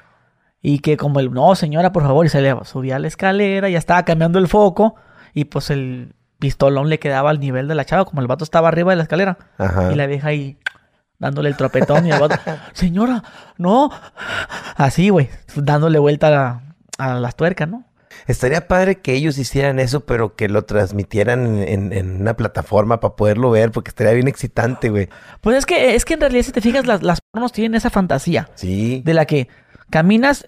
[0.69, 3.69] Y que como el, no señora, por favor, y se le subía a la escalera,
[3.69, 4.97] ya estaba cambiando el foco
[5.33, 8.67] y pues el pistolón le quedaba al nivel de la chava, como el vato estaba
[8.67, 9.39] arriba de la escalera.
[9.93, 10.59] Y la vieja ahí
[11.21, 12.35] dándole el tropetón y el vato,
[12.73, 13.23] señora,
[13.59, 13.93] no.
[14.75, 16.61] Así, güey, dándole vuelta
[16.99, 17.85] a, las tuercas, ¿no?
[18.27, 23.53] Estaría padre que ellos hicieran eso, pero que lo transmitieran en, una plataforma para poderlo
[23.53, 25.11] ver, porque estaría bien excitante, güey.
[25.43, 27.89] Pues es que, es que en realidad, si te fijas, las, las pornos tienen esa
[27.89, 28.51] fantasía.
[28.57, 29.01] Sí.
[29.05, 29.47] De la que
[29.91, 30.47] caminas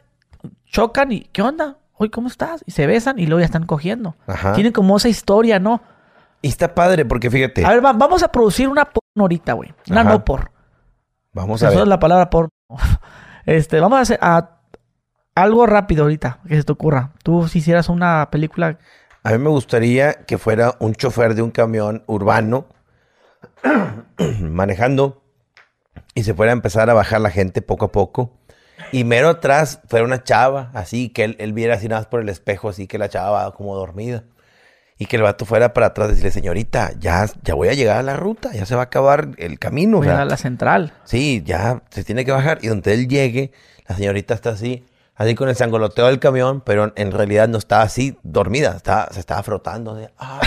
[0.67, 1.79] chocan y ¿qué onda?
[1.95, 2.63] Oye, ¿cómo estás?
[2.67, 4.15] Y se besan y luego ya están cogiendo.
[4.27, 4.53] Ajá.
[4.53, 5.83] Tienen como esa historia, ¿no?
[6.43, 7.65] Y está padre porque fíjate.
[7.65, 9.75] A ver, vamos a producir una porno ahorita, güey.
[9.91, 10.53] Una no por.
[11.33, 11.75] Vamos a ver.
[11.75, 12.49] Eso es la palabra por.
[13.47, 14.21] Este, vamos a hacer
[15.35, 17.13] algo rápido ahorita que se te ocurra.
[17.23, 18.79] Tú si hicieras una película.
[19.23, 22.67] A mí me gustaría que fuera un chofer de un camión urbano
[24.43, 25.23] manejando
[26.15, 28.38] y se fuera a empezar a bajar la gente poco a poco
[28.93, 32.21] Y mero atrás fue una chava, así, que él, él viera así nada más por
[32.21, 34.25] el espejo, así que la chava va como dormida.
[35.01, 37.99] Y que el vato fuera para atrás y decirle, señorita, ya, ya voy a llegar
[37.99, 39.99] a la ruta, ya se va a acabar el camino.
[39.99, 40.93] Voy a la central.
[41.05, 42.59] Sí, ya se tiene que bajar.
[42.63, 43.53] Y donde él llegue,
[43.87, 47.83] la señorita está así, así con el sangoloteo del camión, pero en realidad no estaba
[47.83, 49.95] así dormida, estaba, se estaba frotando.
[49.95, 50.41] De, ah,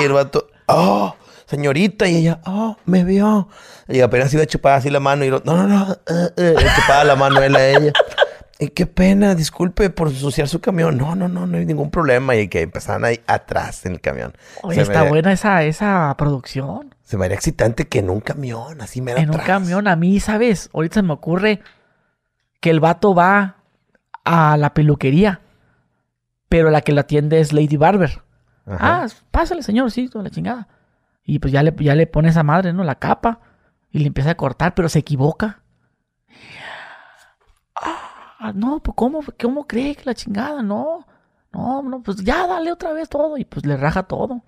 [0.00, 1.14] y el vato, oh,
[1.48, 3.48] señorita, y ella, oh, me vio.
[3.88, 6.56] Y apenas iba a chupar así la mano y lo, no, no, no, uh, uh,
[6.76, 7.92] chupaba la mano él a ella.
[8.60, 10.98] Y qué pena, disculpe por ensuciar su camión.
[10.98, 12.34] No, no, no, no hay ningún problema.
[12.34, 14.34] Y que empezaban ahí atrás en el camión.
[14.62, 16.94] Oye, está buena esa, esa producción.
[17.02, 20.18] Se me haría excitante que en un camión, así me En un camión, a mí,
[20.20, 20.70] ¿sabes?
[20.74, 21.60] Ahorita se me ocurre
[22.60, 23.58] que el vato va
[24.24, 25.40] a la peluquería,
[26.48, 28.22] pero la que lo atiende es Lady Barber.
[28.66, 30.68] Ah, pásale, señor, sí, toda la chingada.
[31.30, 32.82] Y pues ya le, ya le pone esa madre, ¿no?
[32.84, 33.40] La capa.
[33.90, 35.60] Y le empieza a cortar, pero se equivoca.
[37.74, 40.62] Ah, no, pues ¿cómo, ¿cómo cree que la chingada?
[40.62, 41.06] No,
[41.52, 43.36] no, no, pues ya dale otra vez todo.
[43.36, 44.42] Y pues le raja todo.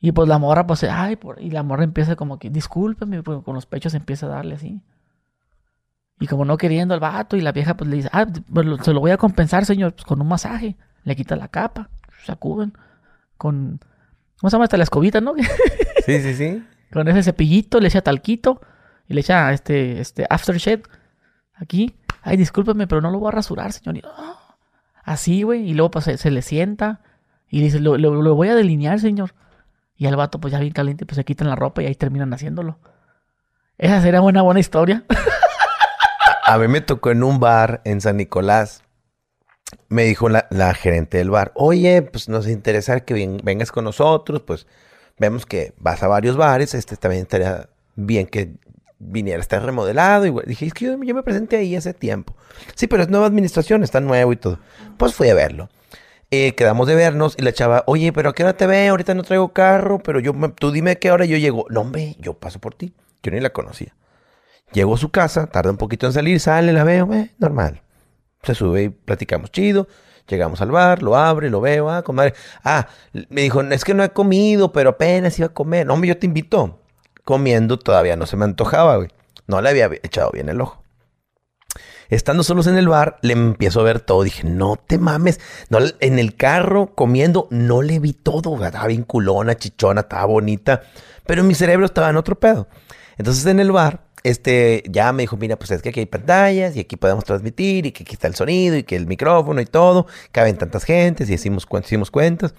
[0.00, 1.40] Y pues la morra, pues, ay, por...
[1.40, 4.82] y la morra empieza como que, discúlpeme, pues, con los pechos empieza a darle así.
[6.18, 8.92] Y como no queriendo el vato, y la vieja pues le dice, ah, pues, se
[8.92, 10.76] lo voy a compensar, señor, pues con un masaje.
[11.04, 11.88] Le quita la capa,
[12.26, 12.74] sacuden,
[13.38, 13.80] con,
[14.40, 14.76] ¿cómo se llama esta?
[14.76, 15.34] La escobita, ¿no?
[16.06, 16.64] sí, sí, sí.
[16.92, 18.60] Con ese cepillito, le echa talquito,
[19.06, 20.82] y le echa este, este aftershave
[21.54, 24.00] aquí ay, discúlpeme, pero no lo voy a rasurar, señor.
[24.04, 24.56] Ah,
[25.02, 25.68] así, güey.
[25.68, 27.00] Y luego pues, se, le sienta
[27.48, 29.34] y dice, lo, lo, voy a delinear, señor.
[29.96, 32.32] Y al vato, pues ya bien caliente, pues se quitan la ropa y ahí terminan
[32.32, 32.78] haciéndolo.
[33.78, 35.04] Esa sería una buena historia.
[36.44, 38.82] a, mí me tocó en un bar en San Nicolás.
[39.88, 44.66] Me dijo la, gerente del bar, oye, pues nos interesa que vengas con nosotros, pues
[45.18, 48.52] vemos que vas a varios bares, este también estaría bien que
[48.98, 50.26] viniera, está remodelado.
[50.26, 52.34] Y dije, es que yo, me presenté ahí hace tiempo.
[52.74, 54.58] Sí, pero es nueva administración, está nuevo y todo.
[54.96, 55.68] Pues fui a verlo.
[56.30, 58.86] Eh, quedamos de vernos y la chava, oye, pero ¿a qué hora te ve?
[58.88, 61.66] Ahorita no traigo carro, pero yo, tú dime a qué hora yo llego.
[61.70, 62.94] No, hombre, yo paso por ti.
[63.22, 63.94] Yo ni la conocía.
[64.72, 67.82] Llego a su casa, tarda un poquito en salir, sale, la veo, eh, normal.
[68.42, 69.88] Se sube y platicamos chido.
[70.28, 72.34] Llegamos al bar, lo abre, lo veo, ah, comadre.
[72.62, 72.86] Ah,
[73.30, 75.86] me dijo, es que no he comido, pero apenas iba a comer.
[75.86, 76.80] No, hombre, yo te invito
[77.30, 79.08] comiendo todavía no se me antojaba, güey.
[79.46, 80.82] No le había echado bien el ojo.
[82.08, 84.24] Estando solos en el bar, le empiezo a ver todo.
[84.24, 85.38] Dije, no te mames.
[85.68, 88.64] No, en el carro, comiendo, no le vi todo.
[88.64, 90.82] Estaba bien culona, chichona, estaba bonita.
[91.24, 92.66] Pero mi cerebro estaba en otro pedo.
[93.16, 96.76] Entonces en el bar, este, ya me dijo, mira, pues es que aquí hay pantallas
[96.76, 99.66] y aquí podemos transmitir y que aquí está el sonido y que el micrófono y
[99.66, 100.06] todo.
[100.32, 102.54] Caben tantas gentes y hicimos, hicimos cuentas.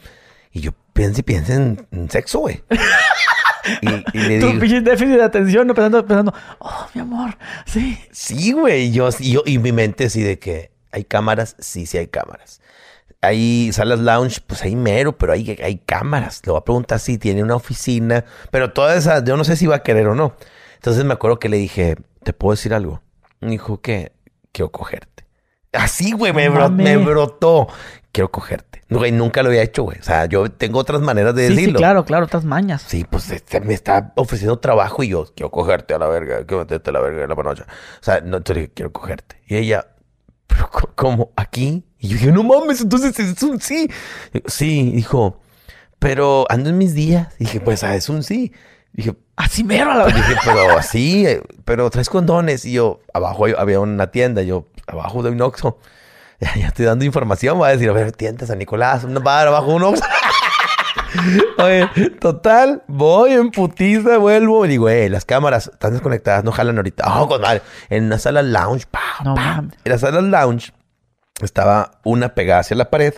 [0.51, 2.64] Y yo pienso y pienso en, en sexo, güey.
[3.82, 3.88] Y,
[4.20, 4.51] le digo...
[4.51, 7.97] Tu pinche déficit de atención, no pensando, pensando, oh, mi amor, sí.
[8.12, 8.91] Sí, güey.
[8.91, 12.62] Yo, yo, y mi mente así de que hay cámaras, sí, sí hay cámaras.
[13.22, 16.41] Hay salas lounge, pues hay mero, pero hay, hay cámaras.
[16.43, 19.68] Le voy a preguntar si tiene una oficina, pero todas esas, yo no sé si
[19.68, 20.36] va a querer o no.
[20.82, 23.03] Entonces me acuerdo que le dije, ¿te puedo decir algo?
[23.39, 24.13] Me dijo que
[24.51, 25.27] quiero cogerte.
[25.73, 27.67] Así, güey, me, me brotó.
[28.11, 28.82] Quiero cogerte.
[28.89, 29.99] Güey, nunca lo había hecho, güey.
[29.99, 31.65] O sea, yo tengo otras maneras de decirlo.
[31.65, 32.84] Sí, claro, claro, otras mañas.
[32.88, 36.61] Sí, pues este, me está ofreciendo trabajo y yo quiero cogerte a la verga, quiero
[36.63, 37.67] meterte a la verga de la panocha.
[37.69, 39.39] O sea, no, te dije, quiero cogerte.
[39.45, 39.86] Y ella,
[40.47, 41.32] ¿pero cómo?
[41.36, 41.86] ¿Aquí?
[41.99, 43.88] Y yo dije, no mames, entonces es un sí.
[44.47, 45.39] Sí, dijo,
[45.99, 47.36] pero ando en mis días.
[47.38, 48.51] Y dije, pues, ah, es un sí.
[48.93, 52.65] Dije, así mero a la Dije, pero así, eh, pero traes condones.
[52.65, 55.77] Y yo, abajo había una tienda, yo, abajo de un oxo.
[56.55, 59.75] Ya, estoy dando información, voy a decir, a ver, tientas a Nicolás, un bar abajo
[59.75, 59.93] uno.
[61.59, 61.87] Oye,
[62.19, 67.03] total, voy en putiza, vuelvo y digo, eh, las cámaras están desconectadas, no jalan ahorita.
[67.21, 67.61] Oh, con madre.
[67.89, 70.73] En una sala lounge, pa, no, En la sala lounge
[71.41, 73.13] estaba una pegada hacia la pared,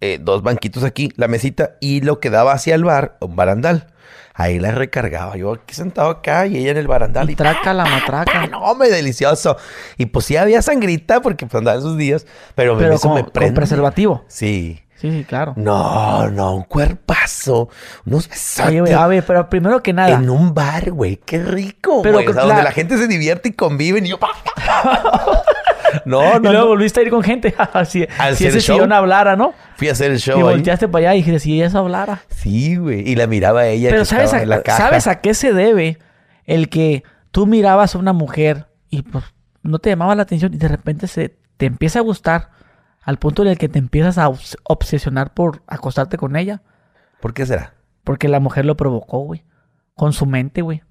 [0.00, 3.93] eh, dos banquitos aquí, la mesita, y lo que daba hacia el bar, un barandal.
[4.36, 5.36] Ahí la recargaba.
[5.36, 7.30] Yo aquí sentado acá y ella en el barandal.
[7.30, 8.48] Y, traca la matraca.
[8.48, 9.56] no, me delicioso.
[9.96, 12.26] Y pues sí había sangrita porque pues andaba esos días.
[12.56, 13.50] Pero, eso me prende.
[13.50, 14.24] ¿Con preservativo?
[14.26, 14.80] Sí.
[14.96, 15.52] Sí, sí, claro.
[15.56, 17.68] No, no, un cuerpazo.
[18.06, 18.80] Unos besotes.
[18.80, 20.16] Oye, a ver, pero primero que nada.
[20.16, 21.16] En un bar, güey.
[21.16, 22.26] Qué rico, pero güey.
[22.26, 24.00] O sea, donde la gente se divierte y convive.
[24.00, 24.18] Y yo...
[26.04, 26.50] No, no.
[26.50, 27.54] Y luego volviste a ir con gente.
[27.86, 29.54] si, si ese sillón hablara, ¿no?
[29.76, 30.38] Fui a hacer el show.
[30.38, 32.22] Y volteaste para allá y dijiste, si ella hablara.
[32.28, 33.08] Sí, güey.
[33.08, 33.90] Y la miraba a ella.
[33.90, 35.98] Pero ¿sabes, a, ¿sabes a qué se debe
[36.44, 39.24] el que tú mirabas a una mujer y pues
[39.62, 42.50] no te llamaba la atención y de repente se te empieza a gustar
[43.04, 44.30] al punto en el que te empiezas a
[44.64, 46.62] obsesionar por acostarte con ella?
[47.20, 47.74] ¿Por qué será?
[48.02, 49.44] Porque la mujer lo provocó, güey.
[49.94, 50.82] Con su mente, güey.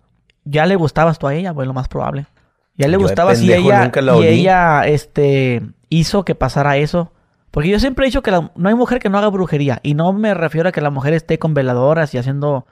[0.45, 2.27] Ya le gustabas tú a ella, güey, lo más probable.
[2.75, 7.11] Ya le gustaba así ella, y ella este, hizo que pasara eso.
[7.51, 9.79] Porque yo siempre he dicho que no hay mujer que no haga brujería.
[9.83, 12.65] Y no me refiero a que la mujer esté con veladoras y haciendo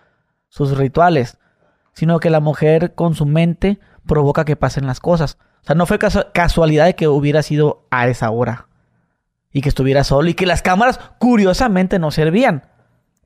[0.49, 1.38] sus rituales.
[1.93, 5.38] Sino que la mujer con su mente provoca que pasen las cosas.
[5.62, 5.99] O sea, no fue
[6.34, 8.70] casualidad de que hubiera sido a esa hora.
[9.54, 10.30] Y que estuviera solo.
[10.30, 12.64] Y que las cámaras, curiosamente, no servían.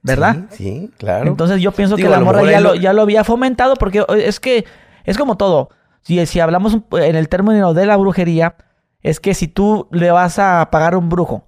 [0.01, 0.47] ¿Verdad?
[0.49, 1.27] Sí, claro.
[1.27, 3.75] Entonces yo pienso que la morra ya lo, ya lo había fomentado.
[3.75, 4.65] Porque es que
[5.05, 5.69] es como todo.
[6.05, 8.55] Si, si hablamos en el término de la brujería,
[9.01, 11.45] es que si tú le vas a pagar a un brujo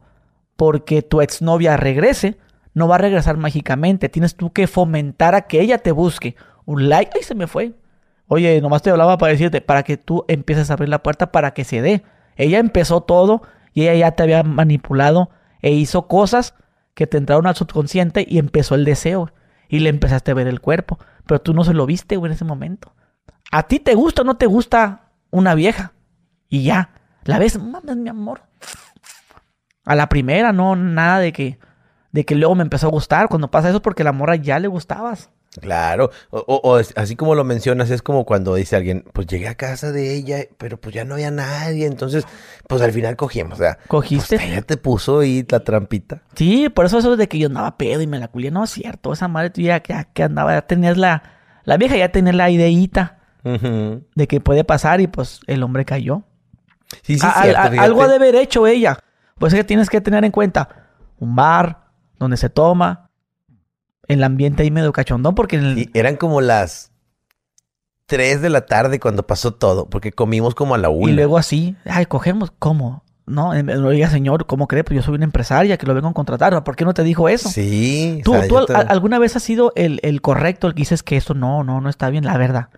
[0.56, 2.38] porque tu exnovia regrese,
[2.74, 4.10] no va a regresar mágicamente.
[4.10, 6.36] Tienes tú que fomentar a que ella te busque.
[6.66, 7.74] Un like, ay, se me fue.
[8.28, 11.54] Oye, nomás te hablaba para decirte, para que tú empieces a abrir la puerta para
[11.54, 12.04] que se dé.
[12.36, 13.44] Ella empezó todo
[13.74, 15.30] y ella ya te había manipulado
[15.62, 16.56] e hizo cosas
[16.96, 19.32] que te entraron al subconsciente y empezó el deseo.
[19.70, 20.98] Y le empezaste a ver el cuerpo.
[21.28, 22.94] Pero tú no se lo viste, en ese momento.
[23.52, 25.94] ¿A ti te gusta o no te gusta una vieja?
[26.50, 26.92] Y ya,
[27.24, 28.42] la ves, mames, mi amor.
[29.86, 31.60] A la primera, no, nada de que,
[32.12, 33.30] de que luego me empezó a gustar.
[33.30, 35.30] Cuando pasa eso, porque la morra ya le gustabas.
[35.62, 39.92] Claro, o, así como lo mencionas, es como cuando dice alguien, pues llegué a casa
[39.92, 42.26] de ella, pero pues ya no había nadie, entonces,
[42.68, 44.36] pues al final cogimos, o sea, ¿cogiste?
[44.36, 46.22] Pues, ella te puso ahí la trampita.
[46.36, 48.70] Sí, por eso eso de que yo andaba pedo y me la culé, no es
[48.70, 51.24] cierto, esa madre tú ya que, andaba, ya tenías la,
[51.64, 56.24] la vieja ya tenía la ideita de que puede pasar y pues el hombre cayó.
[57.04, 59.00] Sí, sí, algo ha de haber hecho ella.
[59.38, 60.88] Pues es que tienes que tener en cuenta
[61.20, 63.10] un bar donde se toma,
[64.08, 66.92] el ambiente ahí medio cachondón, porque eran como las
[68.08, 71.10] 3 de la tarde cuando pasó todo, porque comimos como a la 1.
[71.10, 73.04] Y luego así, ay, cogemos, ¿cómo?
[73.26, 74.86] No, oiga, señor, ¿cómo cree?
[74.86, 76.64] Pues yo soy una empresaria que lo vengo a contratar.
[76.64, 77.50] ¿Por qué no te dijo eso?
[77.50, 78.22] Sí.
[78.24, 81.82] ¿Tú, alguna vez has sido el, el, correcto, el que dices que esto no, no,
[81.82, 82.70] no está bien, la verdad?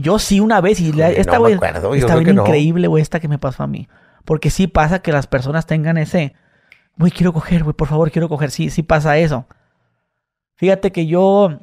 [0.00, 1.58] Yo sí una vez y esta güey
[1.98, 3.88] está bien increíble, güey, esta que me pasó a mí.
[4.24, 6.34] Porque sí pasa que las personas tengan ese,
[6.96, 8.50] güey, quiero coger, güey, por favor, quiero coger.
[8.50, 9.46] Sí, sí pasa eso.
[10.56, 11.60] Fíjate que yo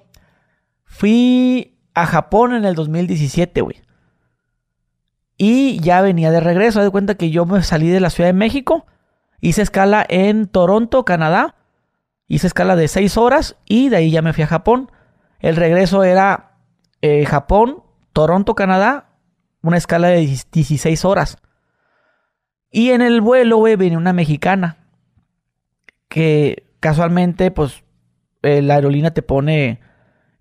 [0.85, 3.81] fui a Japón en el 2017, güey.
[5.37, 6.81] Y ya venía de regreso.
[6.81, 8.85] de cuenta que yo me salí de la Ciudad de México,
[9.39, 11.55] hice escala en Toronto, Canadá.
[12.27, 14.91] Hice escala de 6 horas y de ahí ya me fui a Japón.
[15.39, 16.57] El regreso era
[17.01, 17.83] eh, Japón,
[18.17, 19.11] Toronto, Canadá,
[19.61, 21.37] una escala de 16 horas.
[22.71, 24.87] Y en el vuelo, güey, venía una mexicana.
[26.07, 27.83] Que casualmente, pues,
[28.41, 29.81] eh, la aerolínea te pone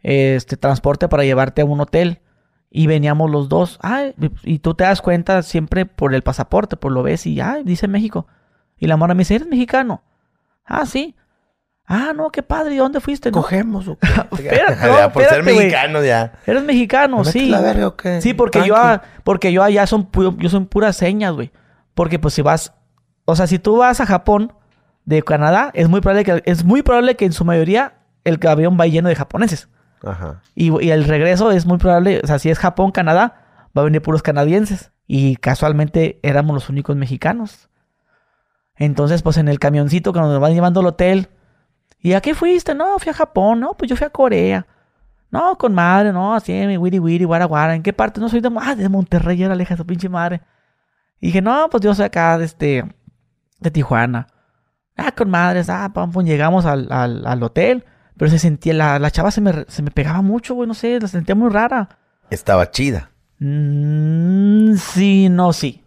[0.01, 2.23] este transporte para llevarte a un hotel.
[2.71, 3.79] Y veníamos los dos.
[3.83, 7.63] Ay, y tú te das cuenta siempre por el pasaporte, por lo ves y, ay,
[7.63, 8.27] dice México.
[8.79, 10.03] Y la mora me dice, ¿eres mexicano?
[10.65, 11.15] Ah, sí.
[11.87, 12.75] Ah, no, qué padre.
[12.75, 13.31] ¿Y dónde fuiste?
[13.31, 13.87] Cogemos.
[13.87, 13.99] ¿o
[14.33, 16.33] espérate, por ser mexicano ya.
[16.47, 17.55] Eres mexicano, sí.
[18.21, 18.75] Sí, porque yo,
[19.23, 20.09] porque yo allá son,
[20.39, 21.53] yo son puras señas, güey.
[21.95, 22.75] Porque pues si vas,
[23.25, 24.53] o sea, si tú vas a Japón
[25.05, 28.77] de Canadá, es muy probable que, es muy probable que en su mayoría el avión
[28.79, 29.69] va lleno de japoneses.
[30.05, 30.43] Ajá.
[30.55, 33.85] Y, y el regreso es muy probable, o sea, si es Japón, Canadá, va a
[33.85, 34.91] venir puros canadienses.
[35.07, 37.69] Y casualmente éramos los únicos mexicanos.
[38.75, 41.29] Entonces, pues en el camioncito que nos van llevando al hotel,
[42.07, 42.73] ¿Y a qué fuiste?
[42.73, 43.59] No, fui a Japón.
[43.59, 44.65] No, pues yo fui a Corea.
[45.29, 47.75] No, con madre, no, así, mi wiri wiri, guara guara.
[47.75, 48.21] ¿En qué parte?
[48.21, 50.41] No soy de, ah, de Monterrey, era leja su pinche madre.
[51.21, 52.85] Y dije, no, pues yo soy acá de este,
[53.59, 54.29] de Tijuana.
[54.97, 57.85] Ah, con madres, ah, pam, pum, llegamos al, al, hotel.
[58.17, 61.01] Pero se sentía, la, la chava se me, se me pegaba mucho, güey, no sé,
[61.01, 61.89] la sentía muy rara.
[62.31, 63.11] Estaba chida.
[63.41, 65.83] Mm, sí, no, sí.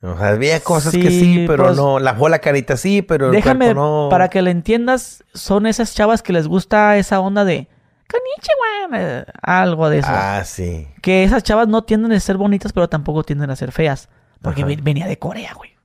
[0.00, 1.98] O sea, había cosas que sí, pero pues, no.
[1.98, 4.08] La la carita sí, pero déjame, el no.
[4.10, 7.68] Para que le entiendas, son esas chavas que les gusta esa onda de.
[8.06, 8.52] Caniche,
[8.88, 9.02] güey.
[9.02, 10.08] Eh, algo de eso.
[10.10, 10.88] Ah, sí.
[11.02, 14.08] Que esas chavas no tienden a ser bonitas, pero tampoco tienden a ser feas.
[14.40, 15.76] Porque venía de Corea, güey.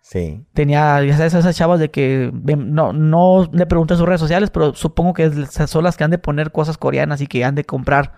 [0.00, 0.44] Sí.
[0.54, 4.74] Tenía, ya sabes, esas chavas de que no, no le pregunté sus redes sociales, pero
[4.74, 8.12] supongo que son las que han de poner cosas coreanas y que han de comprar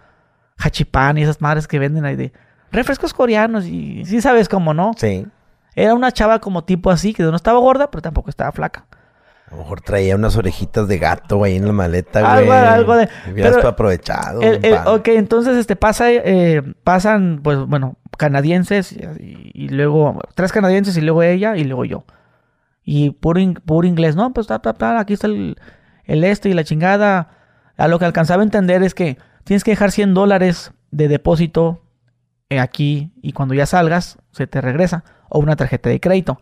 [0.58, 2.32] hachipan y esas madres que venden ahí de
[2.70, 4.92] refrescos coreanos y sí sabes cómo, ¿no?
[4.96, 5.26] Sí.
[5.74, 8.86] Era una chava como tipo así, que no estaba gorda, pero tampoco estaba flaca.
[9.46, 12.50] A lo mejor traía unas orejitas de gato ahí en la maleta, güey.
[12.50, 13.08] Algo, algo de...
[13.30, 14.40] Hubieras aprovechado.
[14.86, 21.22] ok, entonces este pasa, eh, pasan, pues, bueno, canadienses y, luego, tres canadienses y luego
[21.22, 22.04] ella y luego yo.
[22.84, 24.32] Y puro, inglés, ¿no?
[24.34, 25.56] Pues, ta, ta, ta, aquí está el,
[26.04, 27.30] el este y la chingada.
[27.76, 31.82] A lo que alcanzaba a entender es que tienes que dejar 100 dólares de depósito
[32.50, 36.40] aquí y cuando ya salgas se te regresa o una tarjeta de crédito.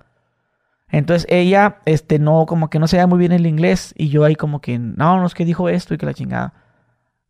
[0.89, 4.37] Entonces ella, este, no, como que no se muy bien el inglés y yo ahí
[4.37, 6.55] como que, no, no es que dijo esto y que la chingada.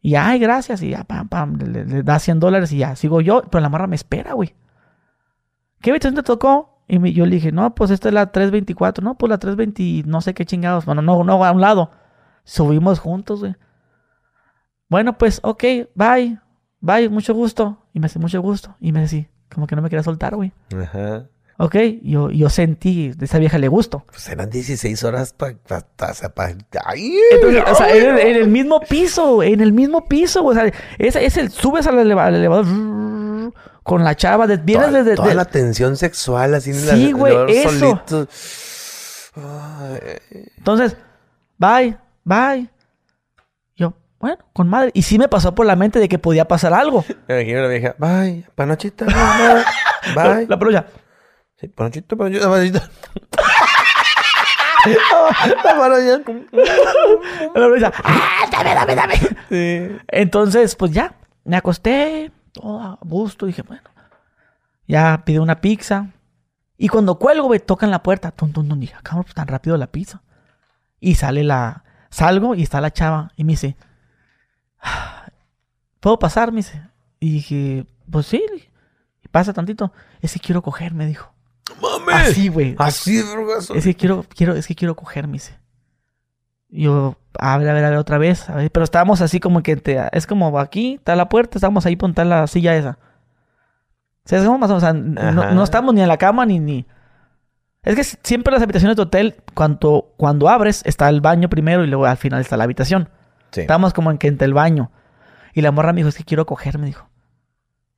[0.03, 3.43] Y ay, gracias, y ya, pam, pam, le, da 100 dólares y ya, sigo yo,
[3.51, 4.55] pero la marra me espera, güey.
[5.81, 6.83] ¿qué habitación te tocó?
[6.89, 9.05] Y yo le dije, no, pues esta es la 324.
[9.05, 10.85] No, pues la 320, no sé qué chingados.
[10.85, 11.91] Bueno, no, no, a un lado.
[12.45, 13.55] Subimos juntos, güey.
[14.89, 16.39] Bueno, pues, ok, bye.
[16.81, 17.86] Bye, mucho gusto.
[17.97, 18.77] Y me hace mucho gusto.
[18.79, 20.53] Y me decía, como que no me quería soltar, güey.
[20.79, 21.25] Ajá.
[21.57, 24.05] Ok, yo, yo sentí, de esa vieja le gusto.
[24.11, 25.57] Pues eran 16 horas para...
[25.57, 26.31] Pa, pa, o sea,
[27.97, 31.99] en, el mismo piso, en el mismo piso, o sea, es, es el, subes al
[31.99, 32.67] elevador,
[33.83, 35.17] con la chava, de, vienes toda, desde...
[35.17, 38.03] Toda la tensión sexual, así sí, güey, eso.
[40.59, 40.99] Entonces,
[41.57, 42.69] bye, bye.
[44.27, 44.91] Bueno, con madre.
[44.93, 47.05] Y sí me pasó por la mente de que podía pasar algo.
[47.29, 49.05] Me imagino la vieja, bye, panochita,
[50.17, 50.49] bye.
[50.49, 50.87] La, la
[51.55, 52.81] Sí, panchito, panchito, panchito.
[57.55, 59.15] la ¡Ah, dame, dame, dame!
[59.49, 59.97] Sí.
[60.09, 63.89] Entonces, pues ya, me acosté, todo a gusto, dije, bueno,
[64.89, 66.09] ya pide una pizza.
[66.77, 69.47] Y cuando cuelgo, me tocan la puerta, tum, tum, tum, dije, ah, cabrón, pues tan
[69.47, 70.21] rápido la pizza.
[70.99, 73.77] Y sale la, salgo y está la chava y me dice,
[76.01, 76.53] ¿puedo pasar?
[76.53, 76.83] Me dice.
[77.21, 78.43] Y dije, pues sí,
[79.31, 79.93] pasa tantito.
[80.21, 81.33] Ese quiero coger, me dijo.
[81.83, 82.31] Mames.
[82.31, 82.75] Así, güey.
[82.79, 83.75] Así, drogazo.
[83.75, 85.59] Es que quiero, quiero, es que quiero cogerme, dice.
[86.69, 88.47] Yo, a ver, a ver, a ver, otra vez.
[88.73, 92.25] pero estábamos así como que te, es como aquí, está la puerta, estamos ahí, ponte
[92.25, 92.99] la silla esa.
[94.25, 96.87] O sea, o sea no, estamos ni en la cama ni, ni.
[97.83, 101.87] Es que siempre las habitaciones de hotel, cuando, cuando abres, está el baño primero y
[101.87, 103.09] luego al final está la habitación.
[103.53, 103.63] Sí.
[103.63, 104.91] Estamos como en que el baño.
[105.55, 107.09] Y la morra me dijo, es que quiero cogerme, dijo.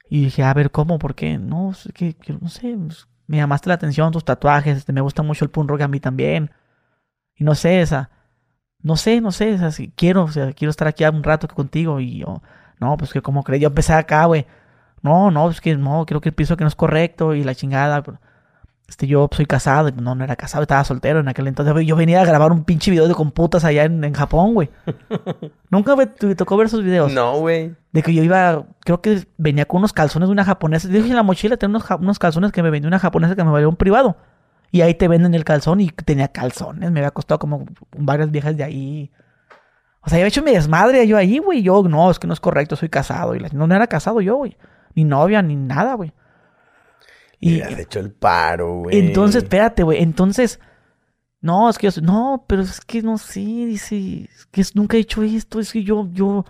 [0.08, 0.98] Y dije, a ver, ¿cómo?
[0.98, 1.38] ¿Por qué?
[1.38, 5.22] No, es que, no sé, pues, me llamaste la atención tus tatuajes, este, me gusta
[5.22, 6.50] mucho el punk rock a mí también.
[7.34, 8.10] Y no sé, esa,
[8.80, 12.00] no sé, no sé, o si quiero, o sea, quiero estar aquí un rato contigo
[12.00, 12.42] y yo,
[12.80, 14.46] no, pues que como creí, yo empecé acá, güey.
[15.02, 17.54] No, no, es que no, creo que el piso que no es correcto y la
[17.54, 18.02] chingada.
[18.88, 21.86] Este, yo soy casado, no, no era casado, estaba soltero en aquel entonces.
[21.86, 24.70] Yo venía a grabar un pinche video de computas allá en, en Japón, güey.
[25.70, 27.12] ¿Nunca me, tocó ver esos videos?
[27.12, 27.74] No, güey.
[27.92, 30.88] De que yo iba, creo que venía con unos calzones de una japonesa.
[30.88, 33.50] Dije en la mochila tengo unos, unos calzones que me vendió una japonesa que me
[33.50, 34.16] valió un privado.
[34.70, 36.90] Y ahí te venden el calzón y tenía calzones.
[36.90, 39.10] Me había costado como varias viejas de ahí.
[40.00, 41.62] O sea, yo había hecho mi desmadre yo ahí, güey.
[41.62, 43.34] Yo, no, es que no es correcto, soy casado.
[43.34, 44.56] Y no, no era casado yo, güey.
[44.94, 46.14] Ni novia, ni nada, güey.
[47.40, 48.98] Y has hecho el paro, güey.
[48.98, 50.02] Entonces, espérate, güey.
[50.02, 50.58] Entonces,
[51.40, 55.00] no, es que yo, no, pero es que no sé, dice, es que nunca he
[55.00, 56.44] hecho esto, es que yo, yo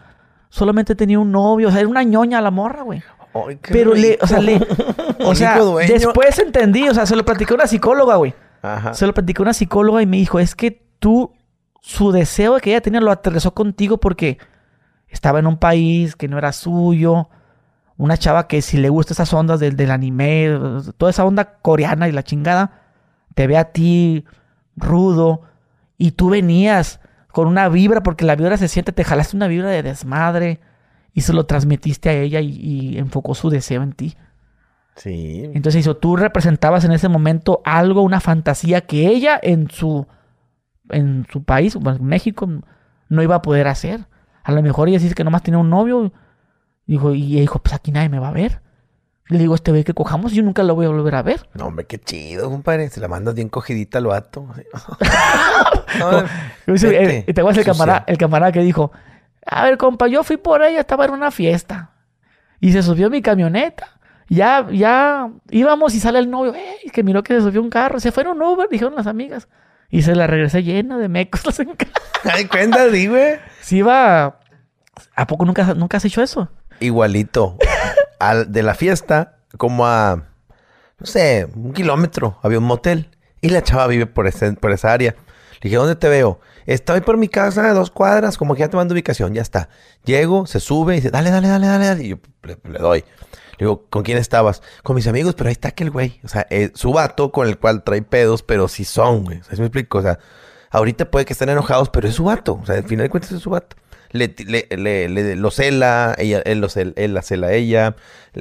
[0.48, 3.02] solamente tenía un novio, o sea, era una ñoña la morra, güey.
[3.70, 4.66] pero le, o sea, le,
[5.20, 8.34] o sea, después entendí, o sea, se lo platicó una psicóloga, güey.
[8.62, 8.94] Ajá.
[8.94, 11.34] Se lo platicó una psicóloga y me dijo, es que tú,
[11.82, 14.38] su deseo que ella tenía lo aterrizó contigo porque
[15.08, 17.28] estaba en un país que no era suyo,
[17.98, 20.58] una chava que si le gusta esas ondas del, del anime,
[20.96, 22.80] toda esa onda coreana y la chingada,
[23.34, 24.24] te ve a ti
[24.76, 25.42] rudo
[25.98, 27.00] y tú venías
[27.32, 30.60] con una vibra, porque la vibra se siente, te jalaste una vibra de desmadre
[31.12, 34.16] y se lo transmitiste a ella y, enfocó su deseo en ti.
[34.94, 35.50] Sí.
[35.54, 40.06] Entonces hizo, tú representabas en ese momento algo, una fantasía que ella en su,
[40.90, 42.48] en su país, México,
[43.08, 44.06] no iba a poder hacer.
[44.44, 46.12] A lo mejor ella dice que nomás tenía un novio
[46.88, 48.62] Dijo, y dijo, pues aquí nadie me va a ver.
[49.28, 51.46] Le digo, este ve que cojamos, yo nunca lo voy a volver a ver.
[51.52, 52.88] No, hombre, qué chido, compadre.
[52.88, 54.48] Se la mandas bien cogidita al vato.
[56.66, 58.92] Eh, y te voy a el camarada, el camarada que dijo,
[59.44, 61.92] a ver, compa, yo fui por ella, estaba en una fiesta.
[62.60, 63.98] Y se subió mi camioneta.
[64.28, 68.00] Ya, ya íbamos y sale el novio, eh, que miró que se subió un carro.
[68.00, 69.48] Se fueron Uber, dijeron las amigas.
[69.90, 71.42] Y se la regresé llena de mecos.
[72.24, 73.38] Ay, cuenta, güey.
[73.60, 74.38] Sí, iba.
[75.14, 76.48] ¿A poco nunca, nunca has hecho eso?
[76.80, 77.56] Igualito.
[78.18, 80.24] al, de la fiesta, como a,
[80.98, 83.10] no sé, un kilómetro, había un motel.
[83.40, 85.14] Y la chava vive por, ese, por esa área.
[85.60, 86.40] Le dije, ¿dónde te veo?
[86.66, 89.68] Estoy por mi casa, dos cuadras, como que ya te mando ubicación, ya está.
[90.04, 92.04] Llego, se sube y dice, dale, dale, dame, dale.
[92.04, 93.00] Y yo le, doy.
[93.00, 94.62] Le digo, ¿con quién estabas?
[94.82, 96.20] Con mis amigos, pero ahí está aquel güey.
[96.24, 99.40] O sea, eh, su vato con el cual trae pedos, pero sí son, güey.
[99.56, 99.98] Me explico?
[99.98, 100.18] O sea,
[100.70, 102.58] ahorita puede que estén enojados, pero es su vato.
[102.62, 103.76] O sea, al final de cuentas es su vato
[104.10, 107.96] le, le, le, lo cela, ella, él, lo cela, él la cela a ella,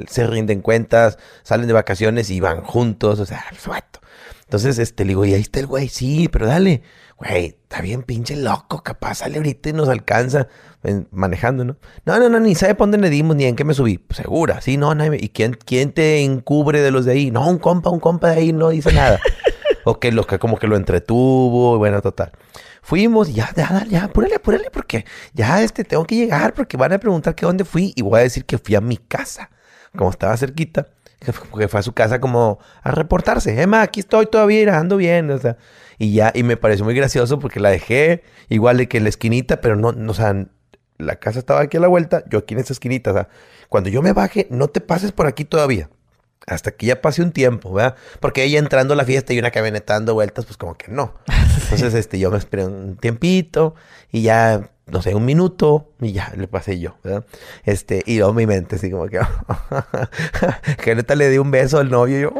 [0.08, 4.00] se rinden cuentas, salen de vacaciones y van juntos, o sea, suato.
[4.42, 6.82] Entonces, este, le digo, y ahí está el güey, sí, pero dale,
[7.18, 10.48] güey, está bien pinche loco, capaz sale ahorita y nos alcanza
[11.10, 11.76] manejando, ¿no?
[12.06, 14.00] No, no, no, ni sabe por dónde le dimos, ni en qué me subí.
[14.10, 17.30] segura, sí, no, no, ¿y quién, quién te encubre de los de ahí?
[17.30, 19.20] No, un compa, un compa de ahí no dice nada.
[19.84, 22.32] o que los que como que lo entretuvo, bueno, total.
[22.88, 25.04] Fuimos ya, ya, ya, apúrale, apúrale, porque
[25.34, 28.22] ya este, tengo que llegar, porque van a preguntar que dónde fui y voy a
[28.22, 29.50] decir que fui a mi casa.
[29.94, 30.86] Como estaba cerquita,
[31.20, 31.34] que
[31.68, 33.60] fue a su casa como a reportarse.
[33.60, 35.30] Emma, aquí estoy todavía, ando bien.
[35.30, 35.58] O sea,
[35.98, 39.10] y ya, y me pareció muy gracioso porque la dejé igual de que en la
[39.10, 40.46] esquinita, pero no, no, o sea,
[40.96, 43.10] la casa estaba aquí a la vuelta, yo aquí en esa esquinita.
[43.10, 43.28] O sea,
[43.68, 45.90] cuando yo me baje, no te pases por aquí todavía.
[46.46, 47.96] Hasta que ya pase un tiempo, ¿verdad?
[48.20, 51.14] Porque ella entrando a la fiesta y una camioneta dando vueltas, pues como que no.
[51.64, 53.74] Entonces, este, yo me esperé un tiempito
[54.10, 57.24] y ya no sé, un minuto y ya le pasé yo, ¿verdad?
[57.64, 59.20] Este, y yo mi mente así como que,
[60.82, 62.32] que neta le di un beso al novio y yo,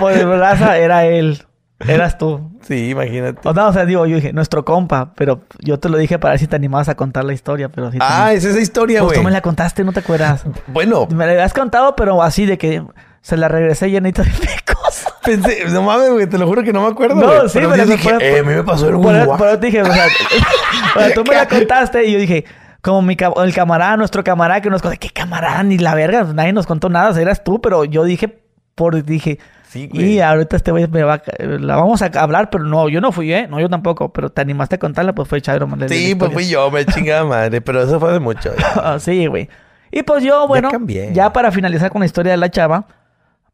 [0.00, 1.46] pues verdad era él.
[1.86, 2.50] Eras tú.
[2.62, 3.48] Sí, imagínate.
[3.48, 6.32] O, no, o sea, digo, yo dije, nuestro compa, pero yo te lo dije para
[6.32, 7.90] ver si te animabas a contar la historia, pero.
[8.00, 9.08] Ah, es esa historia, güey.
[9.10, 10.44] Pues tú me la contaste, ¿no te acuerdas?
[10.68, 11.06] Bueno.
[11.10, 12.82] Me la has contado, pero así de que
[13.22, 15.06] se la regresé llenita de pecos.
[15.24, 17.16] Pensé, no mames, güey, te lo juro que no me acuerdo.
[17.16, 19.92] No, sí, pero, dije, eh, a mí me pasó algo Por, por te dije, o
[19.92, 20.06] sea,
[21.14, 22.44] tú me la contaste y yo dije,
[22.82, 25.62] como mi el camarada, nuestro camarada que nos contó, ¿qué camarada?
[25.62, 28.42] Ni la verga, nadie nos contó nada, eras tú, pero yo dije,
[28.74, 29.38] por, dije,
[29.70, 30.14] Sí, güey.
[30.14, 33.32] Y ahorita este güey me va la vamos a hablar, pero no, yo no fui,
[33.32, 33.46] ¿eh?
[33.48, 35.68] No, yo tampoco, pero te animaste a contarla, pues fue Chairo.
[35.86, 38.50] Sí, pues fui yo, me chingada madre, pero eso fue de mucho.
[38.98, 39.48] sí, güey.
[39.92, 40.70] Y pues yo, bueno,
[41.12, 42.88] ya, para finalizar con la historia de la chava,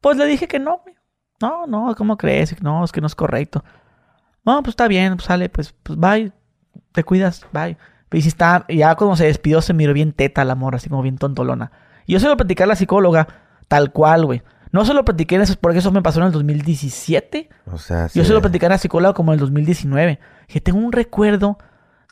[0.01, 0.97] pues le dije que no, güey.
[1.43, 2.62] No, no, ¿cómo crees?
[2.62, 3.62] No, es que no es correcto.
[4.43, 6.32] No, pues está bien, pues sale, pues, pues bye.
[6.93, 7.76] Te cuidas, bye.
[8.10, 11.02] Y si está, ya como se despidió, se miró bien teta el amor, así como
[11.02, 11.72] bien tontolona.
[12.06, 13.28] Y yo se lo platicé a la psicóloga,
[13.68, 14.43] tal cual, güey.
[14.77, 17.48] No se lo platiqué en eso, porque eso me pasó en el 2017.
[17.73, 18.19] O sea, sí.
[18.19, 20.19] Yo se lo platiqué a la psicóloga como en el 2019.
[20.48, 21.57] Que tengo un recuerdo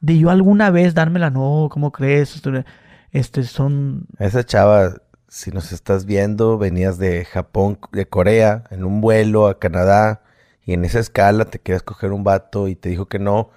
[0.01, 2.41] de yo alguna vez dármela, no, ¿cómo crees?
[3.13, 4.07] Este, son...
[4.19, 4.95] Esa chava
[5.29, 10.23] si nos estás viendo, venías de Japón, de Corea, en un vuelo a Canadá,
[10.65, 13.51] y en esa escala te querías coger un vato y te dijo que no,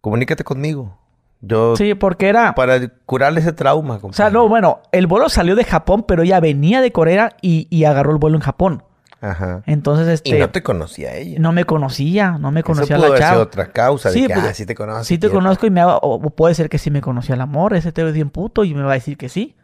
[0.00, 0.98] comunícate conmigo.
[1.46, 2.54] Yo, sí, porque era...
[2.54, 3.98] Para curarle ese trauma.
[4.02, 7.84] O sea, no, bueno, el vuelo salió de Japón, pero ella venía de Corea y,
[7.84, 8.82] agarró el vuelo en Japón.
[9.20, 9.62] Ajá.
[9.66, 10.36] Entonces, este...
[10.36, 11.38] Y no te conocía ella.
[11.38, 13.42] No me conocía, no me conocía Eso pudo la chava.
[13.42, 15.04] otra causa sí, de que, ah, sí te conozco.
[15.04, 15.82] Sí te conozco y me...
[15.84, 18.74] O puede ser que sí me conocía el amor, ese te ve bien puto y
[18.74, 19.56] me va a decir que sí.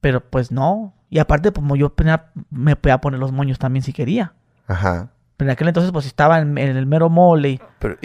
[0.00, 0.94] Pero pues no.
[1.10, 1.94] Y aparte, como yo
[2.50, 4.34] me podía poner los moños también si quería.
[4.66, 5.10] Ajá.
[5.36, 7.60] Pero en aquel entonces, pues estaba en, el mero mole.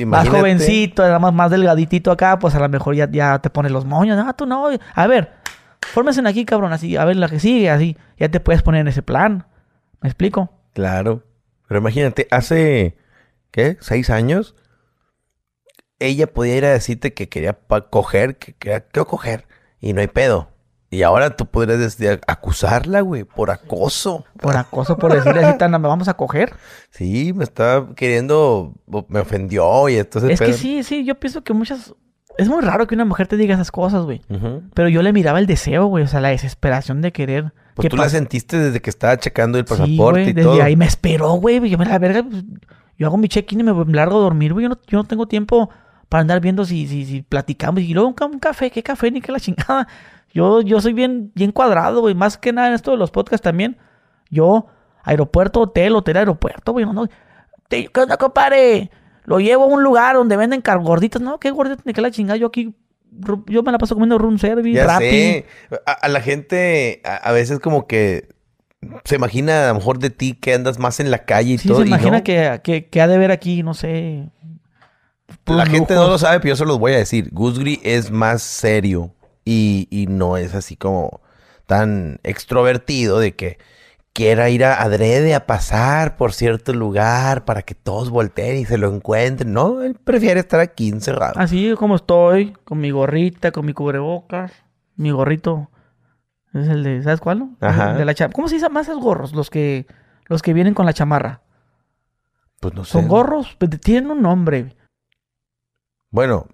[0.06, 3.72] Más jovencito, nada más, más delgaditito acá, pues a lo mejor ya, ya te pones
[3.72, 4.22] los moños.
[4.26, 4.68] Ah, tú no.
[4.96, 5.32] A ver,
[5.82, 6.98] fórmense aquí, cabrón, así.
[6.98, 7.96] A ver la que sigue, así.
[8.18, 9.46] Ya te puedes poner en ese plan.
[10.02, 10.52] ¿Me explico?
[10.74, 11.24] Claro.
[11.68, 12.98] Pero imagínate, hace,
[13.52, 13.78] ¿qué?
[13.80, 14.56] ¿Seis años?
[16.00, 17.58] Ella podía ir a decirte que quería
[17.90, 19.48] coger, que quería coger.
[19.80, 20.51] Y no hay pedo.
[20.94, 21.98] Y ahora tú podrías
[22.28, 24.26] acusarla, güey, por acoso.
[24.38, 26.54] Por acoso, por decirle así, tan, ¿me vamos a coger?
[26.90, 28.74] Sí, me está queriendo,
[29.08, 30.32] me ofendió y entonces...
[30.32, 31.96] Es que sí, sí, yo pienso que muchas...
[32.38, 34.22] Es muy raro que una mujer te diga esas cosas, güey.
[34.74, 37.54] Pero yo le miraba el deseo, güey, o sea, la desesperación de querer.
[37.76, 41.32] Pues tú la sentiste desde que estaba checando el pasaporte y desde ahí me esperó,
[41.36, 41.70] güey.
[41.70, 42.44] Yo me la verga, pues,
[42.98, 44.64] yo hago mi check-in y me largo a dormir, güey.
[44.64, 45.70] Yo no, yo no tengo tiempo
[46.12, 47.82] para andar viendo si, si, si platicamos.
[47.84, 49.10] Y luego un, un café, ¿qué café?
[49.10, 49.88] Ni que la chingada.
[50.34, 52.16] Yo, yo soy bien, bien cuadrado, güey.
[52.16, 53.78] Más que nada en esto de los podcasts también.
[54.30, 54.68] Yo,
[55.04, 56.86] aeropuerto, hotel, hotel, aeropuerto, güey.
[56.86, 57.06] No,
[57.68, 58.90] ¿Qué onda, compadre?
[59.26, 61.22] Lo llevo a un lugar donde venden gorditas.
[61.22, 61.86] No, ¿qué gorditas?
[61.86, 62.38] Ni que la chingada.
[62.38, 62.74] Yo aquí,
[63.48, 65.46] yo me la paso comiendo room service, ya Sé.
[65.86, 68.30] A, la gente a, veces como que
[69.04, 71.68] se imagina a lo mejor de ti que andas más en la calle y sí,
[71.68, 71.82] todo.
[71.82, 74.30] se imagina que, que, ha de ver aquí, no sé...
[75.46, 77.30] La gente no lo sabe, pero yo se los voy a decir.
[77.32, 79.14] Gusgri es más serio
[79.46, 81.22] y, no es así como
[81.66, 83.58] tan extrovertido de que
[84.14, 88.78] quiera ir a adrede a pasar por cierto lugar para que todos volteen y se
[88.78, 89.54] lo encuentren.
[89.54, 91.40] No, él prefiere estar aquí encerrado.
[91.40, 94.52] Así como estoy, con mi gorrita, con mi cubrebocas,
[94.96, 95.70] mi gorrito.
[96.54, 97.52] Es el de, ¿sabes cuál?
[97.62, 97.94] Ajá.
[97.94, 99.34] De la ¿Cómo se llaman esos gorros?
[99.34, 99.88] Los que,
[100.26, 101.42] los que vienen con la chamarra.
[102.60, 102.92] Pues no sé.
[102.92, 104.76] Son gorros, pues, tienen un nombre.
[106.12, 106.48] Bueno,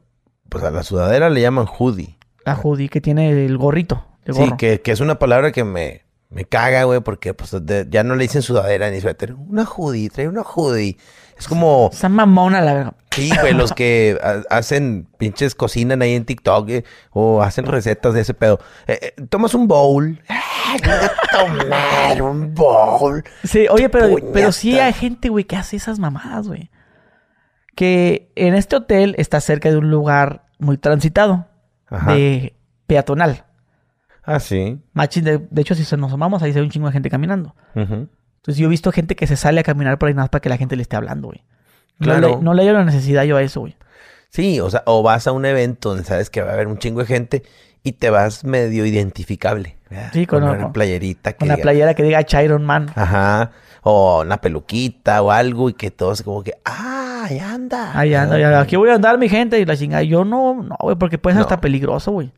[0.49, 2.15] pues a la sudadera le llaman hoodie.
[2.45, 4.05] La hoodie que tiene el gorrito.
[4.31, 7.55] Sí, que, es una palabra que me, me caga, güey, porque pues
[7.89, 9.33] ya no le dicen sudadera ni suéter.
[9.33, 10.97] Una hoodie, trae una hoodie.
[11.39, 11.89] Es como...
[11.91, 12.93] Esa mamona, la verdad.
[13.11, 14.19] Sí, güey, los que
[14.51, 18.59] hacen pinches cocinan ahí en TikTok eh, o hacen recetas de ese pedo.
[18.85, 20.21] Eh, eh, tomas un bowl.
[21.31, 23.23] tomar un bowl.
[23.43, 26.69] Sí, oye, pero, pero sí hay gente, güey, que hace esas mamadas, güey.
[27.77, 31.45] Que en este hotel está cerca de un lugar muy transitado
[32.07, 32.55] de
[32.87, 33.43] peatonal.
[34.23, 34.81] Ah, sí.
[34.93, 37.55] Machín, de, hecho, si nos asomamos, ahí se ve un chingo de gente caminando.
[37.75, 40.41] Entonces, yo he visto gente que se sale a caminar por ahí nada más para
[40.41, 41.43] que la gente le esté hablando, güey.
[41.99, 42.39] Claro.
[42.41, 43.77] No le, no la necesidad yo a eso, güey.
[44.29, 46.79] Sí, o sea, o vas a un evento donde sabes que va a haber un
[46.79, 47.43] chingo de gente
[47.87, 49.77] y te vas medio identificable.
[50.11, 51.31] Sí, con, una playerita.
[51.31, 52.91] Que con una playera que diga Chiron Man.
[52.95, 53.51] Ajá.
[53.83, 57.97] O una peluquita o algo y que todos como que, ah, ahí anda.
[57.97, 60.03] Ahí anda, aquí voy a andar mi gente y la chingada.
[60.03, 62.33] Yo no, no, güey, porque puede ser hasta peligroso, güey.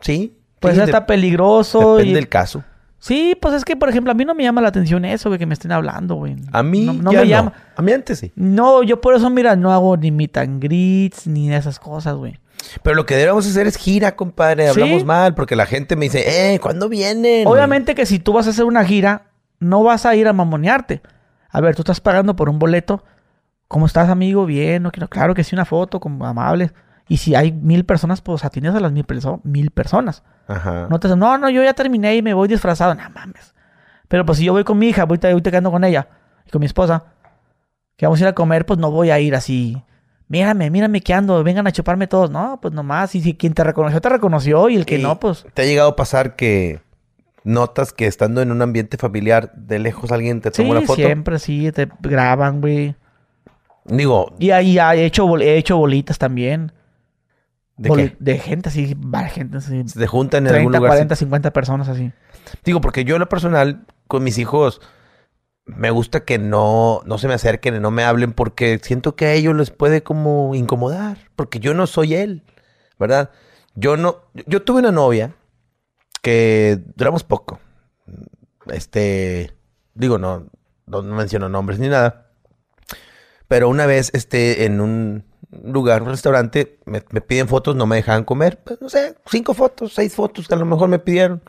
[0.00, 0.36] Sí.
[0.60, 1.96] Puede ser hasta peligroso.
[1.96, 2.62] Depende del caso.
[2.98, 5.38] Sí, pues es que, por ejemplo, a mí no me llama la atención eso, güey,
[5.38, 6.36] que me estén hablando, güey.
[6.52, 7.54] A mí no, me llama.
[7.76, 8.32] A mí antes sí.
[8.34, 12.38] No, yo por eso, mira, no hago ni meet and greets, ni esas cosas, güey.
[12.82, 14.68] Pero lo que debemos hacer es gira, compadre.
[14.68, 17.46] Hablamos mal, porque la gente me dice, eh, ¿cuándo vienen?
[17.46, 19.26] Obviamente que si tú vas a hacer una gira,
[19.60, 21.02] no vas a ir a mamonearte.
[21.50, 23.04] A ver, tú estás pagando por un boleto.
[23.68, 24.46] ¿Cómo estás, amigo?
[24.46, 25.08] Bien, no quiero.
[25.08, 26.72] Claro que sí, una foto, como amables.
[27.08, 29.06] Y si hay mil personas, pues atiendes a las mil,
[29.42, 30.22] mil personas.
[30.48, 30.86] Ajá.
[30.90, 32.94] No te no, no, yo ya terminé y me voy disfrazado.
[32.94, 33.54] No mames.
[34.08, 36.08] Pero pues si yo voy con mi hija, voy, voy quedando con ella
[36.46, 37.04] y con mi esposa,
[37.96, 39.82] que vamos a ir a comer, pues no voy a ir así.
[40.28, 42.30] Mírame, mírame que ando, vengan a chuparme todos.
[42.30, 43.14] No, pues nomás.
[43.14, 44.68] Y si quien te reconoció, te reconoció.
[44.68, 45.46] Y el que no, pues.
[45.54, 46.80] ¿Te ha llegado a pasar que
[47.44, 50.96] notas que estando en un ambiente familiar, de lejos alguien te toma una foto?
[50.96, 52.94] siempre, sí, te graban, güey.
[53.84, 54.34] Digo.
[54.38, 56.72] Y ahí he hecho, he hecho bolitas también.
[57.76, 58.96] ¿De De gente así,
[59.30, 59.82] gente así.
[59.88, 60.90] Se juntan en algún lugar.
[60.90, 62.12] 40, 50 personas así.
[62.64, 64.80] Digo, porque yo en lo personal, con mis hijos,
[65.66, 69.26] me gusta que no, no se me acerquen y no me hablen porque siento que
[69.26, 71.18] a ellos les puede como incomodar.
[71.36, 72.42] Porque yo no soy él,
[72.98, 73.30] ¿verdad?
[73.74, 74.22] Yo no...
[74.46, 75.34] Yo tuve una novia
[76.22, 77.60] que duramos poco.
[78.66, 79.56] Este...
[79.94, 80.46] Digo, no,
[80.86, 82.24] no menciono nombres ni nada.
[83.48, 85.24] Pero una vez, este, en un
[85.62, 88.60] lugar, un restaurante, me, piden fotos, no me dejaban comer.
[88.62, 91.42] Pues no sé, cinco fotos, seis fotos que a lo mejor me pidieron.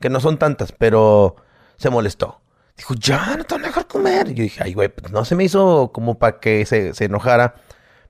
[0.00, 1.36] Que no son tantas, pero
[1.76, 2.40] se molestó.
[2.80, 4.28] Dijo, ya, no te van a comer.
[4.28, 7.56] Y yo dije, ay, güey, pues no se me hizo como para que se, enojara.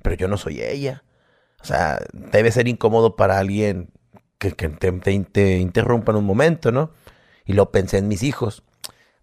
[0.01, 1.03] Pero yo no soy ella.
[1.61, 3.91] O sea, debe ser incómodo para alguien
[4.39, 6.93] que, que te, te, te interrumpa en un momento, ¿no?
[7.45, 8.63] Y lo pensé en mis hijos.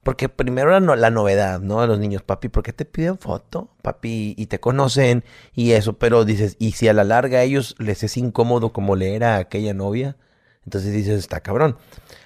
[0.03, 1.80] Porque primero la, la novedad, ¿no?
[1.80, 3.69] A los niños, papi, ¿por qué te piden foto?
[3.82, 7.74] Papi, y te conocen y eso, pero dices, ¿y si a la larga a ellos
[7.80, 10.18] les es incómodo como leer a aquella novia?
[10.65, 11.78] Entonces dices, está cabrón.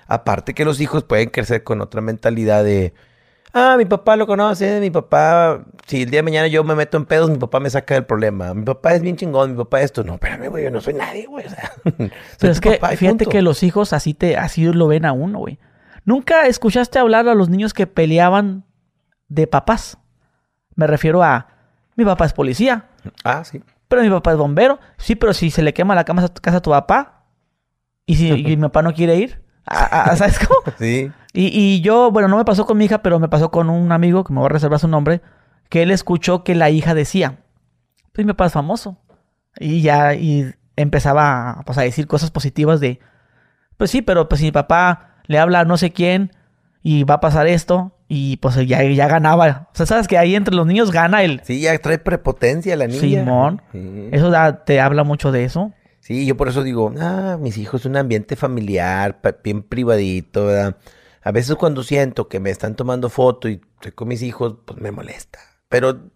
[0.07, 2.95] Aparte que los hijos pueden crecer con otra mentalidad de,
[3.53, 6.97] ah, mi papá lo conoce, mi papá, si el día de mañana yo me meto
[6.97, 8.53] en pedos, mi papá me saca del problema.
[8.53, 10.03] Mi papá es bien chingón, mi papá esto.
[10.03, 11.45] No, espérame, güey, yo no soy nadie, güey.
[11.45, 11.71] O sea,
[12.39, 15.59] pero es que fíjate que los hijos así te, así lo ven a uno, güey.
[16.05, 18.65] ¿Nunca escuchaste hablar a los niños que peleaban
[19.27, 19.97] de papás?
[20.75, 21.47] Me refiero a,
[21.95, 22.87] mi papá es policía.
[23.23, 23.61] Ah, sí.
[23.87, 24.79] Pero mi papá es bombero.
[24.97, 27.25] Sí, pero si se le quema la casa a tu papá
[28.05, 30.61] y si mi papá no quiere ir, ¿sabes cómo?
[30.77, 31.11] Sí.
[31.33, 34.25] Y, yo, bueno, no me pasó con mi hija, pero me pasó con un amigo,
[34.25, 35.21] que me voy a reservar su nombre,
[35.69, 37.39] que él escuchó que la hija decía,
[38.11, 38.97] pues mi papá es famoso.
[39.57, 42.99] Y ya, y empezaba pues, a decir cosas positivas de,
[43.77, 46.31] pues sí, pero pues si mi papá le habla a no sé quién
[46.83, 49.69] y va a pasar esto y pues ya, ya ganaba.
[49.71, 51.39] O sea, sabes que ahí entre los niños gana el...
[51.45, 52.99] Sí, ya trae prepotencia la niña.
[52.99, 53.61] Simón.
[54.11, 54.33] Eso
[54.65, 55.71] te habla mucho de eso.
[56.01, 60.75] Sí, yo por eso digo, ah, mis hijos, un ambiente familiar, bien privadito, ¿verdad?
[61.23, 64.81] A veces cuando siento que me están tomando foto y estoy con mis hijos, pues
[64.81, 65.39] me molesta.
[65.69, 66.09] Pero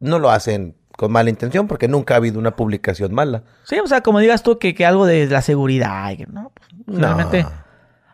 [0.00, 3.44] no lo hacen con mala intención porque nunca ha habido una publicación mala.
[3.64, 6.52] Sí, o sea, como digas tú que, que algo de la seguridad, ¿no?
[6.54, 7.46] Pues, realmente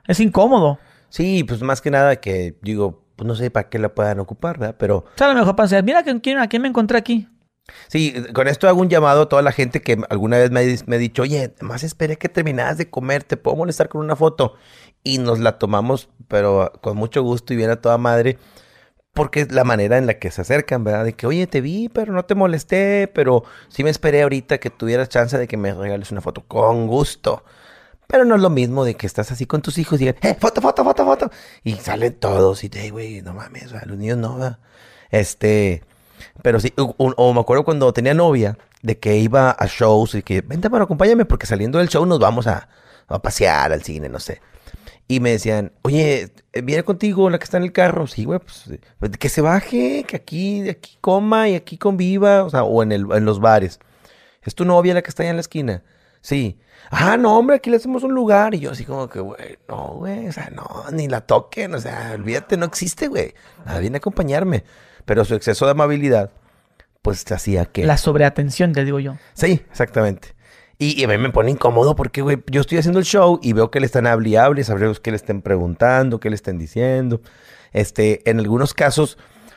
[0.08, 0.80] es incómodo.
[1.08, 4.58] Sí, pues más que nada que digo, pues no sé para qué la puedan ocupar,
[4.58, 4.76] ¿verdad?
[4.76, 4.98] Pero...
[4.98, 7.28] O sea, a lo mejor para decir, mira quién, a quién me encontré aquí.
[7.88, 10.98] Sí, con esto hago un llamado a toda la gente que alguna vez me, ha
[10.98, 14.54] dicho, oye, más esperé que terminaras de comer, ¿te puedo molestar con una foto?
[15.04, 18.38] Y nos la tomamos, pero con mucho gusto y bien a toda madre,
[19.12, 21.04] porque es la manera en la que se acercan, ¿verdad?
[21.04, 24.70] De que, oye, te vi, pero no te molesté, pero sí me esperé ahorita que
[24.70, 26.44] tuvieras chance de que me regales una foto.
[26.46, 27.44] Con gusto.
[28.06, 30.36] Pero no es lo mismo de que estás así con tus hijos y digan, ¡eh,
[30.38, 31.30] foto, foto, foto, foto!
[31.62, 34.58] Y salen todos y te, güey, no mames, los niños no,
[35.10, 35.82] Este,
[36.42, 40.40] pero sí, o, me acuerdo cuando tenía novia, de que iba a shows y que,
[40.40, 42.68] vente, pero acompáñame porque saliendo del show nos vamos a,
[43.08, 44.40] a pasear al cine, no sé.
[45.08, 46.32] Y me decían, oye,
[46.62, 48.06] viene contigo la que está en el carro.
[48.06, 52.50] Sí, güey, pues, pues que se baje, que aquí, aquí coma y aquí conviva, o
[52.50, 53.78] sea, o en, el, en los bares.
[54.42, 55.82] ¿Es tu novia la que está allá en la esquina?
[56.20, 56.58] Sí.
[56.90, 58.54] Ah, no, hombre, aquí le hacemos un lugar.
[58.54, 61.80] Y yo así como que, güey, no, güey, o sea, no, ni la toquen, o
[61.80, 63.34] sea, olvídate, no existe, güey.
[63.80, 64.64] Viene a acompañarme.
[65.04, 66.30] Pero su exceso de amabilidad,
[67.02, 67.84] pues hacía que...
[67.84, 69.16] La sobreatención, te digo yo.
[69.34, 70.34] Sí, exactamente.
[70.78, 73.70] Y, a mí me pone incómodo porque, güey, yo estoy haciendo el show y veo
[73.70, 77.20] que le están y hable, sabremos qué le estén preguntando, qué le estén diciendo.
[77.72, 79.16] Este, en algunos casos,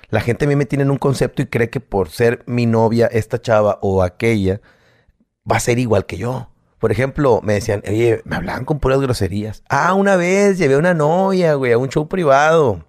[0.10, 2.68] la gente a mí me tiene en un concepto y cree que por ser mi
[2.68, 4.62] novia, esta chava o aquella,
[5.50, 9.02] va a ser igual que yo Por ejemplo, me decían, oye, me hablaban con puras
[9.02, 9.64] groserías.
[9.68, 12.86] Ah, una vez llevé a una novia, güey, a un show privado.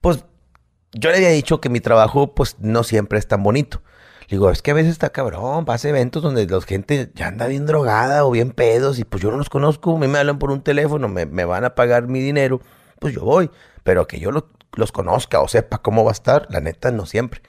[0.00, 0.24] Pues
[0.98, 3.82] yo le había dicho que mi trabajo, pues no siempre es tan bonito.
[4.28, 7.46] Le digo, es que a veces está cabrón, pasa eventos donde la gente ya anda
[7.46, 10.38] bien drogada o bien pedos y pues yo no los conozco, a mí me hablan
[10.38, 12.60] por un teléfono, me, van a pagar mi dinero,
[12.98, 13.50] pues yo voy.
[13.84, 14.30] Pero que yo
[14.72, 17.40] los conozca o sepa cómo va a estar, la neta, no siempre.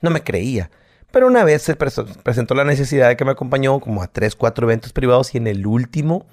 [0.00, 0.70] No me creía.
[1.12, 4.66] Pero una vez se presentó la necesidad de que me acompañó como a tres, cuatro
[4.66, 6.26] eventos privados y en el último,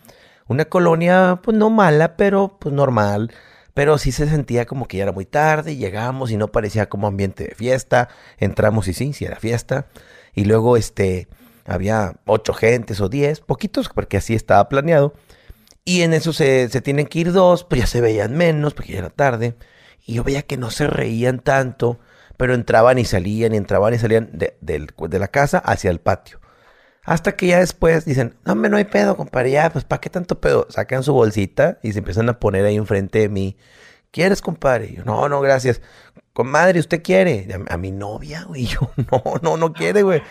[0.47, 3.31] una colonia pues no mala, pero pues normal.
[3.77, 7.05] Pero sí se sentía como que ya era muy tarde, llegamos y no parecía como
[7.05, 8.09] ambiente de fiesta.
[8.39, 9.85] Entramos y sí, sí era fiesta.
[10.33, 11.27] Y luego este,
[11.63, 15.13] había ocho gentes o diez, poquitos, porque así estaba planeado.
[15.85, 18.93] Y en eso se, se tienen que ir dos, pues ya se veían menos, porque
[18.93, 19.53] ya era tarde.
[20.07, 21.99] Y yo veía que no se reían tanto
[22.37, 26.39] pero entraban y salían y entraban y salían de, la casa hacia el patio.
[27.07, 30.09] Hasta que ya después dicen, no, hombre, no hay pedo, compadre, ya, pues, ¿para qué
[30.09, 30.67] tanto pedo?
[30.69, 33.55] Sacan su bolsita y se empiezan a poner ahí enfrente de mí.
[34.11, 34.93] ¿Quieres, compadre?
[34.93, 35.79] yo, no, no, gracias.
[36.33, 37.47] Comadre, ¿usted quiere?
[37.69, 38.63] A, mi novia, güey.
[38.63, 40.21] Y yo, no, no, no quiere, güey.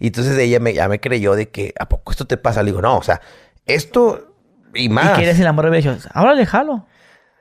[0.00, 2.64] Y entonces ella me, ya me creyó de que, ¿a poco esto te pasa?
[2.64, 3.20] Le digo, no, o sea,
[3.64, 4.34] esto
[4.74, 5.12] y más.
[5.12, 6.08] ¿Y quieres el amor de ellos?
[6.12, 6.84] Ahora déjalo.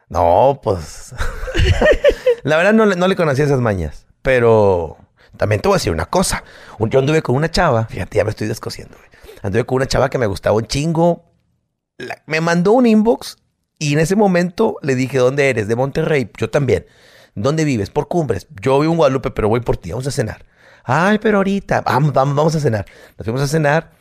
[0.07, 1.15] No, pues.
[2.43, 4.05] la verdad no, no le conocía esas mañas.
[4.21, 4.97] Pero
[5.37, 6.43] también te voy a decir una cosa.
[6.79, 8.97] Yo anduve con una chava, fíjate, ya me estoy descosiendo.
[9.41, 11.25] Anduve con una chava que me gustaba un chingo.
[12.25, 13.37] me mandó un inbox
[13.79, 15.67] y en ese momento le dije, ¿dónde eres?
[15.67, 16.31] De Monterrey.
[16.37, 16.85] Yo también.
[17.35, 17.89] ¿Dónde vives?
[17.89, 18.47] Por Cumbres.
[18.61, 19.91] Yo vivo en Guadalupe, pero voy por ti.
[19.91, 20.45] Vamos a cenar.
[20.83, 21.81] Ay, pero ahorita.
[21.81, 22.85] Vamos, vamos, vamos a cenar.
[23.17, 23.91] Nos fuimos a cenar.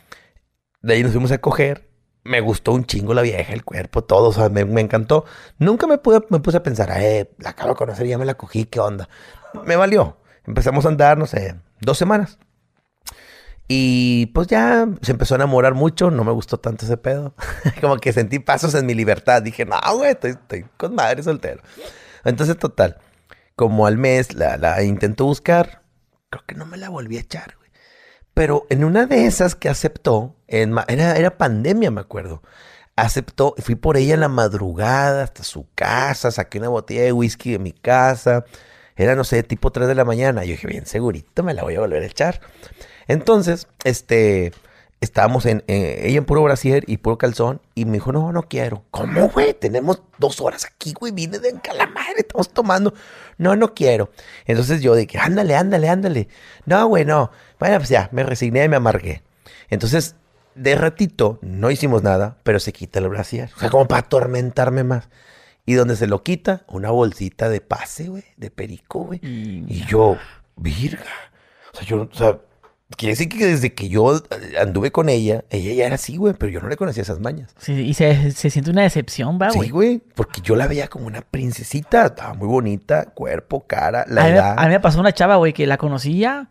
[0.81, 1.89] De ahí nos fuimos a coger.
[2.23, 4.29] Me gustó un chingo la vieja, el cuerpo, todo.
[4.29, 5.25] O sea, me, encantó.
[5.57, 8.35] Nunca me, pude, me puse a pensar, eh, la acabo de conocer, ya me la
[8.35, 9.09] cogí, ¿qué onda?
[9.65, 10.17] me valió.
[10.45, 12.37] Empezamos a andar, no sé, dos semanas.
[13.67, 17.33] Y pues ya se empezó a enamorar mucho, no me gustó tanto ese pedo.
[17.81, 19.41] Como que sentí pasos en mi libertad.
[19.41, 21.61] Dije, no, güey, estoy, con madre soltero.
[22.25, 22.99] Entonces, total,
[23.55, 25.81] como al mes la, la intentó buscar,
[26.29, 27.69] creo que no me la volví a echar, güey.
[28.33, 32.41] Pero en una de esas que aceptó, en, era, era pandemia, me acuerdo.
[32.95, 37.51] Aceptó, fui por ella en la madrugada hasta su casa, saqué una botella de whisky
[37.51, 38.45] de mi casa
[38.95, 40.43] era, no sé, tipo 3 de la mañana.
[40.43, 42.41] Yo dije, bien segurito, me la voy a volver a echar.
[43.07, 44.53] Entonces, este,
[45.01, 47.61] estábamos en, ella en puro brasier y puro calzón.
[47.75, 48.83] Y me dijo, no, no quiero.
[48.91, 49.53] ¿Cómo, güey?
[49.53, 51.11] Tenemos dos horas aquí, güey.
[51.11, 52.93] Vine de calamar, estamos tomando.
[53.37, 54.11] No, no quiero.
[54.45, 56.27] Entonces yo dije, ándale, ándale, ándale.
[56.65, 57.31] No, güey, no.
[57.59, 59.23] Bueno, pues ya, me resigné y me amargué.
[59.69, 60.15] Entonces,
[60.55, 63.49] de ratito, no hicimos nada, pero se quita el brasier.
[63.55, 65.09] O sea, como para atormentarme más.
[65.65, 69.19] Y donde se lo quita, una bolsita de pase, güey, de perico, güey.
[69.23, 70.17] Y yo,
[70.55, 71.03] virga.
[71.73, 72.39] O sea, yo, o sea,
[72.97, 74.21] quiere decir que desde que yo
[74.59, 77.53] anduve con ella, ella ya era así, güey, pero yo no le conocía esas mañas.
[77.57, 79.67] Sí, y se, siente una decepción, va, güey.
[79.67, 84.29] Sí, güey, porque yo la veía como una princesita, estaba muy bonita, cuerpo, cara, la
[84.29, 84.55] edad.
[84.57, 86.49] a mí me pasó una chava, güey, que la conocía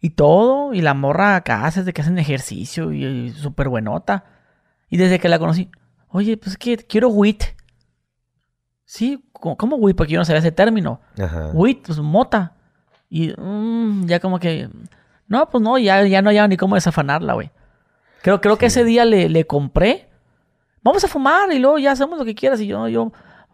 [0.00, 4.24] y todo, y la morra acá hace de que hacen ejercicio y, súper buenota.
[4.90, 5.70] Y desde que la conocí,
[6.08, 7.44] oye, pues es que quiero wit.
[8.88, 9.94] Sí, ¿cómo weed?
[9.94, 11.02] Porque yo no sabía ese término.
[11.20, 11.50] Ajá.
[11.52, 12.54] Weed, pues mota.
[13.10, 14.70] Y mm, ya como que.
[15.26, 17.50] No, pues no, ya, ya no había ni cómo desafanarla, güey.
[18.22, 20.08] Creo, creo que ese día le, le, compré.
[20.82, 22.62] Vamos a fumar y luego ya hacemos lo que quieras.
[22.62, 23.12] Y yo, yo,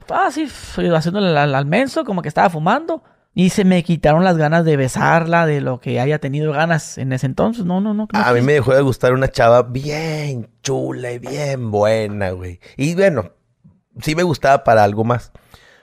[0.09, 3.03] ah, sí, haciéndole al, al menso, como que estaba fumando.
[3.35, 7.13] Y se me quitaron las ganas de besarla, de lo que haya tenido ganas en
[7.13, 7.65] ese entonces.
[7.65, 8.07] No, no, no.
[8.13, 12.61] a mí me dejó de gustar una chava bien chula y bien buena, güey.
[12.77, 13.33] Y bueno,
[14.01, 15.33] sí me gustaba para algo más.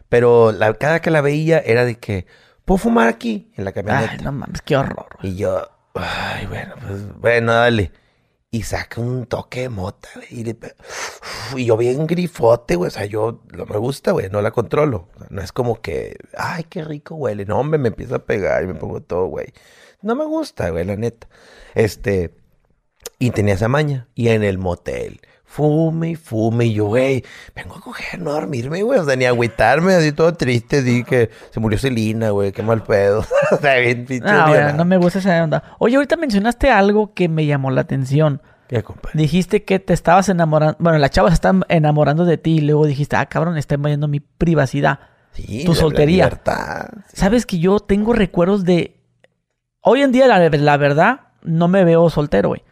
[0.10, 2.26] Pero la, cada que la veía era de que,
[2.66, 3.52] ¿puedo fumar aquí?
[3.56, 4.12] En la camioneta.
[4.12, 5.08] Ay, no mames, qué horror.
[5.22, 7.92] Y yo, ay, bueno, pues, bueno, dale.
[8.54, 10.58] Y saca un toque de mota, güey.
[11.56, 12.90] Y, yo bien grifote, güey.
[12.90, 14.30] O sea, yo no me gusta, güey.
[14.30, 15.08] No la controlo.
[15.30, 17.46] No es como que, ay, qué rico huele.
[17.46, 19.54] No, hombre, me empieza a pegar y me pongo todo, güey.
[20.02, 21.30] No me gusta, güey, la neta.
[21.74, 22.36] Este,
[23.18, 24.10] y tenía esa maña.
[24.14, 25.22] Y en el motel
[25.52, 26.66] fume y fume.
[26.66, 27.24] Y yo, güey,
[27.54, 29.00] vengo a coger, no a dormirme, güey.
[29.00, 30.82] O sea, ni a agüitarme, así todo triste.
[30.82, 33.26] Di que se murió Celina, güey, qué mal pedo.
[33.52, 34.32] o sea, bien pinche.
[34.32, 35.76] No, no me gusta esa onda.
[35.80, 38.42] Oye, ahorita mencionaste algo que me llamó la atención.
[38.68, 39.20] ¿Qué, compadre?
[39.20, 40.78] Dijiste que te estabas enamorando.
[40.80, 42.58] Bueno, la chava se está enamorando de ti.
[42.58, 45.00] Y luego dijiste, ah, cabrón, está invadiendo mi privacidad.
[45.34, 46.26] Sí, tu soltería.
[46.26, 48.98] libertad, Sabes que yo tengo recuerdos de.
[49.82, 52.64] Hoy en día, la, la verdad, no me veo soltero, güey.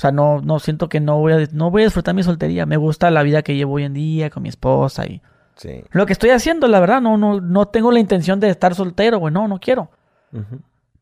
[0.00, 2.64] O sea, no, no siento que no voy, a, no voy a disfrutar mi soltería.
[2.64, 5.20] Me gusta la vida que llevo hoy en día con mi esposa y
[5.90, 9.18] lo que estoy haciendo, la verdad, no, no, no tengo la intención de estar soltero,
[9.18, 9.34] güey.
[9.34, 9.90] No, no quiero.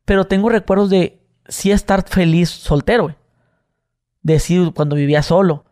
[0.05, 3.15] Pero tengo recuerdos de sí estar feliz soltero, güey.
[4.23, 5.65] decir cuando vivía solo.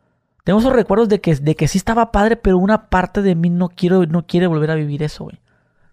[0.44, 3.50] Tengo esos recuerdos de que, de que sí estaba padre, pero una parte de mí
[3.50, 5.40] no, quiero, no quiere volver a vivir eso, güey.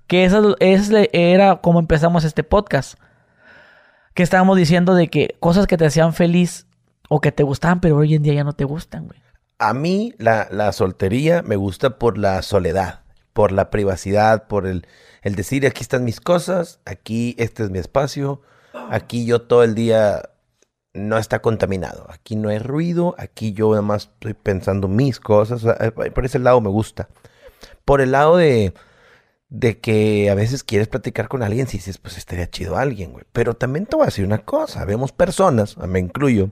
[0.06, 3.00] Que eso, era como empezamos este podcast.
[4.14, 6.68] Que estábamos diciendo de que cosas que te hacían feliz
[7.16, 9.20] o que te gustaban, pero hoy en día ya no te gustan, güey.
[9.60, 13.04] A mí la, la soltería me gusta por la soledad,
[13.34, 14.88] por la privacidad, por el,
[15.22, 18.42] el decir aquí están mis cosas, aquí este es mi espacio,
[18.90, 20.24] aquí yo todo el día
[20.96, 22.08] no está contaminado.
[22.10, 25.64] Aquí no hay ruido, aquí yo nada más estoy pensando mis cosas.
[25.82, 27.10] Eh, por ese lado me gusta.
[27.86, 28.74] Por el lado de,
[29.50, 33.26] de que a veces quieres platicar con alguien, si dices, pues estaría chido alguien, güey.
[33.32, 36.50] Pero también te voy a decir una cosa, vemos personas, me incluyo,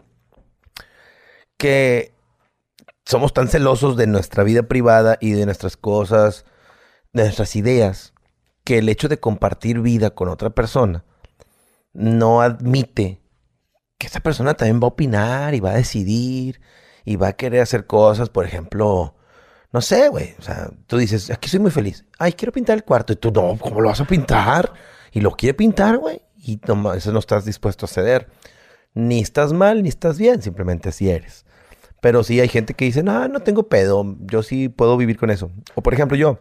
[1.62, 2.16] que
[3.06, 6.44] somos tan celosos de nuestra vida privada y de nuestras cosas,
[7.14, 8.16] de nuestras ideas,
[8.64, 11.06] que el hecho de compartir vida con otra persona
[11.94, 13.22] no admite
[14.00, 16.62] que esa persona también va a opinar y va a decidir
[17.06, 19.14] y va a querer hacer cosas, por ejemplo,
[19.72, 22.84] no sé, güey, o sea, tú dices, aquí soy muy feliz, ay, quiero pintar el
[22.84, 24.74] cuarto, y tú, no, ¿cómo lo vas a pintar?
[25.12, 28.30] Y lo quiere pintar, güey, y no, eso no estás dispuesto a ceder.
[28.96, 31.46] Ni estás mal, ni estás bien, simplemente así eres.
[32.02, 35.30] Pero sí hay gente que dice, no, no tengo pedo, yo sí puedo vivir con
[35.30, 35.52] eso.
[35.76, 36.40] O por ejemplo, yo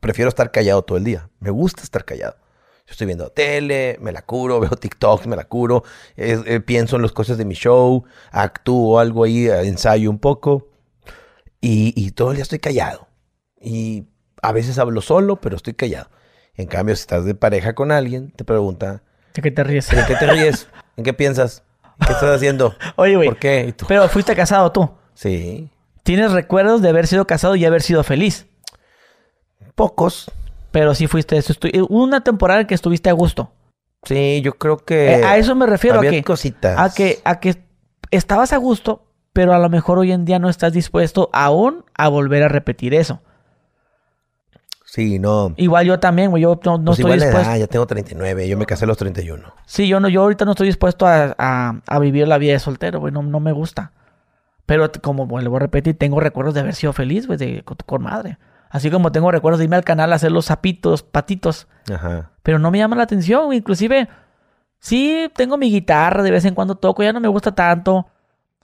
[0.00, 2.34] prefiero estar callado todo el día, me gusta estar callado
[2.90, 5.84] estoy viendo tele, me la curo, veo TikTok, me la curo,
[6.16, 10.68] eh, pienso en las cosas de mi show, actúo algo ahí, eh, ensayo un poco
[11.60, 13.08] y, todo el día estoy callado.
[13.60, 14.06] Y
[14.40, 16.08] a veces hablo solo, pero estoy callado.
[16.54, 19.02] En cambio, si estás de pareja con alguien, te pregunta...
[19.34, 19.92] ¿De qué te ríes?
[19.92, 20.68] ¿En qué te ríes?
[20.96, 21.62] ¿En qué piensas?
[22.06, 22.74] ¿Qué estás haciendo?
[22.96, 23.28] Oye, güey.
[23.28, 23.74] ¿Por qué?
[23.86, 24.90] Pero fuiste casado tú.
[25.14, 25.70] Sí.
[26.02, 28.46] ¿Tienes recuerdos de haber sido casado y haber sido feliz?
[29.74, 30.30] Pocos.
[30.70, 31.54] Pero sí fuiste eso.
[31.88, 33.52] Una temporada que estuviste a gusto.
[34.04, 35.12] Sí, yo creo que.
[35.12, 35.98] Eh, a eso me refiero.
[35.98, 36.78] Había a que, cositas.
[36.78, 37.62] A que, a que
[38.10, 42.08] estabas a gusto, pero a lo mejor hoy en día no estás dispuesto aún a
[42.08, 43.20] volver a repetir eso.
[44.90, 45.54] Sí, no.
[45.56, 46.42] Igual yo también, güey.
[46.42, 47.56] Yo no, no pues estoy igual dispuesto.
[47.56, 48.48] ya tengo 39.
[48.48, 49.54] Yo me casé a los 31.
[49.64, 51.36] Sí, yo no, yo ahorita no estoy dispuesto a,
[51.86, 53.12] a, vivir la vida de soltero, güey.
[53.12, 53.92] No, no me gusta.
[54.66, 58.38] Pero como vuelvo a repetir, tengo recuerdos de haber sido feliz, güey, de, con madre.
[58.68, 61.68] Así como tengo recuerdos de irme al canal a hacer los zapitos, patitos.
[61.88, 62.32] Ajá.
[62.42, 63.52] Pero no me llama la atención.
[63.52, 64.08] Inclusive,
[64.80, 68.08] sí, tengo mi guitarra, de vez en cuando toco, ya no me gusta tanto.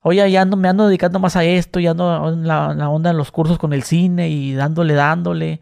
[0.03, 3.11] Oye, ya ando, me ando dedicando más a esto, ya ando en la, la onda
[3.11, 5.61] en los cursos con el cine y dándole, dándole.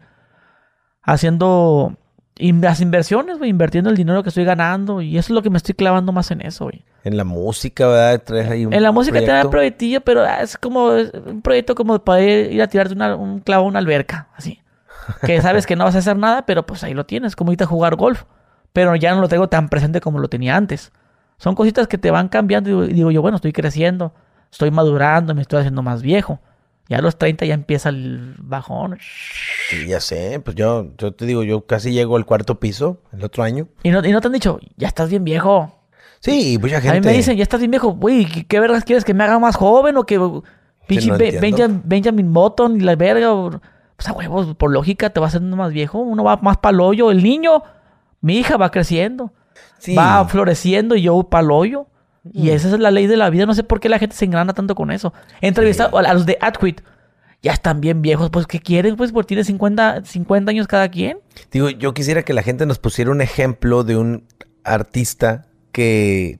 [1.05, 1.95] Haciendo
[2.37, 5.01] las inversiones, güey, invirtiendo el dinero que estoy ganando.
[5.01, 6.83] Y eso es lo que me estoy clavando más en eso, güey.
[7.03, 8.23] En la música, ¿verdad?
[8.23, 11.99] Traes ahí un En la música te da proyectillo, pero es como un proyecto como
[11.99, 14.61] para ir a tirarte un clavo a una alberca, así.
[15.25, 17.63] Que sabes que no vas a hacer nada, pero pues ahí lo tienes, como irte
[17.63, 18.23] a jugar golf.
[18.73, 20.91] Pero ya no lo tengo tan presente como lo tenía antes.
[21.37, 24.13] Son cositas que te van cambiando y digo yo, bueno, estoy creciendo,
[24.51, 26.39] estoy madurando, me estoy haciendo más viejo.
[26.87, 28.99] Ya a los 30 ya empieza el bajón.
[29.69, 30.39] Sí, ya sé.
[30.39, 33.67] Pues yo, yo te digo, yo casi llego al cuarto piso el otro año.
[33.83, 35.73] ¿Y no, y no te han dicho, ya estás bien viejo?
[36.19, 36.97] Sí, mucha gente.
[36.97, 37.93] A mí me dicen, ya estás bien viejo.
[37.93, 39.03] Güey, ¿qué, vergas quieres?
[39.03, 40.19] ¿Que me haga más joven o que
[40.87, 41.11] pinche
[41.83, 43.59] Benjamin, Button y la verga?
[43.95, 45.99] Pues a huevos, por lógica te va haciendo más viejo.
[45.99, 47.09] Uno va más pa'l hoyo.
[47.11, 47.63] El niño,
[48.21, 49.31] mi hija va creciendo.
[49.97, 51.87] Va floreciendo y yo pa'l hoyo.
[52.33, 53.45] Y esa es la ley de la vida.
[53.45, 55.13] No sé por qué la gente se engrana tanto con eso.
[55.41, 56.81] Entrevista a los de Adquit.
[57.41, 58.29] Ya están bien viejos.
[58.31, 58.95] Pues, ¿qué quieren?
[58.95, 61.19] Pues, porque tiene 50, 50 años cada quien.
[61.51, 64.23] Digo, yo quisiera que la gente nos pusiera un ejemplo de un
[64.63, 66.39] artista que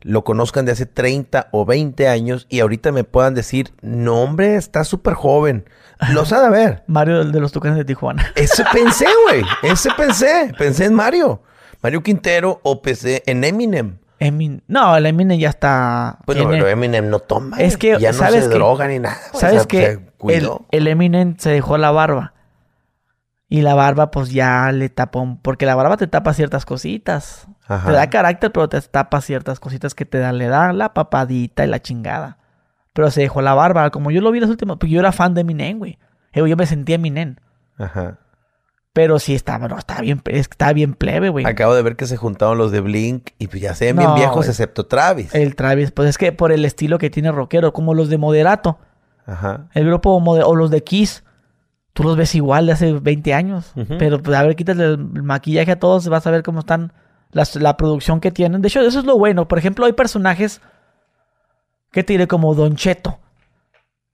[0.00, 4.56] lo conozcan de hace 30 o 20 años y ahorita me puedan decir, no hombre,
[4.56, 5.68] está súper joven.
[6.12, 6.84] Lo sabe ver.
[6.86, 8.32] Mario de los Tucanes de Tijuana.
[8.36, 9.42] Ese pensé, güey.
[9.62, 10.52] Ese pensé.
[10.56, 11.42] Pensé en Mario.
[11.82, 13.98] Mario Quintero o pensé en Eminem.
[14.18, 14.60] Eminem.
[14.66, 16.18] No, el Eminem ya está.
[16.26, 17.58] Bueno, pero Eminem no toma.
[17.58, 17.98] Es que.
[17.98, 19.16] Ya no ¿sabes se droga ni nada.
[19.34, 19.98] ¿Sabes que
[20.28, 22.32] el, el, Eminem se dejó la barba.
[23.48, 25.38] Y la barba, pues ya le tapó.
[25.42, 27.46] Porque la barba te tapa ciertas cositas.
[27.68, 30.38] Te da carácter, pero te tapa ciertas cositas que te dan.
[30.38, 32.38] Le da la papadita y la chingada.
[32.92, 33.90] Pero se dejó la barba.
[33.90, 34.78] Como yo lo vi las últimas.
[34.78, 35.98] Porque yo era fan de Eminem, güey.
[36.32, 37.36] Yo me sentía Eminem.
[37.78, 38.18] Ajá.
[38.96, 41.44] Pero sí estaba, no, está bien, está bien plebe, güey.
[41.44, 44.14] Acabo de ver que se juntaron los de Blink y pues ya se ven bien
[44.14, 45.34] viejos, excepto Travis.
[45.34, 48.78] El Travis, pues es que por el estilo que tiene rockero, como los de Moderato.
[49.26, 49.66] Ajá.
[49.74, 51.24] El grupo o los de Kiss.
[51.92, 53.74] Tú los ves igual de hace 20 años.
[53.98, 56.94] Pero pues a ver, quítale el maquillaje a todos, vas a ver cómo están
[57.32, 58.62] la producción que tienen.
[58.62, 59.46] De hecho, eso es lo bueno.
[59.46, 60.62] Por ejemplo, hay personajes
[61.92, 63.18] que te diré como Don Cheto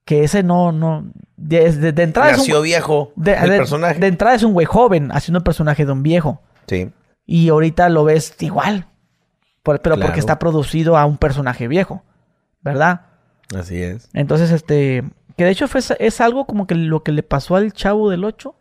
[0.05, 1.05] que ese no, no,
[1.37, 3.99] de, de, entrada Nació es un, viejo de, el personaje.
[3.99, 6.41] De entrada es un güey joven haciendo el personaje de un viejo.
[6.67, 6.91] Sí.
[7.25, 8.87] Y ahorita lo ves igual.
[9.63, 12.03] pero porque está producido a un personaje viejo.
[12.61, 13.01] ¿Verdad?
[13.55, 14.09] Así es.
[14.13, 15.03] Entonces, este,
[15.37, 18.23] que de hecho fue, es algo como que lo que le pasó al chavo del
[18.23, 18.55] 8,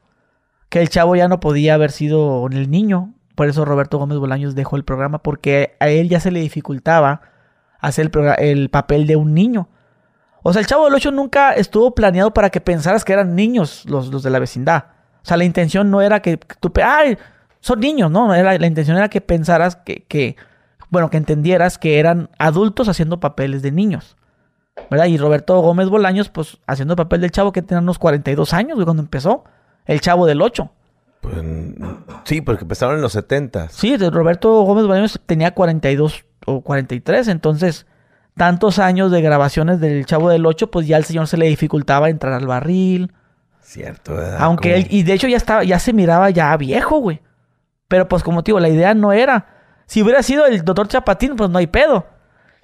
[0.69, 4.55] que el chavo ya no podía haber sido el niño, por eso Roberto Gómez Bolaños
[4.55, 7.23] dejó el programa, porque a él ya se le dificultaba
[7.79, 9.69] hacer el, el papel de un niño.
[10.43, 13.85] O sea, el Chavo del 8 nunca estuvo planeado para que pensaras que eran niños
[13.87, 14.85] los, los de la vecindad.
[15.23, 17.17] O sea, la intención no era que tú, ay,
[17.61, 20.37] son niños, no, era, la intención era que pensaras que, que,
[20.91, 24.17] bueno, que entendieras que eran adultos haciendo papeles de niños.
[24.91, 25.07] ¿Verdad?
[25.07, 28.83] Y Roberto Gómez Bolaños, pues, haciendo el papel del chavo que tenía unos 42 años,
[28.85, 29.45] cuando empezó.
[29.85, 30.71] El chavo del 8.
[31.21, 31.37] Pues,
[32.25, 33.69] sí, porque empezaron en los 70.
[33.69, 37.87] Sí, Roberto Gómez Bolaños tenía 42 o 43, entonces
[38.37, 42.09] tantos años de grabaciones del Chavo del 8, pues ya al señor se le dificultaba
[42.09, 43.13] entrar al barril.
[43.61, 44.39] Cierto, ¿verdad?
[44.41, 47.21] Aunque él, y de hecho ya estaba, ya se miraba ya viejo, güey.
[47.89, 49.47] Pero pues como digo, la idea no era.
[49.87, 52.07] Si hubiera sido el doctor Chapatín, pues no hay pedo.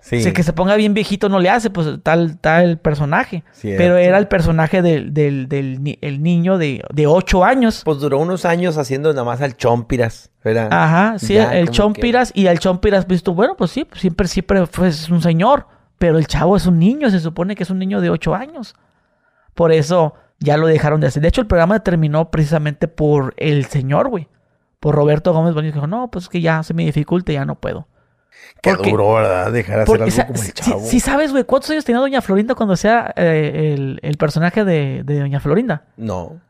[0.01, 0.33] Sí.
[0.33, 3.45] que se ponga bien viejito no le hace, pues tal, tal personaje.
[3.61, 7.83] Pero era el personaje del, del, del el niño de, de 8 años.
[7.85, 10.69] Pues duró unos años haciendo nada más al Chompiras, ¿verdad?
[10.71, 15.21] Ajá, sí, el Chompiras y al Chompiras, visto, bueno, pues sí, siempre, siempre fue un
[15.21, 15.67] señor.
[15.99, 18.77] Pero el chavo es un niño, se supone que es un niño de 8 años.
[19.55, 21.21] Por eso ya lo dejaron de hacer.
[21.21, 24.29] De hecho, el programa terminó precisamente por el señor, güey.
[24.79, 25.75] Por Roberto Gómez Bonito.
[25.75, 27.89] Dijo, no, pues es que ya se me dificulta, ya no puedo.
[28.63, 29.53] Qué duro, ¿verdad?
[29.53, 30.81] Dejar hacer algo como el chavo.
[30.85, 35.41] Sí, sabes, güey, ¿cuántos años tenía Doña Florinda cuando sea eh, el, personaje de, Doña
[35.41, 35.85] Florinda?
[35.97, 36.41] No.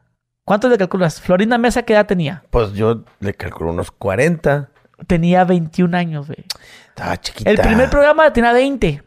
[0.45, 1.21] ¿Cuántos le calculas?
[1.21, 2.43] Florinda Mesa, ¿qué edad tenía?
[2.51, 4.71] Pues yo le calculo unos 40.
[5.07, 6.45] Tenía 21 años, güey.
[6.89, 7.51] Estaba chiquita.
[7.51, 9.03] El primer programa tenía 20.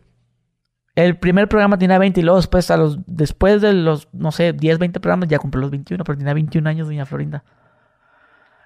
[0.94, 4.53] El primer programa tenía 20 y luego después, a los, después de los, no sé,
[4.53, 7.44] 10, 20 programas ya cumplió los 21, pero tenía 21 años Doña Florinda.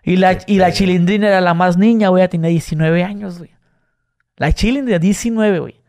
[0.04, 3.55] Y la, y la chilindrina era la más niña, güey, tenía 19 años, güey.
[4.38, 5.82] La Chilling de 19, güey.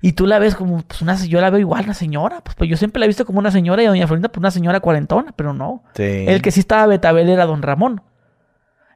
[0.00, 2.40] Y tú la ves como, pues una yo la veo igual, una señora.
[2.42, 4.38] Pues, pues yo siempre la he visto como una señora y a Doña Florinda, pues
[4.38, 5.82] una señora cuarentona, pero no.
[5.96, 8.02] El que sí estaba Betabel era Don Ramón.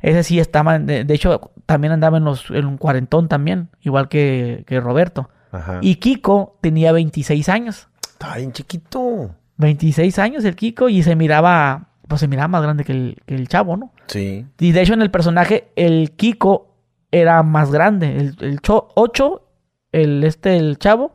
[0.01, 4.65] Ese sí estaba, de, hecho, también andaba en, los, en un cuarentón también, igual que,
[4.67, 5.31] que Roberto.
[5.53, 5.79] Ajá.
[5.81, 7.89] Y Kiko tenía 26 años.
[8.03, 9.35] Estaba bien chiquito.
[9.59, 13.35] 26 años el Kiko y se miraba, pues se miraba más grande que el, que
[13.35, 13.93] el chavo, ¿no?
[14.07, 14.47] Sí.
[14.59, 16.72] Y de hecho en el personaje, el Kiko
[17.13, 18.17] era más grande.
[18.17, 19.49] El, el 8,
[19.93, 21.13] el este, el chavo,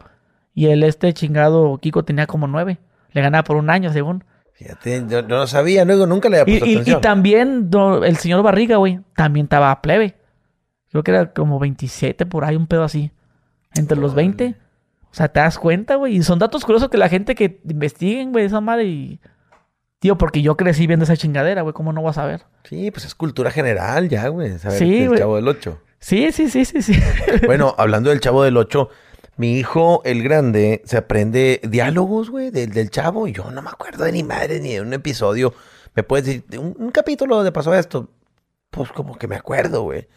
[0.54, 2.78] y el este chingado Kiko tenía como 9.
[3.12, 4.24] Le ganaba por un año, según.
[4.54, 7.70] Fíjate, yo no lo sabía, nunca le había puesto y, Y, también
[8.04, 10.16] el señor Barriga, güey, también estaba plebe.
[10.90, 13.12] Creo que era como 27 por ahí, un pedo así.
[13.76, 14.56] Entre los 20.
[15.12, 16.16] O sea, te das cuenta, güey.
[16.16, 19.20] Y son datos curiosos que la gente que investiguen, güey, esa madre y...
[20.00, 21.74] Tío, porque yo crecí viendo esa chingadera, güey.
[21.74, 22.42] ¿Cómo no vas a saber?
[22.64, 24.58] Sí, pues es cultura general ya, güey.
[24.60, 25.82] Saber sí, el Chavo del 8.
[26.00, 26.94] Sí, sí, sí, sí, sí.
[27.46, 28.90] Bueno, hablando del chavo del 8,
[29.38, 33.28] mi hijo, el grande, se aprende diálogos, güey, del, del chavo.
[33.28, 35.54] Y yo no me acuerdo de ni madre ni de un episodio.
[35.98, 38.10] ¿Me puedes decir un, capítulo de pasó esto?
[38.70, 40.08] Pues como que me acuerdo, güey.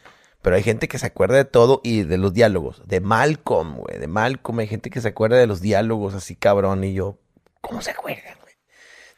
[0.43, 2.82] Pero hay gente que se acuerda de todo y de los diálogos.
[2.86, 3.98] De Malcolm, güey.
[3.98, 6.85] De Malcolm hay gente que se acuerda de los diálogos así cabrón.
[6.85, 7.19] Y yo,
[7.62, 8.55] ¿cómo se acuerdan, güey?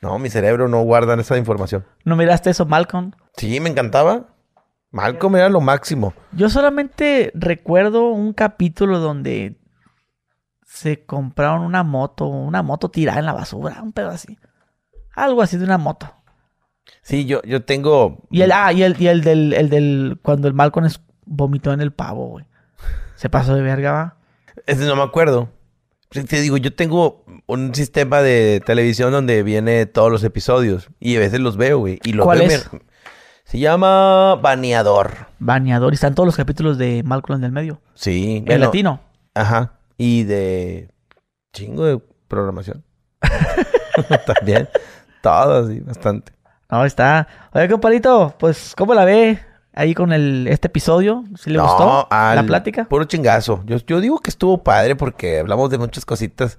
[0.00, 1.84] No, mi cerebro no guarda esa información.
[2.04, 3.12] ¿No miraste eso, Malcolm?
[3.36, 4.31] Sí, me encantaba.
[4.92, 6.14] Malcolm era lo máximo.
[6.32, 9.56] Yo solamente recuerdo un capítulo donde
[10.66, 14.38] se compraron una moto, una moto tirada en la basura, un pedo así.
[15.14, 16.14] Algo así de una moto.
[17.02, 18.26] Sí, yo, yo tengo.
[18.30, 20.88] Y el, ah, y el, y el del, el del, cuando el Malcolm
[21.24, 22.44] vomitó en el pavo, güey.
[23.16, 24.16] Se pasó de verga, va.
[24.66, 25.48] Ese no me acuerdo.
[26.10, 30.90] Te digo, yo tengo un sistema de televisión donde viene todos los episodios.
[31.00, 31.98] Y a veces los veo, güey.
[32.04, 32.68] Y los ¿Cuál es?
[33.52, 35.26] Se llama Baneador.
[35.38, 35.92] Baneador.
[35.92, 37.82] Y están todos los capítulos de Malcolm en el medio.
[37.92, 38.42] Sí.
[38.46, 39.00] En latino.
[39.34, 39.74] Ajá.
[39.98, 40.88] Y de
[41.52, 42.82] chingo de programación.
[44.26, 44.70] También.
[45.20, 46.32] Todo así, bastante.
[46.70, 47.28] No, está.
[47.52, 49.38] Oye, compadrito, pues, ¿cómo la ve
[49.74, 51.24] ahí con el, este episodio?
[51.36, 52.86] ¿Si le gustó la plática?
[52.86, 53.62] Puro chingazo.
[53.66, 56.58] Yo, yo digo que estuvo padre porque hablamos de muchas cositas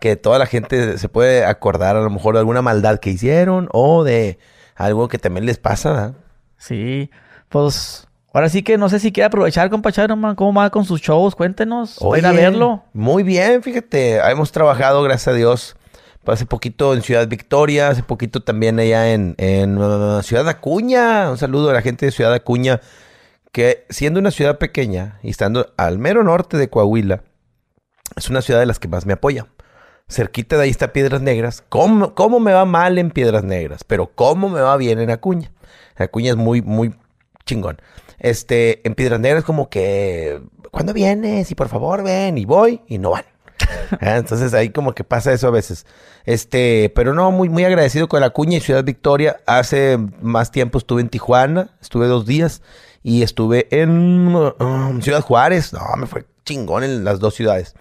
[0.00, 3.68] que toda la gente se puede acordar a lo mejor de alguna maldad que hicieron
[3.70, 4.40] o de
[4.74, 6.14] algo que también les pasa, ¿verdad?
[6.62, 7.10] Sí,
[7.48, 11.00] pues ahora sí que no sé si quiere aprovechar, compa man, cómo va con sus
[11.00, 12.84] shows, cuéntenos, Oye, a verlo.
[12.92, 15.74] Muy bien, fíjate, hemos trabajado, gracias a Dios,
[16.24, 21.36] hace poquito en Ciudad Victoria, hace poquito también allá en, en uh, Ciudad Acuña, un
[21.36, 22.80] saludo a la gente de Ciudad Acuña,
[23.50, 27.24] que siendo una ciudad pequeña y estando al mero norte de Coahuila,
[28.14, 29.48] es una ciudad de las que más me apoya.
[30.08, 31.64] Cerquita de ahí está Piedras Negras.
[31.68, 33.82] ¿Cómo, ¿Cómo, me va mal en Piedras Negras?
[33.82, 35.50] Pero ¿cómo me va bien en Acuña?
[35.96, 36.94] Acuña es muy, muy
[37.44, 37.80] chingón.
[38.18, 40.40] Este, en Piedras Negras como que,
[40.70, 41.50] ¿cuándo vienes?
[41.50, 43.24] Y por favor ven, y voy, y no van.
[44.00, 45.86] Ah, entonces ahí como que pasa eso a veces.
[46.24, 49.40] Este, pero no, muy, muy agradecido con la cuña y Ciudad Victoria.
[49.46, 52.62] Hace más tiempo estuve en Tijuana, estuve dos días
[53.02, 55.72] y estuve en um, Ciudad Juárez.
[55.72, 57.74] No, me fue chingón en las dos ciudades.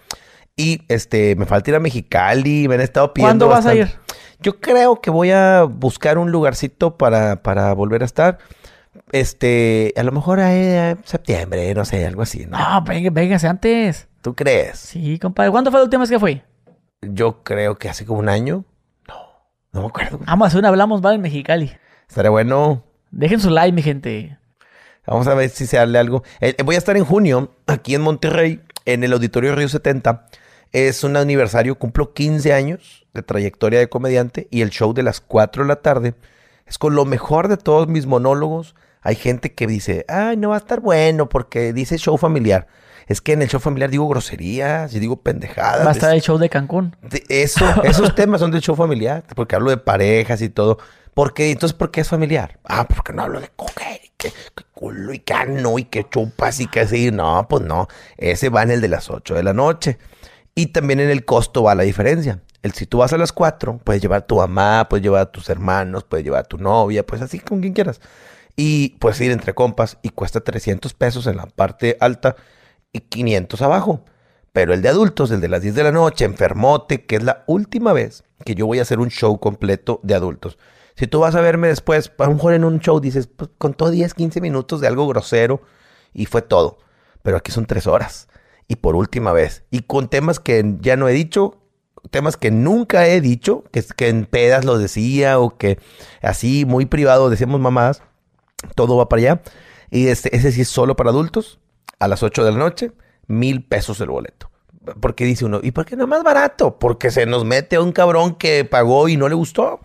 [0.56, 3.48] Y este, me falta ir a Mexicali, me han estado pidiendo.
[3.48, 3.90] ¿Cuándo vas a ir?
[4.42, 8.40] Yo creo que voy a buscar un lugarcito para, para volver a estar.
[9.12, 12.58] Este, a lo mejor en septiembre, no sé, algo así, ¿no?
[12.58, 14.08] No, venga, véngase antes.
[14.22, 14.80] ¿Tú crees?
[14.80, 15.52] Sí, compadre.
[15.52, 16.42] ¿Cuándo fue la última vez que fui?
[17.02, 18.66] Yo creo que hace como un año.
[19.08, 19.16] No,
[19.74, 20.20] no me acuerdo.
[20.26, 21.72] Vamos a una hablamos mal en Mexicali.
[22.08, 22.84] Estaría bueno.
[23.12, 24.38] Dejen su like, mi gente.
[25.06, 26.24] Vamos a ver si se hable algo.
[26.40, 30.28] Eh, voy a estar en junio aquí en Monterrey, en el Auditorio Río 70.
[30.72, 35.20] Es un aniversario, cumplo 15 años de trayectoria de comediante y el show de las
[35.20, 36.16] 4 de la tarde
[36.66, 38.76] es con lo mejor de todos mis monólogos.
[39.02, 42.68] Hay gente que dice, ay, no va a estar bueno porque dice show familiar.
[43.08, 45.86] Es que en el show familiar digo groserías y digo pendejadas.
[45.86, 46.96] Va a estar el show de Cancún.
[47.28, 50.78] eso, esos temas son del show familiar, porque hablo de parejas y todo.
[51.14, 52.58] Porque, entonces, ¿por qué es familiar?
[52.64, 54.32] Ah, porque no hablo de coger y que,
[54.74, 57.12] culo y que no y que chupas y que así.
[57.12, 57.90] No, pues no.
[58.16, 59.98] Ese va en el de las 8 de la noche.
[60.56, 62.42] Y también en el costo va la diferencia.
[62.62, 65.32] El si tú vas a las 4, puedes llevar a tu mamá, puedes llevar a
[65.32, 68.02] tus hermanos, puedes llevar a tu novia, pues así con quien quieras.
[68.56, 72.36] Y puedes ir entre compas y cuesta 300 pesos en la parte alta
[72.92, 74.04] y 500 abajo.
[74.54, 77.44] Pero el de adultos, el de las 10 de la noche, enfermote, que es la
[77.48, 80.58] última vez que yo voy a hacer un show completo de adultos.
[80.96, 83.90] Si tú vas a verme después, a lo mejor en un show dices, pues contó
[83.90, 85.62] 10, 15 minutos de algo grosero
[86.14, 86.80] y fue todo.
[87.24, 88.28] Pero aquí son 3 horas.
[88.72, 89.66] Y por última vez.
[89.70, 91.58] Y con temas que ya no he dicho,
[92.10, 95.78] temas que nunca he dicho, que, en pedas lo decía o que
[96.22, 98.02] así muy privado decíamos mamás,
[98.76, 99.42] todo va para allá.
[99.90, 101.60] Y este, ese sí es solo para adultos,
[102.00, 102.94] a las 8 de la noche,
[103.28, 104.50] mil pesos el boleto.
[105.02, 106.80] Porque dice uno, ¿y por qué no más barato?
[106.80, 109.82] Porque se nos mete a un cabrón que pagó y no le gustó.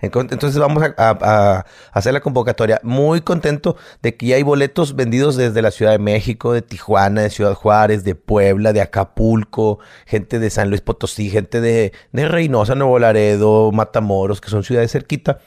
[0.00, 2.80] Entonces vamos a, hacer la convocatoria.
[2.82, 7.22] Muy contento de que ya hay boletos vendidos desde la Ciudad de México, de Tijuana,
[7.22, 12.28] de Ciudad Juárez, de Puebla, de Acapulco, gente de San Luis Potosí, gente de, de
[12.28, 15.38] Reynosa, Nuevo Laredo, Matamoros, que son ciudades cerquita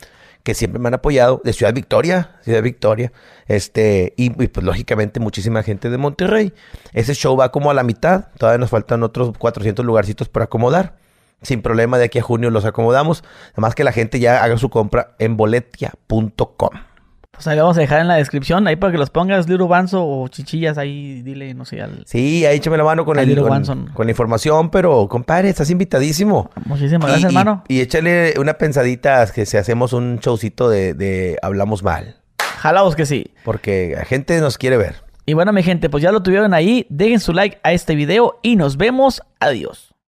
[0.44, 3.14] que siempre me han apoyado, de Ciudad Victoria, Ciudad Victoria,
[3.48, 6.54] este, y, y, pues lógicamente muchísima gente de Monterrey.
[6.92, 10.96] Ese show va como a la mitad, todavía nos faltan otros 400 lugarcitos por acomodar
[11.44, 13.24] sin problema de aquí a junio los acomodamos.
[13.54, 16.70] Además que la gente ya haga su compra en boletia.com.
[17.32, 20.06] Pues ahí vamos a dejar en la descripción, ahí para que los pongas, Liro Banzo
[20.06, 22.04] o Chichillas, ahí dile, no sé, al...
[22.06, 26.52] Sí, ahí échame la mano con, el, con, con, la información, pero compadre, estás invitadísimo.
[26.66, 27.64] Muchísimas gracias, hermano.
[27.68, 32.18] Y, échale una pensadita que si hacemos un showcito de, de Hablamos Mal.
[32.38, 33.34] Jalaos que sí.
[33.44, 35.04] Porque la gente nos quiere ver.
[35.26, 36.86] Y bueno, mi gente, pues ya lo tuvieron ahí.
[36.90, 39.24] Dejen su like a este video y nos vemos.
[39.40, 39.93] Adiós.